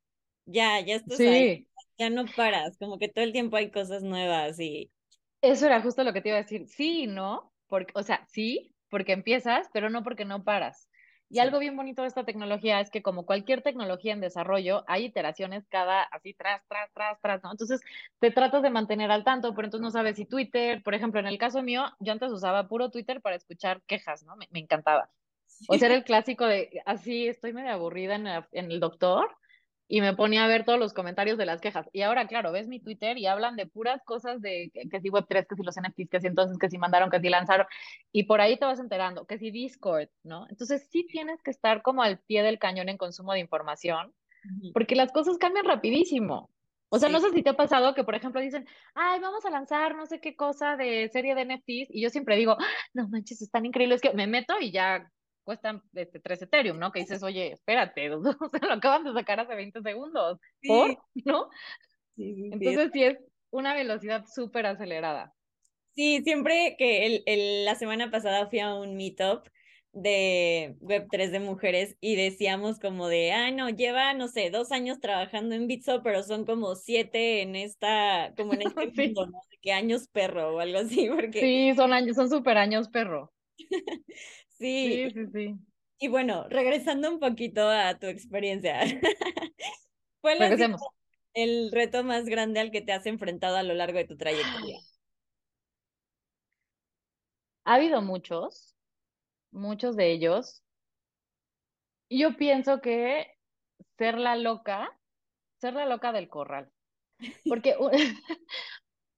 ya, 0.45 0.79
ya 0.81 0.95
estás 0.95 1.19
ahí, 1.19 1.67
ya 1.97 2.09
no 2.09 2.25
paras, 2.35 2.77
como 2.77 2.97
que 2.97 3.09
todo 3.09 3.23
el 3.23 3.31
tiempo 3.31 3.57
hay 3.57 3.71
cosas 3.71 4.03
nuevas 4.03 4.59
y... 4.59 4.91
Eso 5.41 5.65
era 5.65 5.81
justo 5.81 6.03
lo 6.03 6.13
que 6.13 6.21
te 6.21 6.29
iba 6.29 6.37
a 6.37 6.41
decir, 6.41 6.67
sí, 6.67 7.05
¿no? 7.05 7.51
Porque, 7.67 7.91
o 7.95 8.03
sea, 8.03 8.25
sí, 8.31 8.73
porque 8.89 9.11
empiezas, 9.11 9.69
pero 9.73 9.89
no 9.89 10.03
porque 10.03 10.25
no 10.25 10.43
paras. 10.43 10.87
Y 11.33 11.39
algo 11.39 11.57
bien 11.57 11.75
bonito 11.75 12.03
de 12.03 12.09
esta 12.09 12.25
tecnología 12.25 12.79
es 12.79 12.91
que 12.91 13.01
como 13.01 13.25
cualquier 13.25 13.63
tecnología 13.63 14.13
en 14.13 14.21
desarrollo, 14.21 14.83
hay 14.85 15.05
iteraciones 15.05 15.65
cada 15.67 16.03
así 16.03 16.35
tras, 16.35 16.61
tras, 16.67 16.93
tras, 16.93 17.19
tras, 17.21 17.41
¿no? 17.41 17.49
Entonces 17.49 17.81
te 18.19 18.29
tratas 18.29 18.61
de 18.61 18.69
mantener 18.69 19.09
al 19.09 19.23
tanto, 19.23 19.55
pero 19.55 19.65
entonces 19.65 19.83
no 19.83 19.89
sabes 19.89 20.15
si 20.15 20.25
Twitter, 20.25 20.83
por 20.83 20.93
ejemplo, 20.93 21.19
en 21.19 21.25
el 21.25 21.39
caso 21.39 21.63
mío, 21.63 21.85
yo 21.99 22.11
antes 22.11 22.31
usaba 22.31 22.67
puro 22.67 22.91
Twitter 22.91 23.19
para 23.19 23.35
escuchar 23.35 23.81
quejas, 23.87 24.21
¿no? 24.21 24.35
Me, 24.35 24.47
me 24.51 24.59
encantaba. 24.59 25.09
O 25.67 25.75
sea, 25.75 25.87
era 25.87 25.95
el 25.95 26.03
clásico 26.03 26.45
de, 26.45 26.83
así 26.85 27.27
estoy 27.27 27.51
medio 27.51 27.71
aburrida 27.71 28.13
en, 28.13 28.27
en 28.27 28.71
el 28.71 28.79
doctor, 28.79 29.35
y 29.87 30.01
me 30.01 30.15
ponía 30.15 30.45
a 30.45 30.47
ver 30.47 30.65
todos 30.65 30.79
los 30.79 30.93
comentarios 30.93 31.37
de 31.37 31.45
las 31.45 31.61
quejas. 31.61 31.89
Y 31.93 32.01
ahora, 32.01 32.27
claro, 32.27 32.51
ves 32.51 32.67
mi 32.67 32.79
Twitter 32.79 33.17
y 33.17 33.25
hablan 33.25 33.55
de 33.55 33.65
puras 33.65 34.01
cosas 34.05 34.41
de 34.41 34.71
que, 34.73 35.01
si 35.01 35.09
Web3, 35.09 35.47
que 35.47 35.55
si 35.55 35.63
los 35.63 35.75
NFTs, 35.75 36.09
que 36.09 36.21
si 36.21 36.27
entonces, 36.27 36.57
que 36.57 36.69
si 36.69 36.77
mandaron, 36.77 37.09
que 37.09 37.19
si 37.19 37.29
lanzaron, 37.29 37.67
y 38.11 38.23
por 38.23 38.41
ahí 38.41 38.57
te 38.57 38.65
vas 38.65 38.79
enterando, 38.79 39.25
que 39.25 39.37
si 39.37 39.51
Discord, 39.51 40.09
¿no? 40.23 40.47
Entonces 40.49 40.87
sí 40.91 41.05
tienes 41.05 41.41
que 41.41 41.51
estar 41.51 41.81
como 41.81 42.01
al 42.01 42.19
pie 42.19 42.43
del 42.43 42.59
cañón 42.59 42.89
en 42.89 42.97
consumo 42.97 43.33
de 43.33 43.39
información, 43.39 44.13
porque 44.73 44.95
las 44.95 45.11
cosas 45.11 45.37
cambian 45.37 45.65
rapidísimo. 45.65 46.49
O 46.89 46.99
sea, 46.99 47.09
no 47.09 47.19
sé 47.19 47.31
si 47.31 47.41
te 47.41 47.49
ha 47.49 47.55
pasado 47.55 47.95
que, 47.95 48.03
por 48.03 48.13
ejemplo, 48.13 48.39
dicen, 48.39 48.67
ay, 48.93 49.19
vamos 49.19 49.45
a 49.45 49.49
lanzar 49.49 49.95
no 49.95 50.05
sé 50.05 50.19
qué 50.21 50.35
cosa 50.35 50.75
de 50.75 51.09
serie 51.09 51.33
de 51.33 51.45
NFTs, 51.45 51.89
y 51.89 52.01
yo 52.01 52.09
siempre 52.09 52.35
digo, 52.35 52.55
¡Ah, 52.59 52.65
no 52.93 53.07
manches, 53.09 53.41
están 53.41 53.65
increíbles, 53.65 54.01
que 54.01 54.13
me 54.13 54.27
meto 54.27 54.55
y 54.59 54.71
ya 54.71 55.09
cuestan 55.43 55.81
este, 55.93 56.19
3 56.19 56.43
Ethereum, 56.43 56.79
¿no? 56.79 56.91
Que 56.91 57.01
dices, 57.01 57.23
oye, 57.23 57.53
espérate, 57.53 58.11
o 58.15 58.21
sea, 58.21 58.59
lo 58.61 58.73
acaban 58.73 59.03
de 59.03 59.13
sacar 59.13 59.39
hace 59.39 59.55
20 59.55 59.81
segundos, 59.81 60.39
¿por? 60.67 60.97
¿No? 61.25 61.49
Sí, 62.15 62.49
Entonces 62.51 62.91
sí 62.93 63.03
es 63.03 63.17
una 63.49 63.73
velocidad 63.73 64.25
súper 64.25 64.65
acelerada. 64.65 65.33
Sí, 65.95 66.21
siempre 66.23 66.75
que 66.77 67.05
el, 67.05 67.23
el, 67.25 67.65
la 67.65 67.75
semana 67.75 68.09
pasada 68.09 68.47
fui 68.47 68.59
a 68.59 68.73
un 68.73 68.95
meetup 68.95 69.47
de 69.93 70.75
Web3 70.81 71.29
de 71.29 71.39
mujeres 71.39 71.97
y 72.01 72.15
decíamos 72.15 72.79
como 72.79 73.07
de, 73.07 73.31
ah, 73.31 73.51
no, 73.51 73.69
lleva, 73.69 74.13
no 74.15 74.27
sé, 74.27 74.49
dos 74.49 74.71
años 74.71 74.99
trabajando 74.99 75.53
en 75.53 75.67
Bitso, 75.67 76.01
pero 76.01 76.23
son 76.23 76.45
como 76.45 76.75
siete 76.75 77.43
en 77.43 77.55
esta, 77.55 78.33
como 78.35 78.53
en 78.53 78.63
este 78.63 78.73
mundo, 79.13 79.27
¿no? 79.27 79.39
De 79.51 79.57
que 79.61 79.71
años 79.71 80.07
perro 80.07 80.55
o 80.55 80.59
algo 80.59 80.79
así, 80.79 81.07
porque... 81.09 81.39
Sí, 81.39 81.73
son 81.75 81.93
años, 81.93 82.15
son 82.15 82.29
súper 82.29 82.57
años 82.57 82.89
perro. 82.89 83.31
Sí. 84.63 85.11
Sí, 85.13 85.27
sí, 85.33 85.55
Y 85.99 86.07
bueno, 86.07 86.47
regresando 86.49 87.09
un 87.09 87.19
poquito 87.19 87.69
a 87.69 87.99
tu 87.99 88.07
experiencia. 88.07 88.79
¿Cuál 90.21 90.41
el 91.33 91.71
reto 91.71 92.03
más 92.03 92.25
grande 92.25 92.59
al 92.59 92.71
que 92.71 92.81
te 92.81 92.93
has 92.93 93.05
enfrentado 93.05 93.57
a 93.57 93.63
lo 93.63 93.73
largo 93.73 93.97
de 93.97 94.05
tu 94.05 94.15
trayectoria? 94.15 94.79
Ha 97.65 97.75
habido 97.75 98.01
muchos, 98.01 98.75
muchos 99.51 99.95
de 99.95 100.11
ellos. 100.11 100.61
Yo 102.09 102.37
pienso 102.37 102.79
que 102.81 103.27
ser 103.97 104.17
la 104.17 104.35
loca, 104.35 104.89
ser 105.59 105.73
la 105.73 105.85
loca 105.85 106.11
del 106.11 106.29
corral. 106.29 106.71
Porque 107.47 107.75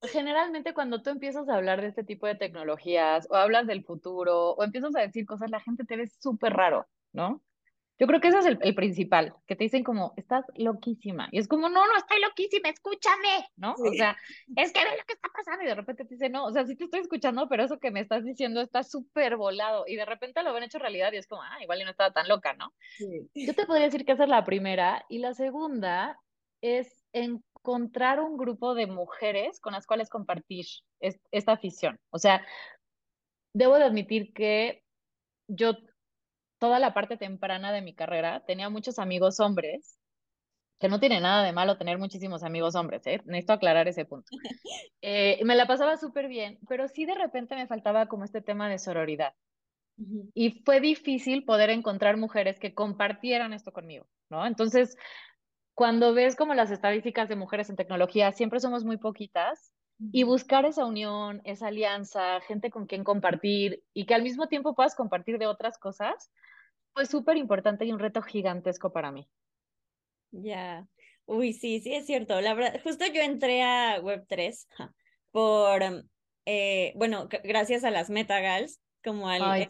generalmente 0.05 0.73
cuando 0.73 1.01
tú 1.01 1.09
empiezas 1.09 1.47
a 1.49 1.55
hablar 1.55 1.81
de 1.81 1.87
este 1.87 2.03
tipo 2.03 2.27
de 2.27 2.35
tecnologías 2.35 3.27
o 3.29 3.35
hablas 3.35 3.67
del 3.67 3.83
futuro 3.83 4.51
o 4.51 4.63
empiezas 4.63 4.95
a 4.95 5.01
decir 5.01 5.25
cosas, 5.25 5.49
la 5.49 5.59
gente 5.59 5.85
te 5.85 5.97
ve 5.97 6.07
súper 6.07 6.53
raro, 6.53 6.87
¿no? 7.13 7.41
Yo 7.97 8.07
creo 8.07 8.19
que 8.19 8.27
ese 8.27 8.39
es 8.39 8.45
el, 8.45 8.75
principal, 8.75 9.33
que 9.47 9.55
te 9.55 9.63
dicen 9.63 9.83
como, 9.83 10.13
estás 10.17 10.43
loquísima. 10.55 11.29
Y 11.31 11.39
es 11.39 11.47
como, 11.47 11.69
no, 11.69 11.87
no 11.87 11.97
estoy 11.97 12.19
loquísima, 12.19 12.67
escúchame, 12.67 13.47
¿no? 13.55 13.73
O 13.73 13.93
sea, 13.93 14.17
es 14.57 14.73
que 14.73 14.83
ve 14.83 14.97
lo 14.97 15.05
que 15.05 15.13
está 15.13 15.29
pasando 15.33 15.63
y 15.63 15.67
de 15.67 15.75
repente 15.75 16.03
te 16.03 16.15
dicen, 16.15 16.33
no, 16.33 16.43
o 16.43 16.51
sea, 16.51 16.65
sí 16.65 16.75
te 16.75 16.83
estoy 16.83 16.99
escuchando, 16.99 17.47
pero 17.47 17.63
eso 17.63 17.79
que 17.79 17.91
me 17.91 18.01
estás 18.01 18.25
diciendo 18.25 18.59
está 18.59 18.83
súper 18.83 19.37
volado. 19.37 19.85
Y 19.87 19.95
de 19.95 20.03
repente 20.03 20.43
lo 20.43 20.53
ven 20.53 20.63
hecho 20.63 20.77
realidad 20.77 21.13
y 21.13 21.17
es 21.17 21.27
como, 21.27 21.41
ah, 21.41 21.57
igual 21.61 21.79
y 21.79 21.85
no 21.85 21.91
estaba 21.91 22.11
tan 22.11 22.27
loca, 22.27 22.53
¿no? 22.53 22.73
Yo 23.33 23.53
te 23.53 23.65
podría 23.65 23.85
decir 23.85 24.03
que 24.03 24.11
esa 24.11 24.23
es 24.23 24.29
la 24.29 24.43
primera. 24.43 25.05
Y 25.07 25.19
la 25.19 25.33
segunda 25.33 26.19
es 26.59 27.05
encontrar 27.65 28.19
un 28.19 28.37
grupo 28.37 28.75
de 28.75 28.85
mujeres 28.85 29.59
con 29.59 29.73
las 29.73 29.87
cuales 29.87 30.09
compartir 30.09 30.65
esta 30.99 31.53
afición. 31.53 31.99
O 32.11 32.19
sea, 32.19 32.45
debo 33.53 33.77
de 33.77 33.85
admitir 33.85 34.33
que 34.33 34.83
yo 35.47 35.73
toda 36.59 36.79
la 36.79 36.93
parte 36.93 37.17
temprana 37.17 37.71
de 37.71 37.81
mi 37.81 37.95
carrera 37.95 38.43
tenía 38.45 38.69
muchos 38.69 38.99
amigos 38.99 39.39
hombres, 39.39 39.97
que 40.79 40.89
no 40.89 40.99
tiene 40.99 41.19
nada 41.21 41.43
de 41.43 41.53
malo 41.53 41.77
tener 41.77 41.97
muchísimos 41.97 42.43
amigos 42.43 42.75
hombres, 42.75 43.07
¿eh? 43.07 43.21
necesito 43.25 43.53
aclarar 43.53 43.87
ese 43.87 44.05
punto. 44.05 44.27
Eh, 45.07 45.39
me 45.45 45.53
la 45.53 45.67
pasaba 45.67 45.97
súper 45.97 46.27
bien, 46.27 46.57
pero 46.67 46.87
sí 46.87 47.05
de 47.05 47.13
repente 47.13 47.53
me 47.53 47.67
faltaba 47.67 48.07
como 48.07 48.23
este 48.23 48.41
tema 48.41 48.67
de 48.67 48.79
sororidad. 48.79 49.35
Y 50.33 50.63
fue 50.65 50.79
difícil 50.79 51.45
poder 51.45 51.69
encontrar 51.69 52.17
mujeres 52.17 52.59
que 52.59 52.73
compartieran 52.73 53.53
esto 53.53 53.71
conmigo, 53.71 54.07
¿no? 54.31 54.47
Entonces, 54.47 54.97
cuando 55.75 56.13
ves 56.13 56.35
como 56.35 56.53
las 56.53 56.71
estadísticas 56.71 57.29
de 57.29 57.35
mujeres 57.35 57.69
en 57.69 57.75
tecnología, 57.75 58.31
siempre 58.31 58.59
somos 58.59 58.83
muy 58.83 58.97
poquitas. 58.97 59.71
Y 60.11 60.23
buscar 60.23 60.65
esa 60.65 60.85
unión, 60.85 61.41
esa 61.45 61.67
alianza, 61.67 62.41
gente 62.41 62.69
con 62.69 62.85
quien 62.85 63.05
compartir 63.05 63.81
y 63.93 64.05
que 64.05 64.13
al 64.13 64.23
mismo 64.23 64.47
tiempo 64.49 64.75
puedas 64.75 64.93
compartir 64.93 65.37
de 65.37 65.47
otras 65.47 65.77
cosas, 65.77 66.33
fue 66.93 67.05
súper 67.05 67.37
importante 67.37 67.85
y 67.85 67.93
un 67.93 67.99
reto 67.99 68.21
gigantesco 68.21 68.91
para 68.91 69.13
mí. 69.13 69.29
Ya, 70.31 70.85
uy, 71.25 71.53
sí, 71.53 71.79
sí 71.79 71.93
es 71.93 72.05
cierto. 72.05 72.41
La 72.41 72.53
verdad, 72.53 72.81
justo 72.83 73.05
yo 73.05 73.21
entré 73.21 73.63
a 73.63 74.01
Web3 74.01 74.67
por, 75.31 75.81
eh, 76.45 76.91
bueno, 76.97 77.29
gracias 77.45 77.85
a 77.85 77.91
las 77.91 78.09
Metagals, 78.09 78.81
como 79.01 79.29
al 79.29 79.65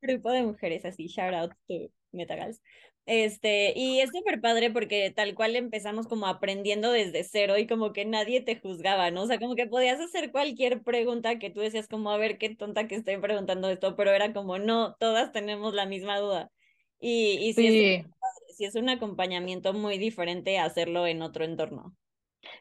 grupo 0.00 0.30
de 0.30 0.42
mujeres 0.42 0.84
así, 0.84 1.08
shout 1.08 1.34
out 1.34 1.52
to 1.66 1.90
Metagals. 2.12 2.60
Este, 3.06 3.72
y 3.76 4.00
es 4.00 4.10
súper 4.10 4.40
padre 4.40 4.70
porque 4.72 5.12
tal 5.14 5.34
cual 5.36 5.54
empezamos 5.54 6.08
como 6.08 6.26
aprendiendo 6.26 6.90
desde 6.90 7.22
cero 7.22 7.56
y 7.56 7.68
como 7.68 7.92
que 7.92 8.04
nadie 8.04 8.40
te 8.40 8.58
juzgaba, 8.58 9.12
¿no? 9.12 9.22
O 9.22 9.26
sea, 9.28 9.38
como 9.38 9.54
que 9.54 9.66
podías 9.68 10.00
hacer 10.00 10.32
cualquier 10.32 10.82
pregunta 10.82 11.38
que 11.38 11.50
tú 11.50 11.60
decías 11.60 11.86
como, 11.86 12.10
a 12.10 12.18
ver, 12.18 12.36
qué 12.38 12.54
tonta 12.56 12.88
que 12.88 12.96
estoy 12.96 13.18
preguntando 13.18 13.70
esto, 13.70 13.94
pero 13.94 14.10
era 14.10 14.32
como, 14.32 14.58
no, 14.58 14.96
todas 14.98 15.32
tenemos 15.32 15.72
la 15.72 15.86
misma 15.86 16.18
duda. 16.18 16.50
Y, 16.98 17.38
y 17.40 17.52
sí, 17.52 18.06
Es, 18.48 18.56
sí 18.56 18.64
es 18.64 18.74
un 18.74 18.88
acompañamiento 18.88 19.72
muy 19.72 19.98
diferente 19.98 20.58
hacerlo 20.58 21.06
en 21.06 21.22
otro 21.22 21.44
entorno. 21.44 21.96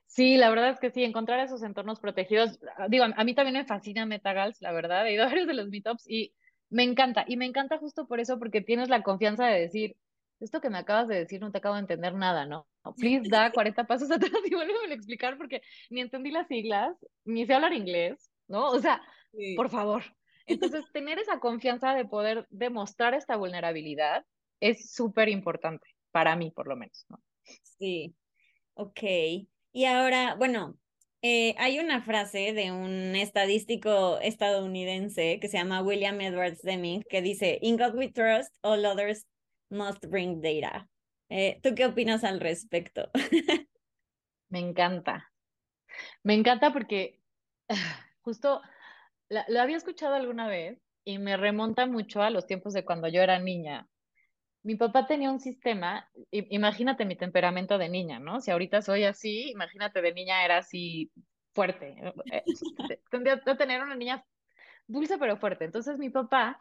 Sí, 0.05 0.37
la 0.37 0.49
verdad 0.49 0.69
es 0.69 0.79
que 0.79 0.91
sí, 0.91 1.03
encontrar 1.03 1.39
esos 1.39 1.63
entornos 1.63 1.99
protegidos, 1.99 2.59
ah, 2.77 2.87
digo, 2.89 3.05
a 3.05 3.23
mí 3.23 3.33
también 3.35 3.55
me 3.55 3.65
fascina 3.65 4.05
Metagals, 4.05 4.61
la 4.61 4.71
verdad, 4.71 5.07
he 5.07 5.13
ido 5.13 5.23
a 5.23 5.27
varios 5.27 5.47
de 5.47 5.53
los 5.53 5.69
meetups 5.69 6.07
y 6.07 6.33
me 6.69 6.83
encanta, 6.83 7.25
y 7.27 7.37
me 7.37 7.45
encanta 7.45 7.77
justo 7.77 8.07
por 8.07 8.19
eso, 8.19 8.39
porque 8.39 8.61
tienes 8.61 8.89
la 8.89 9.03
confianza 9.03 9.47
de 9.47 9.59
decir, 9.59 9.95
esto 10.39 10.61
que 10.61 10.69
me 10.69 10.77
acabas 10.77 11.07
de 11.07 11.15
decir 11.15 11.41
no 11.41 11.51
te 11.51 11.57
acabo 11.57 11.75
de 11.75 11.81
entender 11.81 12.13
nada, 12.13 12.45
¿no? 12.45 12.67
Please 12.97 13.29
da 13.29 13.51
40 13.51 13.85
pasos 13.85 14.11
atrás 14.11 14.31
y 14.45 14.53
vuelve 14.53 14.73
a 14.89 14.93
explicar 14.93 15.37
porque 15.37 15.61
ni 15.89 16.01
entendí 16.01 16.31
las 16.31 16.47
siglas, 16.47 16.95
ni 17.23 17.45
sé 17.45 17.53
hablar 17.53 17.73
inglés, 17.73 18.29
¿no? 18.47 18.69
O 18.71 18.79
sea, 18.79 19.01
por 19.55 19.69
favor. 19.69 20.03
Entonces, 20.45 20.85
tener 20.93 21.17
esa 21.17 21.39
confianza 21.39 21.95
de 21.95 22.05
poder 22.05 22.45
demostrar 22.49 23.13
esta 23.15 23.35
vulnerabilidad 23.35 24.23
es 24.59 24.91
súper 24.93 25.29
importante, 25.29 25.87
para 26.11 26.35
mí 26.35 26.51
por 26.51 26.67
lo 26.67 26.75
menos, 26.75 27.05
¿no? 27.09 27.19
Sí, 27.63 28.15
ok. 28.75 29.01
Y 29.73 29.85
ahora, 29.85 30.35
bueno, 30.35 30.77
eh, 31.21 31.55
hay 31.57 31.79
una 31.79 32.03
frase 32.03 32.53
de 32.53 32.71
un 32.71 33.15
estadístico 33.15 34.19
estadounidense 34.19 35.39
que 35.39 35.47
se 35.47 35.57
llama 35.57 35.81
William 35.81 36.21
Edwards 36.21 36.61
Deming 36.61 37.03
que 37.09 37.21
dice, 37.21 37.57
In 37.61 37.77
God 37.77 37.95
we 37.95 38.11
trust, 38.11 38.53
all 38.61 38.85
others 38.85 39.25
must 39.75 40.05
bring 40.07 40.41
data. 40.41 40.87
Eh, 41.29 41.59
¿Tú 41.61 41.75
qué 41.75 41.85
opinas 41.85 42.23
al 42.23 42.39
respecto? 42.39 43.09
Me 44.49 44.59
encanta. 44.59 45.31
Me 46.23 46.33
encanta 46.33 46.71
porque 46.73 47.19
justo 48.21 48.61
lo 49.29 49.61
había 49.61 49.77
escuchado 49.77 50.15
alguna 50.15 50.47
vez 50.47 50.79
y 51.03 51.19
me 51.19 51.37
remonta 51.37 51.85
mucho 51.85 52.21
a 52.21 52.29
los 52.29 52.45
tiempos 52.47 52.73
de 52.73 52.85
cuando 52.85 53.07
yo 53.07 53.21
era 53.21 53.39
niña. 53.39 53.87
mi 54.63 54.75
papá 54.75 55.07
tenía 55.07 55.31
un 55.31 55.39
sistema, 55.39 56.09
imagínate 56.31 57.05
mi 57.05 57.15
temperamento 57.15 57.77
de 57.77 57.89
niña, 57.89 58.19
¿no? 58.19 58.41
Si 58.41 58.51
ahorita 58.51 58.81
soy 58.81 59.03
así, 59.03 59.51
imagínate 59.51 60.01
de 60.01 60.13
niña 60.13 60.43
era 60.45 60.57
así 60.57 61.11
fuerte. 61.53 61.95
Eh, 62.31 62.43
tendría 63.11 63.39
que 63.39 63.55
tener 63.55 63.83
una 63.83 63.95
niña 63.95 64.25
dulce 64.87 65.17
pero 65.17 65.37
fuerte. 65.37 65.65
Entonces 65.65 65.99
mi 65.99 66.09
papá, 66.09 66.57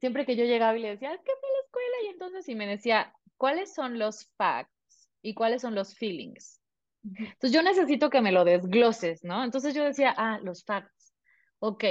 siempre 0.00 0.26
que 0.26 0.36
yo 0.36 0.44
llegaba 0.44 0.76
y 0.76 0.80
le 0.80 0.90
decía, 0.90 1.10
¿qué 1.10 1.32
fue 1.40 1.48
la 1.50 1.64
escuela? 1.64 1.96
Y 2.04 2.06
entonces 2.08 2.48
y 2.48 2.54
me 2.54 2.66
decía, 2.66 3.14
¿cuáles 3.36 3.74
son 3.74 3.98
los 3.98 4.30
facts 4.36 5.10
y 5.22 5.34
cuáles 5.34 5.62
son 5.62 5.74
los 5.74 5.94
feelings? 5.94 6.60
Entonces 7.02 7.52
yo 7.52 7.62
necesito 7.62 8.10
que 8.10 8.20
me 8.20 8.32
lo 8.32 8.44
desgloses, 8.44 9.24
¿no? 9.24 9.44
Entonces 9.44 9.74
yo 9.74 9.84
decía, 9.84 10.14
ah, 10.16 10.38
los 10.42 10.64
facts. 10.64 11.14
Ok, 11.60 11.84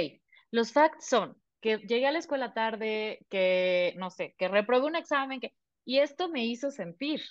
los 0.50 0.72
facts 0.72 1.08
son 1.08 1.36
que 1.60 1.78
llegué 1.78 2.06
a 2.06 2.12
la 2.12 2.18
escuela 2.18 2.54
tarde, 2.54 3.24
que, 3.28 3.94
no 3.98 4.10
sé, 4.10 4.34
que 4.38 4.48
reprobé 4.48 4.86
un 4.86 4.96
examen, 4.96 5.40
que, 5.40 5.54
y 5.84 5.98
esto 5.98 6.28
me 6.28 6.44
hizo 6.46 6.70
sentir. 6.70 7.22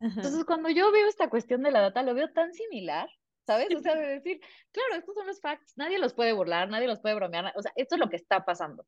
Entonces, 0.00 0.44
cuando 0.44 0.70
yo 0.70 0.90
veo 0.92 1.06
esta 1.06 1.28
cuestión 1.28 1.62
de 1.62 1.70
la 1.70 1.80
data, 1.80 2.02
lo 2.02 2.14
veo 2.14 2.32
tan 2.32 2.54
similar, 2.54 3.08
¿sabes? 3.46 3.68
O 3.76 3.80
sea, 3.80 3.94
de 3.94 4.06
decir, 4.06 4.40
claro, 4.72 4.94
estos 4.94 5.14
son 5.14 5.26
los 5.26 5.40
facts, 5.40 5.74
nadie 5.76 5.98
los 5.98 6.14
puede 6.14 6.32
burlar, 6.32 6.70
nadie 6.70 6.88
los 6.88 7.00
puede 7.00 7.14
bromear, 7.14 7.52
o 7.54 7.62
sea, 7.62 7.72
esto 7.76 7.96
es 7.96 8.00
lo 8.00 8.08
que 8.08 8.16
está 8.16 8.44
pasando. 8.44 8.86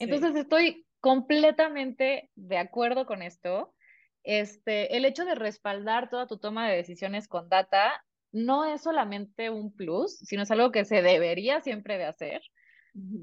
Entonces, 0.00 0.34
estoy 0.34 0.86
completamente 1.00 2.30
de 2.34 2.58
acuerdo 2.58 3.06
con 3.06 3.22
esto. 3.22 3.74
Este, 4.22 4.96
el 4.96 5.04
hecho 5.04 5.24
de 5.24 5.34
respaldar 5.34 6.10
toda 6.10 6.26
tu 6.26 6.38
toma 6.38 6.68
de 6.68 6.76
decisiones 6.76 7.28
con 7.28 7.48
data 7.48 8.04
no 8.32 8.64
es 8.64 8.82
solamente 8.82 9.50
un 9.50 9.74
plus, 9.74 10.18
sino 10.18 10.42
es 10.42 10.50
algo 10.50 10.70
que 10.72 10.84
se 10.84 11.02
debería 11.02 11.60
siempre 11.60 11.98
de 11.98 12.04
hacer. 12.04 12.42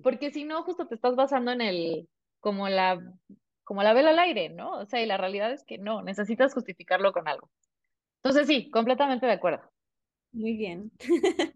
Porque 0.01 0.31
si 0.31 0.45
no, 0.45 0.63
justo 0.63 0.87
te 0.87 0.95
estás 0.95 1.15
basando 1.15 1.51
en 1.51 1.61
el, 1.61 2.09
como 2.39 2.69
la, 2.69 2.99
como 3.63 3.83
la 3.83 3.93
vela 3.93 4.11
al 4.11 4.19
aire, 4.19 4.49
¿no? 4.49 4.71
O 4.71 4.85
sea, 4.85 5.01
y 5.01 5.05
la 5.05 5.17
realidad 5.17 5.51
es 5.51 5.63
que 5.65 5.77
no, 5.77 6.01
necesitas 6.01 6.53
justificarlo 6.53 7.11
con 7.11 7.27
algo. 7.27 7.49
Entonces 8.23 8.47
sí, 8.47 8.69
completamente 8.71 9.25
de 9.25 9.33
acuerdo. 9.33 9.61
Muy 10.31 10.55
bien. 10.55 10.91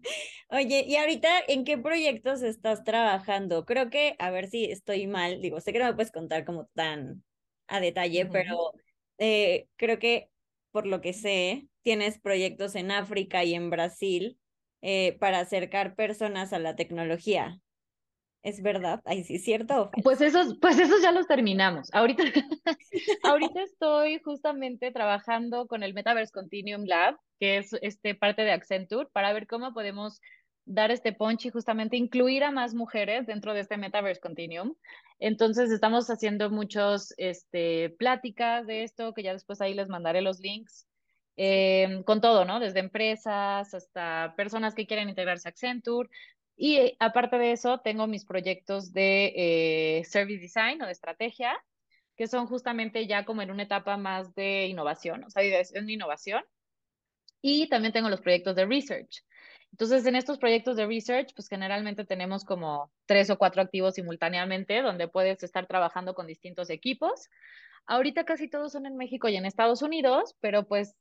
Oye, 0.52 0.84
¿y 0.86 0.96
ahorita 0.96 1.28
en 1.48 1.64
qué 1.64 1.78
proyectos 1.78 2.42
estás 2.42 2.84
trabajando? 2.84 3.64
Creo 3.64 3.88
que, 3.88 4.16
a 4.18 4.30
ver 4.30 4.48
si 4.48 4.66
estoy 4.66 5.06
mal, 5.06 5.40
digo, 5.40 5.60
sé 5.60 5.72
que 5.72 5.78
no 5.78 5.86
me 5.86 5.94
puedes 5.94 6.12
contar 6.12 6.44
como 6.44 6.66
tan 6.74 7.24
a 7.68 7.80
detalle, 7.80 8.26
pero 8.26 8.72
eh, 9.16 9.66
creo 9.76 9.98
que 9.98 10.28
por 10.72 10.86
lo 10.86 11.00
que 11.00 11.12
sé, 11.12 11.68
tienes 11.82 12.18
proyectos 12.18 12.74
en 12.74 12.90
África 12.90 13.44
y 13.44 13.54
en 13.54 13.70
Brasil 13.70 14.38
eh, 14.80 15.16
para 15.20 15.38
acercar 15.38 15.94
personas 15.94 16.52
a 16.52 16.58
la 16.58 16.74
tecnología. 16.74 17.60
¿Es 18.42 18.60
verdad? 18.60 19.00
Ahí 19.04 19.22
sí, 19.22 19.38
¿cierto? 19.38 19.90
Pues 20.02 20.20
esos, 20.20 20.58
pues 20.60 20.76
esos 20.76 21.00
ya 21.00 21.12
los 21.12 21.28
terminamos. 21.28 21.88
Ahorita, 21.92 22.24
ahorita 23.22 23.62
estoy 23.62 24.20
justamente 24.24 24.90
trabajando 24.90 25.68
con 25.68 25.84
el 25.84 25.94
Metaverse 25.94 26.32
Continuum 26.32 26.84
Lab, 26.84 27.16
que 27.38 27.58
es 27.58 27.72
este, 27.82 28.16
parte 28.16 28.42
de 28.42 28.50
Accenture, 28.50 29.08
para 29.12 29.32
ver 29.32 29.46
cómo 29.46 29.72
podemos 29.72 30.20
dar 30.64 30.90
este 30.90 31.12
punch 31.12 31.46
y 31.46 31.50
justamente 31.50 31.96
incluir 31.96 32.44
a 32.44 32.50
más 32.50 32.74
mujeres 32.74 33.26
dentro 33.26 33.54
de 33.54 33.60
este 33.60 33.76
Metaverse 33.76 34.20
Continuum. 34.20 34.74
Entonces 35.18 35.70
estamos 35.70 36.08
haciendo 36.08 36.50
muchos 36.50 37.14
este, 37.16 37.90
pláticas 37.90 38.66
de 38.66 38.84
esto, 38.84 39.14
que 39.14 39.22
ya 39.22 39.32
después 39.32 39.60
ahí 39.60 39.74
les 39.74 39.88
mandaré 39.88 40.22
los 40.22 40.40
links, 40.40 40.86
eh, 41.36 42.02
con 42.04 42.20
todo, 42.20 42.44
¿no? 42.44 42.60
Desde 42.60 42.80
empresas 42.80 43.74
hasta 43.74 44.34
personas 44.36 44.74
que 44.74 44.86
quieren 44.86 45.08
integrarse 45.08 45.48
a 45.48 45.50
Accenture, 45.50 46.08
y 46.56 46.76
eh, 46.76 46.96
aparte 47.00 47.38
de 47.38 47.52
eso, 47.52 47.78
tengo 47.78 48.06
mis 48.06 48.24
proyectos 48.24 48.92
de 48.92 49.32
eh, 49.34 50.04
service 50.04 50.40
design 50.40 50.82
o 50.82 50.86
de 50.86 50.92
estrategia, 50.92 51.52
que 52.16 52.26
son 52.26 52.46
justamente 52.46 53.06
ya 53.06 53.24
como 53.24 53.42
en 53.42 53.50
una 53.50 53.64
etapa 53.64 53.96
más 53.96 54.34
de 54.34 54.66
innovación, 54.66 55.24
o 55.24 55.30
sea, 55.30 55.42
de 55.42 55.92
innovación. 55.92 56.42
Y 57.40 57.68
también 57.68 57.92
tengo 57.92 58.08
los 58.08 58.20
proyectos 58.20 58.54
de 58.54 58.66
research. 58.66 59.24
Entonces, 59.72 60.04
en 60.06 60.16
estos 60.16 60.38
proyectos 60.38 60.76
de 60.76 60.86
research, 60.86 61.32
pues 61.34 61.48
generalmente 61.48 62.04
tenemos 62.04 62.44
como 62.44 62.92
tres 63.06 63.30
o 63.30 63.38
cuatro 63.38 63.62
activos 63.62 63.94
simultáneamente, 63.94 64.82
donde 64.82 65.08
puedes 65.08 65.42
estar 65.42 65.66
trabajando 65.66 66.14
con 66.14 66.26
distintos 66.26 66.68
equipos. 66.70 67.28
Ahorita 67.86 68.24
casi 68.24 68.48
todos 68.48 68.72
son 68.72 68.86
en 68.86 68.96
México 68.96 69.28
y 69.28 69.36
en 69.36 69.46
Estados 69.46 69.82
Unidos, 69.82 70.36
pero 70.40 70.68
pues 70.68 70.94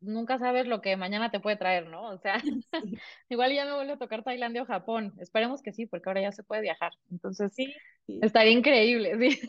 nunca 0.00 0.38
sabes 0.38 0.66
lo 0.66 0.80
que 0.80 0.96
mañana 0.96 1.30
te 1.30 1.40
puede 1.40 1.56
traer, 1.56 1.88
¿no? 1.88 2.02
O 2.10 2.18
sea, 2.18 2.34
igual 3.28 3.52
ya 3.52 3.64
me 3.64 3.74
vuelve 3.74 3.94
a 3.94 3.98
tocar 3.98 4.22
Tailandia 4.22 4.62
o 4.62 4.66
Japón. 4.66 5.14
Esperemos 5.18 5.62
que 5.62 5.72
sí, 5.72 5.86
porque 5.86 6.08
ahora 6.08 6.22
ya 6.22 6.32
se 6.32 6.44
puede 6.44 6.62
viajar. 6.62 6.92
Entonces, 7.10 7.52
sí, 7.54 7.74
estaría 8.06 8.52
increíble, 8.52 9.18
sí. 9.18 9.40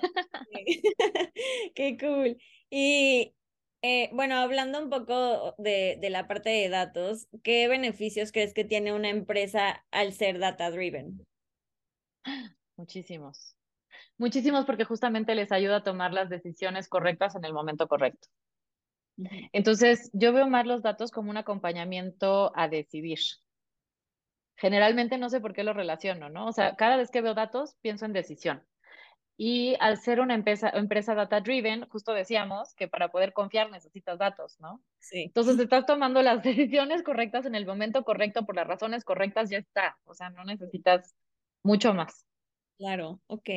Qué 1.75 1.97
cool. 1.99 2.37
Y 2.69 3.33
eh, 3.81 4.09
bueno, 4.13 4.35
hablando 4.37 4.81
un 4.81 4.89
poco 4.89 5.55
de, 5.57 5.97
de 5.99 6.09
la 6.09 6.27
parte 6.27 6.49
de 6.49 6.69
datos, 6.69 7.27
¿qué 7.43 7.67
beneficios 7.67 8.31
crees 8.31 8.53
que 8.53 8.65
tiene 8.65 8.93
una 8.93 9.09
empresa 9.09 9.85
al 9.91 10.13
ser 10.13 10.39
data 10.39 10.69
driven? 10.71 11.25
Muchísimos. 12.75 13.55
Muchísimos 14.17 14.65
porque 14.65 14.83
justamente 14.83 15.35
les 15.35 15.51
ayuda 15.51 15.77
a 15.77 15.83
tomar 15.83 16.13
las 16.13 16.29
decisiones 16.29 16.89
correctas 16.89 17.35
en 17.35 17.45
el 17.45 17.53
momento 17.53 17.87
correcto. 17.87 18.27
Entonces, 19.51 20.09
yo 20.13 20.33
veo 20.33 20.47
más 20.47 20.65
los 20.65 20.81
datos 20.81 21.11
como 21.11 21.29
un 21.29 21.37
acompañamiento 21.37 22.51
a 22.55 22.67
decidir. 22.67 23.19
Generalmente 24.55 25.17
no 25.17 25.29
sé 25.29 25.39
por 25.39 25.53
qué 25.53 25.63
lo 25.63 25.73
relaciono, 25.73 26.29
¿no? 26.29 26.47
O 26.47 26.51
sea, 26.51 26.75
cada 26.75 26.97
vez 26.97 27.11
que 27.11 27.21
veo 27.21 27.33
datos, 27.33 27.75
pienso 27.81 28.05
en 28.05 28.13
decisión. 28.13 28.63
Y 29.41 29.77
al 29.79 29.95
ser 29.95 30.19
una 30.19 30.35
empresa, 30.35 30.69
empresa 30.73 31.15
data 31.15 31.39
driven, 31.39 31.87
justo 31.87 32.13
decíamos 32.13 32.75
que 32.75 32.89
para 32.89 33.07
poder 33.07 33.31
confiar 33.31 33.71
necesitas 33.71 34.19
datos, 34.19 34.59
¿no? 34.59 34.83
Sí. 34.99 35.23
Entonces 35.27 35.57
estás 35.57 35.85
tomando 35.85 36.21
las 36.21 36.43
decisiones 36.43 37.03
correctas 37.03 37.45
en 37.45 37.55
el 37.55 37.65
momento 37.65 38.03
correcto 38.03 38.45
por 38.45 38.57
las 38.57 38.67
razones 38.67 39.05
correctas, 39.05 39.49
ya 39.49 39.59
está. 39.59 39.97
O 40.03 40.13
sea, 40.13 40.29
no 40.29 40.43
necesitas 40.43 41.15
mucho 41.63 41.93
más. 41.93 42.25
Claro, 42.77 43.21
ok. 43.27 43.49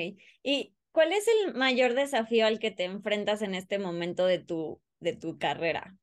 ¿Y 0.45 0.77
cuál 0.93 1.11
es 1.11 1.27
el 1.27 1.55
mayor 1.55 1.95
desafío 1.95 2.47
al 2.47 2.61
que 2.61 2.71
te 2.71 2.85
enfrentas 2.85 3.43
en 3.43 3.57
este 3.57 3.81
momento 3.81 4.25
de 4.27 4.39
tu 4.39 4.81
de 5.01 5.17
tu 5.17 5.37
carrera? 5.37 5.97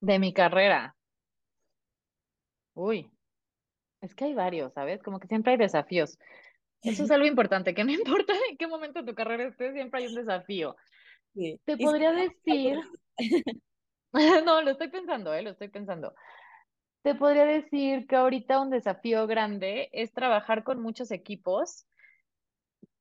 De 0.00 0.18
mi 0.18 0.32
carrera. 0.32 0.96
Uy, 2.72 3.10
es 4.00 4.14
que 4.14 4.24
hay 4.24 4.32
varios, 4.32 4.72
¿sabes? 4.72 5.02
Como 5.02 5.20
que 5.20 5.28
siempre 5.28 5.52
hay 5.52 5.58
desafíos. 5.58 6.18
Eso 6.82 7.04
es 7.04 7.10
algo 7.10 7.26
importante, 7.26 7.74
que 7.74 7.84
no 7.84 7.92
importa 7.92 8.34
en 8.48 8.56
qué 8.56 8.66
momento 8.66 9.00
de 9.00 9.06
tu 9.06 9.14
carrera 9.14 9.44
estés, 9.44 9.74
siempre 9.74 10.00
hay 10.00 10.08
un 10.08 10.14
desafío. 10.14 10.76
Te 11.34 11.76
podría 11.76 12.12
decir, 12.12 12.78
no, 14.44 14.62
lo 14.62 14.70
estoy 14.70 14.88
pensando, 14.88 15.32
¿eh? 15.32 15.42
Lo 15.42 15.50
estoy 15.50 15.68
pensando. 15.68 16.14
Te 17.02 17.14
podría 17.14 17.44
decir 17.44 18.06
que 18.06 18.16
ahorita 18.16 18.60
un 18.60 18.70
desafío 18.70 19.26
grande 19.26 19.88
es 19.92 20.12
trabajar 20.12 20.64
con 20.64 20.82
muchos 20.82 21.10
equipos 21.12 21.86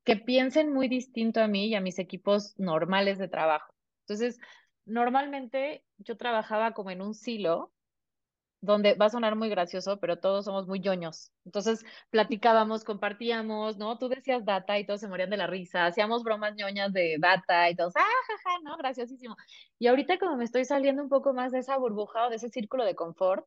que 0.05 0.15
piensen 0.15 0.73
muy 0.73 0.87
distinto 0.87 1.41
a 1.41 1.47
mí 1.47 1.67
y 1.67 1.75
a 1.75 1.81
mis 1.81 1.99
equipos 1.99 2.57
normales 2.57 3.17
de 3.17 3.27
trabajo. 3.27 3.73
Entonces, 4.01 4.39
normalmente 4.85 5.83
yo 5.97 6.17
trabajaba 6.17 6.73
como 6.73 6.91
en 6.91 7.01
un 7.01 7.13
silo, 7.13 7.73
donde 8.61 8.93
va 8.95 9.05
a 9.05 9.09
sonar 9.09 9.35
muy 9.35 9.49
gracioso, 9.49 9.99
pero 9.99 10.19
todos 10.19 10.45
somos 10.45 10.67
muy 10.67 10.79
ñoños. 10.79 11.31
Entonces 11.45 11.85
platicábamos, 12.09 12.83
compartíamos, 12.83 13.77
¿no? 13.77 13.97
Tú 13.97 14.09
decías 14.09 14.45
data 14.45 14.77
y 14.79 14.85
todos 14.85 14.99
se 14.99 15.07
morían 15.07 15.29
de 15.29 15.37
la 15.37 15.47
risa, 15.47 15.85
hacíamos 15.85 16.23
bromas 16.23 16.55
ñoñas 16.55 16.91
de 16.93 17.17
data 17.19 17.69
y 17.69 17.75
todos, 17.75 17.93
ah, 17.95 18.03
jaja, 18.27 18.59
¿no? 18.63 18.77
Graciosísimo. 18.77 19.35
Y 19.79 19.87
ahorita 19.87 20.19
como 20.19 20.35
me 20.37 20.43
estoy 20.43 20.65
saliendo 20.65 21.01
un 21.03 21.09
poco 21.09 21.33
más 21.33 21.51
de 21.51 21.59
esa 21.59 21.77
burbuja 21.77 22.27
o 22.27 22.29
de 22.29 22.35
ese 22.35 22.49
círculo 22.49 22.83
de 22.85 22.95
confort, 22.95 23.45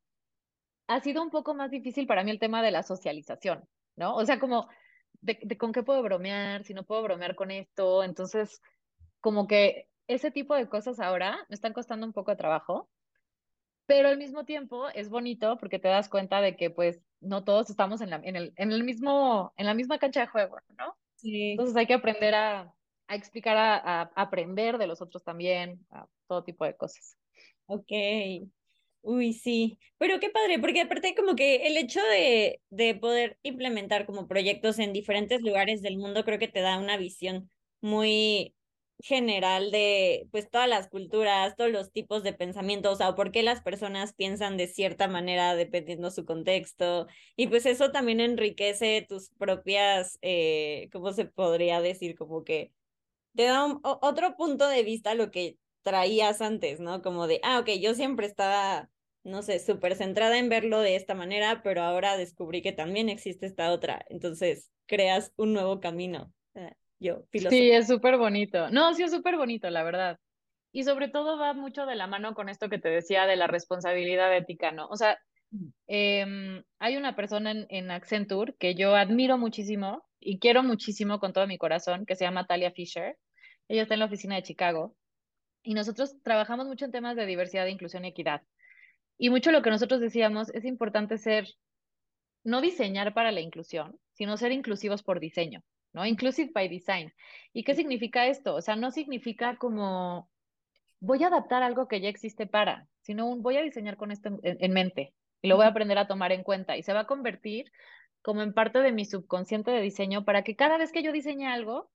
ha 0.88 1.00
sido 1.00 1.22
un 1.22 1.30
poco 1.30 1.54
más 1.54 1.70
difícil 1.70 2.06
para 2.06 2.24
mí 2.24 2.30
el 2.30 2.38
tema 2.38 2.62
de 2.62 2.70
la 2.70 2.82
socialización, 2.82 3.66
¿no? 3.96 4.14
O 4.16 4.24
sea, 4.24 4.38
como 4.38 4.68
de, 5.20 5.56
con 5.58 5.72
qué 5.72 5.82
puedo 5.82 6.02
bromear, 6.02 6.64
si 6.64 6.74
no 6.74 6.84
puedo 6.84 7.02
bromear 7.02 7.34
con 7.34 7.50
esto, 7.50 8.02
entonces 8.02 8.60
como 9.20 9.46
que 9.46 9.88
ese 10.08 10.30
tipo 10.30 10.54
de 10.54 10.68
cosas 10.68 11.00
ahora 11.00 11.38
me 11.48 11.54
están 11.54 11.72
costando 11.72 12.06
un 12.06 12.12
poco 12.12 12.30
de 12.32 12.36
trabajo, 12.36 12.90
pero 13.86 14.08
al 14.08 14.18
mismo 14.18 14.44
tiempo 14.44 14.88
es 14.90 15.08
bonito 15.08 15.58
porque 15.58 15.78
te 15.78 15.88
das 15.88 16.08
cuenta 16.08 16.40
de 16.40 16.56
que 16.56 16.70
pues 16.70 17.00
no 17.20 17.44
todos 17.44 17.70
estamos 17.70 18.00
en, 18.00 18.10
la, 18.10 18.20
en, 18.22 18.36
el, 18.36 18.52
en 18.56 18.72
el 18.72 18.84
mismo, 18.84 19.52
en 19.56 19.66
la 19.66 19.74
misma 19.74 19.98
cancha 19.98 20.20
de 20.20 20.26
juego, 20.28 20.58
¿no? 20.78 20.96
Sí. 21.16 21.52
Entonces 21.52 21.76
hay 21.76 21.86
que 21.86 21.94
aprender 21.94 22.34
a, 22.34 22.74
a 23.06 23.14
explicar, 23.14 23.56
a, 23.56 23.76
a, 23.76 24.02
aprender 24.16 24.78
de 24.78 24.86
los 24.86 25.00
otros 25.02 25.22
también, 25.22 25.86
a 25.90 26.06
todo 26.26 26.44
tipo 26.44 26.64
de 26.64 26.76
cosas. 26.76 27.16
Ok. 27.66 27.92
Uy, 29.04 29.32
sí, 29.32 29.78
pero 29.98 30.20
qué 30.20 30.30
padre, 30.30 30.60
porque 30.60 30.80
aparte 30.82 31.14
como 31.16 31.34
que 31.34 31.66
el 31.66 31.76
hecho 31.76 32.00
de, 32.12 32.60
de 32.70 32.94
poder 32.94 33.36
implementar 33.42 34.06
como 34.06 34.28
proyectos 34.28 34.78
en 34.78 34.92
diferentes 34.92 35.42
lugares 35.42 35.82
del 35.82 35.98
mundo 35.98 36.24
creo 36.24 36.38
que 36.38 36.46
te 36.46 36.60
da 36.60 36.78
una 36.78 36.96
visión 36.96 37.50
muy 37.80 38.54
general 39.02 39.70
de 39.70 40.28
pues 40.30 40.50
todas 40.50 40.68
las 40.68 40.88
culturas, 40.88 41.56
todos 41.56 41.70
los 41.70 41.92
tipos 41.92 42.22
de 42.22 42.32
pensamientos, 42.32 42.94
o 42.94 42.96
sea, 42.96 43.14
por 43.14 43.32
qué 43.32 43.42
las 43.42 43.62
personas 43.62 44.14
piensan 44.14 44.56
de 44.56 44.66
cierta 44.68 45.08
manera 45.08 45.54
dependiendo 45.54 46.10
su 46.10 46.24
contexto. 46.24 47.06
Y 47.36 47.48
pues 47.48 47.66
eso 47.66 47.90
también 47.92 48.20
enriquece 48.20 49.04
tus 49.08 49.30
propias, 49.30 50.18
eh, 50.22 50.88
¿cómo 50.92 51.12
se 51.12 51.26
podría 51.26 51.80
decir? 51.80 52.16
Como 52.16 52.44
que 52.44 52.72
te 53.34 53.44
da 53.44 53.66
otro 53.82 54.36
punto 54.36 54.68
de 54.68 54.82
vista 54.82 55.12
a 55.12 55.14
lo 55.14 55.30
que 55.30 55.58
traías 55.82 56.40
antes, 56.40 56.80
¿no? 56.80 57.02
Como 57.02 57.26
de, 57.26 57.40
ah, 57.42 57.58
ok, 57.60 57.70
yo 57.80 57.94
siempre 57.94 58.26
estaba, 58.26 58.90
no 59.24 59.42
sé, 59.42 59.58
súper 59.58 59.96
centrada 59.96 60.38
en 60.38 60.48
verlo 60.48 60.80
de 60.80 60.96
esta 60.96 61.14
manera, 61.14 61.62
pero 61.62 61.82
ahora 61.82 62.16
descubrí 62.16 62.62
que 62.62 62.72
también 62.72 63.08
existe 63.08 63.46
esta 63.46 63.72
otra. 63.72 64.04
Entonces, 64.08 64.70
creas 64.86 65.32
un 65.36 65.52
nuevo 65.52 65.80
camino. 65.80 66.32
Sí, 67.50 67.70
es 67.70 67.88
súper 67.88 68.16
bonito. 68.16 68.70
No, 68.70 68.94
sí, 68.94 69.02
es 69.02 69.10
súper 69.10 69.36
bonito, 69.36 69.68
la 69.70 69.82
verdad. 69.82 70.18
Y 70.72 70.84
sobre 70.84 71.08
todo 71.08 71.38
va 71.38 71.52
mucho 71.52 71.84
de 71.86 71.96
la 71.96 72.06
mano 72.06 72.34
con 72.34 72.48
esto 72.48 72.68
que 72.68 72.78
te 72.78 72.88
decía 72.88 73.26
de 73.26 73.36
la 73.36 73.46
responsabilidad 73.46 74.34
ética, 74.36 74.72
¿no? 74.72 74.86
O 74.88 74.96
sea, 74.96 75.18
eh, 75.86 76.62
hay 76.78 76.96
una 76.96 77.14
persona 77.14 77.50
en, 77.50 77.66
en, 77.68 77.90
Accenture 77.90 78.54
que 78.58 78.74
yo 78.74 78.94
admiro 78.96 79.36
muchísimo 79.36 80.02
y 80.18 80.38
quiero 80.38 80.62
muchísimo 80.62 81.18
con 81.18 81.32
todo 81.32 81.46
mi 81.46 81.58
corazón, 81.58 82.06
que 82.06 82.16
se 82.16 82.24
llama 82.24 82.46
Talia 82.46 82.72
Fisher. 82.72 83.18
Ella 83.68 83.82
está 83.82 83.94
en 83.94 84.00
la 84.00 84.06
oficina 84.06 84.36
de 84.36 84.42
Chicago 84.42 84.96
y 85.62 85.74
nosotros 85.74 86.16
trabajamos 86.22 86.66
mucho 86.66 86.84
en 86.84 86.92
temas 86.92 87.16
de 87.16 87.26
diversidad, 87.26 87.66
inclusión 87.66 88.04
y 88.04 88.08
equidad. 88.08 88.42
Y 89.18 89.30
mucho 89.30 89.52
lo 89.52 89.62
que 89.62 89.70
nosotros 89.70 90.00
decíamos 90.00 90.48
es 90.50 90.64
importante 90.64 91.18
ser, 91.18 91.46
no 92.44 92.60
diseñar 92.60 93.14
para 93.14 93.30
la 93.30 93.40
inclusión, 93.40 93.98
sino 94.14 94.36
ser 94.36 94.52
inclusivos 94.52 95.02
por 95.02 95.20
diseño, 95.20 95.62
¿no? 95.92 96.06
Inclusive 96.06 96.50
by 96.52 96.68
design. 96.68 97.12
¿Y 97.52 97.64
qué 97.64 97.74
significa 97.74 98.26
esto? 98.26 98.54
O 98.54 98.62
sea, 98.62 98.76
no 98.76 98.90
significa 98.90 99.56
como 99.56 100.30
voy 101.00 101.22
a 101.24 101.28
adaptar 101.28 101.62
algo 101.62 101.88
que 101.88 102.00
ya 102.00 102.08
existe 102.08 102.46
para, 102.46 102.88
sino 103.00 103.28
un 103.28 103.42
voy 103.42 103.56
a 103.56 103.62
diseñar 103.62 103.96
con 103.96 104.10
esto 104.12 104.28
en, 104.42 104.56
en 104.60 104.72
mente 104.72 105.14
y 105.42 105.48
lo 105.48 105.56
voy 105.56 105.64
a 105.64 105.68
aprender 105.68 105.98
a 105.98 106.06
tomar 106.06 106.32
en 106.32 106.44
cuenta 106.44 106.76
y 106.76 106.82
se 106.82 106.92
va 106.92 107.00
a 107.00 107.06
convertir 107.06 107.72
como 108.22 108.42
en 108.42 108.54
parte 108.54 108.78
de 108.78 108.92
mi 108.92 109.04
subconsciente 109.04 109.72
de 109.72 109.80
diseño 109.80 110.24
para 110.24 110.44
que 110.44 110.56
cada 110.56 110.78
vez 110.78 110.92
que 110.92 111.02
yo 111.02 111.12
diseñe 111.12 111.46
algo, 111.46 111.90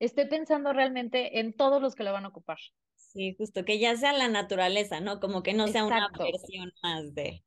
esté 0.00 0.26
pensando 0.26 0.72
realmente 0.72 1.38
en 1.38 1.54
todos 1.54 1.80
los 1.80 1.94
que 1.94 2.02
lo 2.02 2.12
van 2.12 2.24
a 2.24 2.28
ocupar. 2.28 2.58
Sí, 2.96 3.36
justo, 3.38 3.64
que 3.64 3.78
ya 3.78 3.96
sea 3.96 4.12
la 4.12 4.28
naturaleza, 4.28 5.00
¿no? 5.00 5.20
Como 5.20 5.44
que 5.44 5.54
no 5.54 5.68
sea 5.68 5.84
una 5.84 6.10
versión 6.18 6.72
más 6.82 7.14
de. 7.14 7.44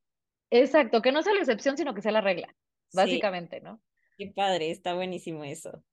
Exacto, 0.50 1.02
que 1.02 1.12
no 1.12 1.22
sea 1.22 1.34
la 1.34 1.42
excepción, 1.42 1.76
sino 1.76 1.94
que 1.94 2.02
sea 2.02 2.14
la 2.14 2.22
regla, 2.22 2.56
básicamente, 2.94 3.60
¿no? 3.60 3.82
Qué 4.18 4.28
padre, 4.28 4.72
está 4.72 4.93
buenísimo 4.93 5.43
eso. 5.43 5.84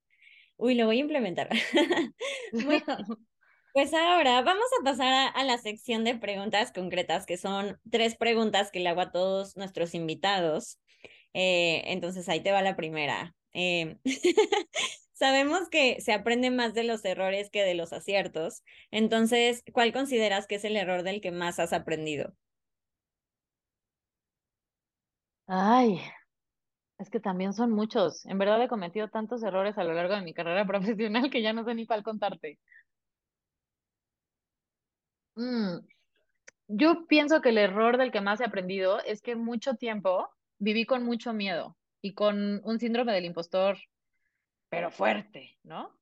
Uy, 0.57 0.75
lo 0.75 0.87
voy 0.87 0.99
a 0.99 1.01
implementar. 1.01 1.49
Pues 3.75 3.93
ahora 3.93 4.41
vamos 4.43 4.67
a 4.81 4.85
pasar 4.85 5.33
a, 5.35 5.43
la 5.43 5.59
sección 5.59 6.05
de 6.05 6.15
preguntas 6.15 6.71
concretas, 6.71 7.27
que 7.27 7.37
son 7.37 7.77
tres 7.91 8.15
preguntas 8.15 8.71
que 8.71 8.79
le 8.79 8.89
hago 8.89 9.01
a 9.01 9.11
todos 9.11 9.57
nuestros 9.57 9.97
invitados. 9.97 10.79
Eh, 11.33 11.83
entonces 11.87 12.29
ahí 12.29 12.41
te 12.41 12.53
va 12.53 12.63
la 12.63 12.77
primera. 12.77 13.35
Eh, 13.53 13.97
sabemos 15.13 15.69
que 15.71 16.01
se 16.01 16.13
aprende 16.13 16.53
más 16.53 16.73
de 16.75 16.85
los 16.85 17.05
errores 17.05 17.51
que 17.51 17.65
de 17.65 17.75
los 17.75 17.93
aciertos. 17.93 18.63
Entonces, 18.93 19.65
¿cuál 19.73 19.93
consideras 19.93 20.47
que 20.47 20.55
es 20.55 20.65
el 20.65 20.77
error 20.77 21.03
del 21.03 21.21
que 21.21 21.33
más 21.33 21.59
has 21.59 21.73
aprendido? 21.73 22.33
Ay, 25.49 26.01
es 26.99 27.11
que 27.11 27.21
también 27.21 27.53
son 27.53 27.73
muchos. 27.73 28.25
En 28.27 28.39
verdad 28.39 28.63
he 28.63 28.69
cometido 28.69 29.09
tantos 29.09 29.43
errores 29.43 29.79
a 29.79 29.85
lo 29.85 29.95
largo 29.95 30.15
de 30.15 30.23
mi 30.23 30.35
carrera 30.35 30.67
profesional 30.67 31.31
que 31.31 31.43
ya 31.43 31.53
no 31.53 31.65
sé 31.65 31.75
ni 31.75 31.87
cuál 31.87 32.03
contarte. 32.03 32.59
Mm, 35.37 35.79
yo 36.69 37.07
pienso 37.07 37.41
que 37.41 37.51
el 37.51 37.59
error 37.59 37.99
del 37.99 38.13
que 38.13 38.21
más 38.21 38.41
he 38.41 38.45
aprendido 38.45 39.01
es 39.01 39.21
que 39.21 39.37
mucho 39.37 39.75
tiempo 39.75 40.29
viví 40.59 40.87
con 40.87 41.05
mucho 41.05 41.33
miedo 41.33 41.77
y 42.01 42.15
con 42.15 42.61
un 42.65 42.79
síndrome 42.79 43.13
del 43.13 43.25
impostor, 43.25 43.79
pero 44.69 44.91
fuerte, 44.91 45.59
¿no? 45.63 45.97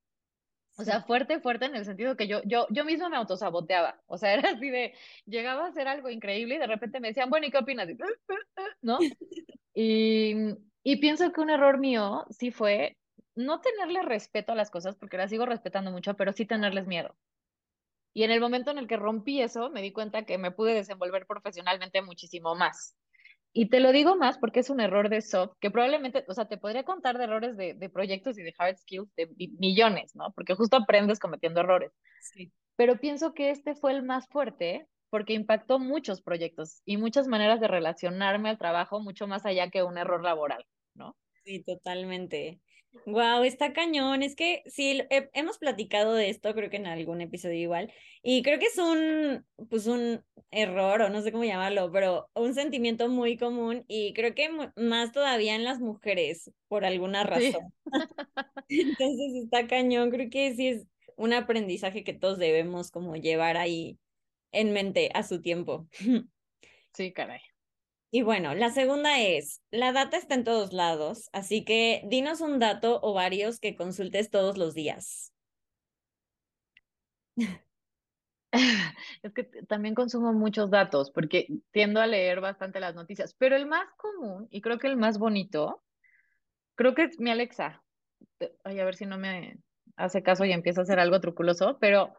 O 0.79 0.85
sea, 0.85 1.03
fuerte, 1.03 1.41
fuerte 1.41 1.67
en 1.67 1.77
el 1.77 1.85
sentido 1.85 2.17
que 2.17 2.27
yo, 2.27 2.41
yo, 2.45 2.67
yo 2.71 2.85
misma 2.85 3.11
me 3.11 3.17
autosaboteaba. 3.17 4.01
O 4.07 4.17
sea, 4.17 4.33
era 4.35 4.51
así 4.51 4.71
de, 4.71 4.95
llegaba 5.27 5.67
a 5.67 5.69
hacer 5.69 5.89
algo 5.89 6.09
increíble 6.09 6.55
y 6.55 6.59
de 6.59 6.67
repente 6.67 7.01
me 7.01 7.09
decían, 7.09 7.29
bueno, 7.29 7.47
¿y 7.47 7.51
qué 7.51 7.59
opinas? 7.59 7.89
¿No? 8.83 8.99
Y, 9.75 10.35
y 10.83 10.97
pienso 10.97 11.33
que 11.33 11.41
un 11.41 11.51
error 11.51 11.79
mío 11.79 12.25
sí 12.31 12.51
fue 12.51 12.97
no 13.35 13.61
tenerle 13.61 14.03
respeto 14.03 14.53
a 14.53 14.55
las 14.57 14.71
cosas, 14.71 14.97
porque 14.97 15.17
las 15.17 15.31
sigo 15.31 15.47
respetando 15.47 15.91
mucho, 15.91 16.15
pero 16.15 16.33
sí 16.33 16.45
tenerles 16.45 16.87
miedo. 16.87 17.17
Y 18.15 18.25
en 18.25 18.31
el 18.31 18.41
momento 18.41 18.71
en 18.71 18.79
el 18.79 18.87
que 18.87 18.97
rompí 18.97 19.41
eso, 19.41 19.71
me 19.71 19.81
di 19.81 19.93
cuenta 19.93 20.25
que 20.25 20.37
me 20.37 20.51
pude 20.51 20.75
desenvolver 20.75 21.27
profesionalmente 21.27 22.03
muchísimo 22.03 22.55
más. 22.55 22.95
Y 23.55 23.69
te 23.69 23.81
lo 23.81 23.93
digo 23.93 24.17
más 24.17 24.39
porque 24.39 24.61
es 24.61 24.71
un 24.71 24.81
error 24.81 25.09
de 25.09 25.21
soft, 25.23 25.57
que 25.61 25.71
probablemente, 25.71 26.25
o 26.29 26.35
sea, 26.35 26.47
te 26.47 26.59
podría 26.59 26.85
contar 26.85 27.19
de 27.19 27.25
errores 27.25 27.57
de, 27.57 27.75
de 27.75 27.89
proyectos 27.91 28.39
y 28.39 28.43
de 28.43 28.55
hard 28.57 28.77
skills 28.79 29.15
de 29.15 29.29
millones, 29.59 30.15
¿no? 30.15 30.33
Porque 30.33 30.55
justo 30.55 30.77
aprendes 30.77 31.19
cometiendo 31.19 31.61
errores. 31.61 31.93
Sí. 32.21 32.53
Pero 32.77 32.99
pienso 32.99 33.35
que 33.35 33.51
este 33.51 33.75
fue 33.75 33.93
el 33.93 34.03
más 34.03 34.27
fuerte 34.29 34.89
porque 35.13 35.35
impactó 35.35 35.79
muchos 35.79 36.23
proyectos 36.23 36.81
y 36.87 36.97
muchas 36.97 37.29
maneras 37.29 37.61
de 37.61 37.69
relacionarme 37.69 38.49
al 38.49 38.57
trabajo 38.57 38.99
mucho 38.99 39.27
más 39.27 39.45
allá 39.45 39.69
que 39.69 39.83
un 39.83 39.99
error 39.99 40.25
laboral, 40.25 40.65
¿no? 40.95 41.19
Sí, 41.45 41.63
totalmente. 41.63 42.63
Wow, 43.05 43.43
está 43.45 43.75
cañón. 43.75 44.23
Es 44.23 44.35
que 44.35 44.63
sí, 44.65 45.03
hemos 45.35 45.59
platicado 45.59 46.15
de 46.15 46.31
esto, 46.31 46.55
creo 46.55 46.71
que 46.71 46.79
en 46.79 46.87
algún 46.87 47.21
episodio 47.21 47.59
igual, 47.59 47.93
y 48.23 48.43
creo 48.43 48.59
que 48.59 48.65
es 48.65 48.79
un, 48.79 49.45
pues 49.69 49.87
un 49.87 50.25
error, 50.51 51.03
o 51.03 51.11
no 51.11 51.21
sé 51.21 51.31
cómo 51.31 51.45
llamarlo, 51.45 51.93
pero 51.93 52.31
un 52.35 52.55
sentimiento 52.55 53.11
muy 53.11 53.37
común, 53.37 53.85
y 53.89 54.15
creo 54.15 54.35
que 54.35 54.49
más 54.77 55.13
todavía 55.13 55.57
en 55.57 55.65
las 55.65 55.79
mujeres, 55.79 56.51
por 56.69 56.87
alguna 56.87 57.25
razón. 57.25 57.75
Entonces 58.71 59.45
está 59.45 59.67
cañón, 59.67 60.11
creo 60.11 60.31
que 60.31 60.55
sí 60.55 60.69
es 60.69 60.87
un 61.17 61.35
aprendizaje 61.35 62.03
que 62.03 62.15
todos 62.15 62.39
debemos 62.39 62.91
como 62.91 63.17
llevar 63.17 63.59
ahí 63.59 63.99
en 64.53 64.73
mente 64.73 65.11
a 65.15 65.23
su 65.23 65.41
tiempo. 65.41 65.89
Sí, 66.95 67.11
caray. 67.11 67.41
Y 68.11 68.21
bueno, 68.21 68.55
la 68.55 68.69
segunda 68.69 69.19
es, 69.19 69.63
la 69.71 69.93
data 69.93 70.19
está 70.19 70.35
en 70.35 70.45
todos 70.45 70.75
lados, 70.75 71.31
así 71.33 71.65
que 71.65 72.03
dinos 72.05 72.43
un 72.43 72.59
dato 72.59 73.01
o 73.03 73.15
varios 73.15 73.61
que 73.61 73.77
consultes 73.77 74.31
todos 74.31 74.59
los 74.59 74.75
días. 74.75 75.33
Es 79.23 79.33
que 79.33 79.45
también 79.45 79.95
consumo 79.95 80.33
muchos 80.33 80.71
datos 80.71 81.11
porque 81.11 81.49
tiendo 81.71 82.01
a 82.01 82.07
leer 82.07 82.41
bastante 82.41 82.81
las 82.81 82.95
noticias, 82.95 83.35
pero 83.35 83.57
el 83.57 83.67
más 83.67 83.87
común 83.97 84.49
y 84.51 84.61
creo 84.61 84.79
que 84.79 84.89
el 84.89 84.97
más 84.97 85.19
bonito, 85.19 85.83
creo 86.75 86.95
que 86.95 87.05
es 87.05 87.19
mi 87.19 87.31
Alexa. 87.31 87.83
Ay, 88.65 88.81
a 88.81 88.85
ver 88.85 88.95
si 88.95 89.07
no 89.07 89.19
me 89.19 89.59
hace 89.97 90.23
caso 90.23 90.45
y 90.45 90.53
empieza 90.53 90.81
a 90.81 90.85
hacer 90.85 90.99
algo 90.99 91.21
truculoso, 91.21 91.79
pero 91.81 92.15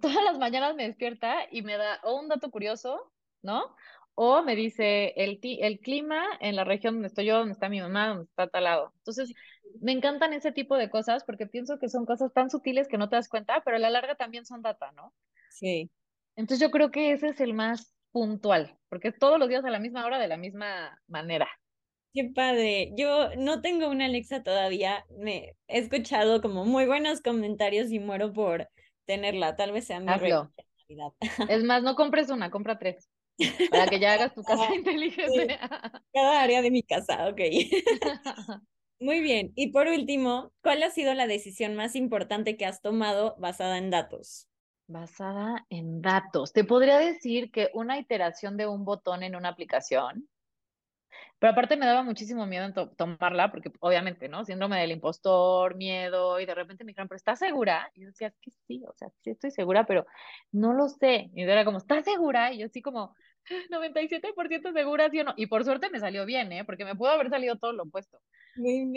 todas 0.00 0.22
las 0.24 0.38
mañanas 0.38 0.74
me 0.74 0.86
despierta 0.86 1.46
y 1.50 1.62
me 1.62 1.76
da 1.76 2.00
o 2.02 2.18
un 2.18 2.28
dato 2.28 2.50
curioso, 2.50 3.12
¿no? 3.42 3.74
o 4.20 4.42
me 4.42 4.56
dice 4.56 5.12
el, 5.16 5.38
el 5.42 5.78
clima 5.78 6.24
en 6.40 6.56
la 6.56 6.64
región 6.64 6.94
donde 6.94 7.06
estoy 7.06 7.26
yo, 7.26 7.38
donde 7.38 7.52
está 7.52 7.68
mi 7.68 7.80
mamá, 7.80 8.08
donde 8.08 8.24
está 8.24 8.48
tal 8.48 8.64
lado. 8.64 8.92
Entonces, 8.96 9.32
me 9.80 9.92
encantan 9.92 10.32
ese 10.32 10.50
tipo 10.50 10.76
de 10.76 10.90
cosas 10.90 11.22
porque 11.22 11.46
pienso 11.46 11.78
que 11.78 11.88
son 11.88 12.04
cosas 12.04 12.32
tan 12.32 12.50
sutiles 12.50 12.88
que 12.88 12.98
no 12.98 13.08
te 13.08 13.14
das 13.14 13.28
cuenta, 13.28 13.62
pero 13.64 13.76
a 13.76 13.80
la 13.80 13.90
larga 13.90 14.16
también 14.16 14.44
son 14.44 14.60
data, 14.60 14.90
¿no? 14.90 15.14
Sí. 15.50 15.88
Entonces, 16.34 16.66
yo 16.66 16.72
creo 16.72 16.90
que 16.90 17.12
ese 17.12 17.28
es 17.28 17.40
el 17.40 17.54
más 17.54 17.94
puntual, 18.10 18.76
porque 18.88 19.12
todos 19.12 19.38
los 19.38 19.48
días 19.48 19.64
a 19.64 19.70
la 19.70 19.78
misma 19.78 20.04
hora, 20.04 20.18
de 20.18 20.26
la 20.26 20.36
misma 20.36 21.00
manera. 21.06 21.48
Qué 22.12 22.28
padre. 22.34 22.90
Yo 22.96 23.36
no 23.36 23.60
tengo 23.60 23.88
una 23.88 24.06
Alexa 24.06 24.42
todavía. 24.42 25.04
Me 25.16 25.54
he 25.68 25.78
escuchado 25.78 26.42
como 26.42 26.64
muy 26.64 26.86
buenos 26.86 27.20
comentarios 27.20 27.92
y 27.92 28.00
muero 28.00 28.32
por 28.32 28.68
tenerla. 29.08 29.56
Tal 29.56 29.72
vez 29.72 29.86
sea 29.86 29.98
mi 29.98 30.06
Es 31.48 31.64
más, 31.64 31.82
no 31.82 31.96
compres 31.96 32.30
una, 32.30 32.50
compra 32.50 32.78
tres. 32.78 33.10
Para 33.70 33.86
que 33.86 33.98
ya 33.98 34.12
hagas 34.12 34.34
tu 34.34 34.42
casa 34.44 34.72
inteligente. 34.74 35.58
Cada 36.12 36.42
área 36.42 36.62
de 36.62 36.70
mi 36.70 36.82
casa, 36.82 37.28
ok. 37.28 37.40
Muy 39.00 39.20
bien. 39.20 39.52
Y 39.54 39.68
por 39.68 39.86
último, 39.86 40.52
¿cuál 40.62 40.82
ha 40.82 40.90
sido 40.90 41.14
la 41.14 41.26
decisión 41.26 41.74
más 41.74 41.96
importante 41.96 42.56
que 42.56 42.66
has 42.66 42.82
tomado 42.82 43.36
basada 43.38 43.78
en 43.78 43.90
datos? 43.90 44.48
Basada 44.88 45.66
en 45.70 46.02
datos. 46.02 46.52
Te 46.52 46.64
podría 46.64 46.98
decir 46.98 47.50
que 47.50 47.70
una 47.74 47.98
iteración 47.98 48.56
de 48.56 48.66
un 48.66 48.84
botón 48.84 49.22
en 49.22 49.36
una 49.36 49.50
aplicación 49.50 50.28
pero 51.38 51.52
aparte 51.52 51.76
me 51.76 51.86
daba 51.86 52.02
muchísimo 52.02 52.46
miedo 52.46 52.64
en 52.64 52.74
tomarla, 52.96 53.50
porque 53.50 53.70
obviamente, 53.80 54.28
¿no? 54.28 54.44
Síndrome 54.44 54.80
del 54.80 54.92
impostor, 54.92 55.76
miedo, 55.76 56.40
y 56.40 56.46
de 56.46 56.54
repente 56.54 56.84
me 56.84 56.90
dijeron, 56.90 57.08
pero 57.08 57.16
¿estás 57.16 57.38
segura? 57.38 57.90
Y 57.94 58.02
yo 58.02 58.06
decía, 58.08 58.32
que 58.40 58.50
sí, 58.66 58.82
o 58.86 58.92
sea, 58.94 59.08
sí 59.22 59.30
estoy 59.30 59.50
segura, 59.50 59.86
pero 59.86 60.06
no 60.52 60.72
lo 60.72 60.88
sé. 60.88 61.30
Y 61.34 61.42
era 61.42 61.64
como, 61.64 61.78
¿estás 61.78 62.04
segura? 62.04 62.52
Y 62.52 62.58
yo 62.58 62.66
así 62.66 62.82
como, 62.82 63.14
97% 63.70 64.72
segura, 64.72 65.10
sí 65.10 65.20
o 65.20 65.24
no. 65.24 65.34
Y 65.36 65.46
por 65.46 65.64
suerte 65.64 65.90
me 65.90 66.00
salió 66.00 66.26
bien, 66.26 66.52
¿eh? 66.52 66.64
Porque 66.64 66.84
me 66.84 66.94
pudo 66.94 67.10
haber 67.10 67.30
salido 67.30 67.56
todo 67.56 67.72
lo 67.72 67.84
opuesto. 67.84 68.18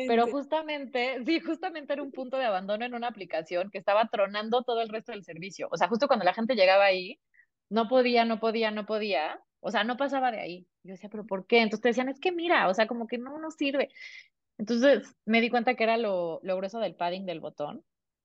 Pero 0.08 0.28
justamente, 0.28 1.24
sí, 1.26 1.40
justamente 1.40 1.94
era 1.94 2.04
un 2.04 2.12
punto 2.12 2.38
de 2.38 2.46
abandono 2.46 2.86
en 2.86 2.96
una 2.96 3.08
aplicación 3.08 3.70
que 3.72 3.78
estaba 3.78 4.08
tronando 4.08 4.64
todo 4.64 4.82
el 4.82 4.90
resto 4.90 5.12
del 5.12 5.24
servicio. 5.24 5.68
O 5.72 5.78
sea, 5.78 5.88
justo 5.88 6.08
cuando 6.08 6.26
la 6.26 6.34
gente 6.34 6.56
llegaba 6.56 6.86
ahí, 6.86 7.20
no 7.70 7.88
podía, 7.88 8.26
no 8.26 8.40
podía, 8.40 8.72
no 8.72 8.86
podía. 8.86 9.40
O 9.60 9.72
sea, 9.72 9.84
no 9.84 9.98
pasaba 9.98 10.32
de 10.32 10.40
ahí. 10.40 10.68
Yo 10.84 10.92
decía, 10.94 11.10
pero 11.10 11.26
¿por 11.26 11.46
qué? 11.46 11.62
Entonces 11.62 11.82
te 11.82 11.90
decían, 11.90 12.10
es 12.10 12.20
que 12.20 12.32
mira, 12.32 12.68
o 12.68 12.74
sea, 12.74 12.88
como 12.88 13.08
que 13.08 13.18
no 13.18 13.38
nos 13.40 13.56
sirve. 13.56 13.90
Entonces 14.58 15.16
me 15.26 15.42
di 15.42 15.50
cuenta 15.50 15.76
que 15.76 15.84
era 15.84 15.98
lo, 15.98 16.40
lo 16.44 16.58
grueso 16.58 16.80
del 16.80 16.96
padding 16.96 17.26
del 17.26 17.40
botón. 17.40 17.84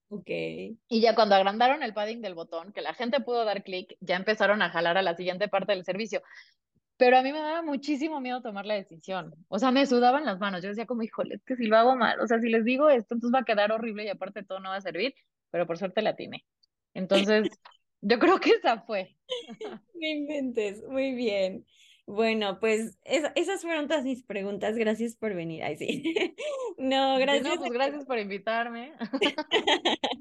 Ok. 0.09 0.29
Y 0.29 1.01
ya 1.01 1.15
cuando 1.15 1.35
agrandaron 1.35 1.83
el 1.83 1.95
padding 1.95 2.23
del 2.23 2.35
botón, 2.35 2.73
que 2.73 2.81
la 2.81 2.95
gente 2.95 3.21
pudo 3.21 3.45
dar 3.45 3.63
clic, 3.63 3.97
ya 4.01 4.17
empezaron 4.17 4.63
a 4.63 4.71
jalar 4.71 4.97
a 4.97 5.03
la 5.03 5.17
siguiente 5.17 5.49
parte 5.49 5.73
del 5.73 5.85
servicio. 5.85 6.23
Pero 6.97 7.19
a 7.19 7.23
mí 7.23 7.33
me 7.33 7.41
daba 7.41 7.63
muchísimo 7.63 8.21
miedo 8.21 8.41
tomar 8.41 8.65
la 8.65 8.75
decisión. 8.75 9.35
O 9.49 9.59
sea, 9.59 9.71
me 9.71 9.85
sudaban 9.87 10.25
las 10.25 10.39
manos. 10.39 10.63
Yo 10.63 10.69
decía 10.71 10.87
como, 10.87 11.03
híjole, 11.03 11.35
es 11.35 11.45
que 11.45 11.57
si 11.57 11.67
lo 11.67 11.77
hago 11.77 11.97
mal, 11.97 12.21
o 12.21 12.27
sea, 12.27 12.39
si 12.41 12.49
les 12.49 12.65
digo 12.65 12.89
esto, 12.89 13.15
entonces 13.15 13.35
va 13.35 13.41
a 13.41 13.45
quedar 13.45 13.73
horrible 13.73 14.05
y 14.05 14.09
aparte 14.09 14.45
todo 14.45 14.61
no 14.61 14.71
va 14.71 14.77
a 14.77 14.81
servir, 14.81 15.15
pero 15.51 15.67
por 15.67 15.77
suerte 15.77 16.01
la 16.01 16.17
tiene. 16.17 16.47
Entonces, 16.95 17.49
yo 18.01 18.19
creo 18.19 18.41
que 18.41 18.51
esa 18.51 18.81
fue. 18.81 19.17
Me 19.95 20.11
inventes, 20.11 20.83
muy 20.85 21.15
bien. 21.15 21.67
Bueno, 22.07 22.61
pues 22.61 22.99
esas 23.05 23.63
fueron 23.63 23.89
todas 23.89 24.05
mis 24.05 24.23
preguntas. 24.23 24.77
Gracias 24.77 25.17
por 25.17 25.35
venir. 25.35 25.65
Ay, 25.65 25.77
sí. 25.77 26.03
No, 26.79 27.19
gracias. 27.19 27.55
No, 27.55 27.59
pues 27.59 27.73
gracias 27.73 28.05
por 28.05 28.19
invitarme. 28.19 28.93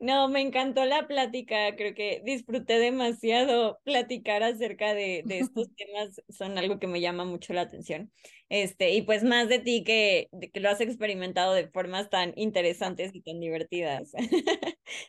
No, 0.00 0.28
me 0.28 0.40
encantó 0.40 0.84
la 0.84 1.06
plática. 1.06 1.76
Creo 1.76 1.94
que 1.94 2.20
disfruté 2.24 2.78
demasiado 2.78 3.78
platicar 3.84 4.42
acerca 4.42 4.94
de, 4.94 5.22
de 5.24 5.38
estos 5.38 5.68
temas. 5.76 6.20
Son 6.28 6.58
algo 6.58 6.80
que 6.80 6.88
me 6.88 7.00
llama 7.00 7.24
mucho 7.24 7.52
la 7.52 7.62
atención. 7.62 8.10
Este, 8.48 8.90
y 8.92 9.02
pues 9.02 9.22
más 9.22 9.48
de 9.48 9.60
ti 9.60 9.84
que, 9.84 10.28
que 10.52 10.60
lo 10.60 10.68
has 10.68 10.80
experimentado 10.80 11.54
de 11.54 11.68
formas 11.68 12.10
tan 12.10 12.32
interesantes 12.36 13.14
y 13.14 13.22
tan 13.22 13.40
divertidas. 13.40 14.12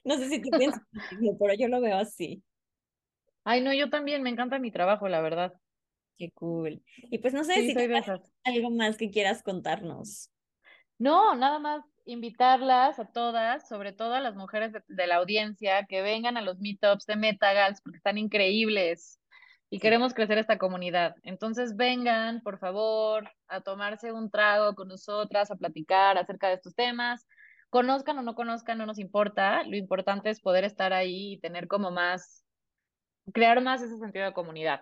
No 0.05 0.17
sé 0.17 0.29
si 0.29 0.41
tú 0.41 0.49
piensas, 0.57 0.81
pero 1.39 1.53
yo 1.57 1.67
lo 1.67 1.81
veo 1.81 1.97
así. 1.97 2.43
Ay, 3.43 3.61
no, 3.61 3.73
yo 3.73 3.89
también, 3.89 4.21
me 4.23 4.29
encanta 4.29 4.59
mi 4.59 4.71
trabajo, 4.71 5.09
la 5.09 5.21
verdad. 5.21 5.53
Qué 6.17 6.31
cool. 6.31 6.81
Y 7.09 7.17
pues 7.19 7.33
no 7.33 7.43
sé 7.43 7.53
si 7.55 7.75
algo 8.43 8.69
más 8.69 8.97
que 8.97 9.09
quieras 9.09 9.41
contarnos. 9.41 10.29
No, 10.99 11.35
nada 11.35 11.59
más 11.59 11.83
invitarlas 12.05 12.99
a 12.99 13.05
todas, 13.05 13.67
sobre 13.67 13.93
todo 13.93 14.13
a 14.13 14.21
las 14.21 14.35
mujeres 14.35 14.71
de, 14.87 15.07
la 15.07 15.15
audiencia, 15.15 15.85
que 15.85 16.01
vengan 16.01 16.37
a 16.37 16.41
los 16.41 16.59
meetups 16.59 17.05
de 17.05 17.15
Metagals 17.15 17.81
porque 17.81 17.97
están 17.97 18.17
increíbles 18.17 19.19
y 19.69 19.79
queremos 19.79 20.13
crecer 20.13 20.37
esta 20.37 20.57
comunidad. 20.57 21.15
Entonces 21.23 21.75
vengan, 21.75 22.41
por 22.41 22.59
favor, 22.59 23.29
a 23.47 23.61
tomarse 23.61 24.11
un 24.11 24.29
trago 24.29 24.75
con 24.75 24.87
nosotras, 24.87 25.49
a 25.49 25.55
platicar 25.55 26.17
acerca 26.17 26.47
de 26.47 26.55
estos 26.55 26.75
temas. 26.75 27.25
Conozcan 27.69 28.19
o 28.19 28.21
no 28.21 28.35
conozcan, 28.35 28.77
no 28.77 28.85
nos 28.85 28.99
importa. 28.99 29.63
Lo 29.63 29.75
importante 29.75 30.29
es 30.29 30.41
poder 30.41 30.63
estar 30.63 30.93
ahí 30.93 31.33
y 31.33 31.39
tener 31.39 31.67
como 31.67 31.89
más, 31.89 32.45
crear 33.33 33.61
más 33.61 33.81
ese 33.81 33.97
sentido 33.97 34.25
de 34.25 34.33
comunidad. 34.33 34.81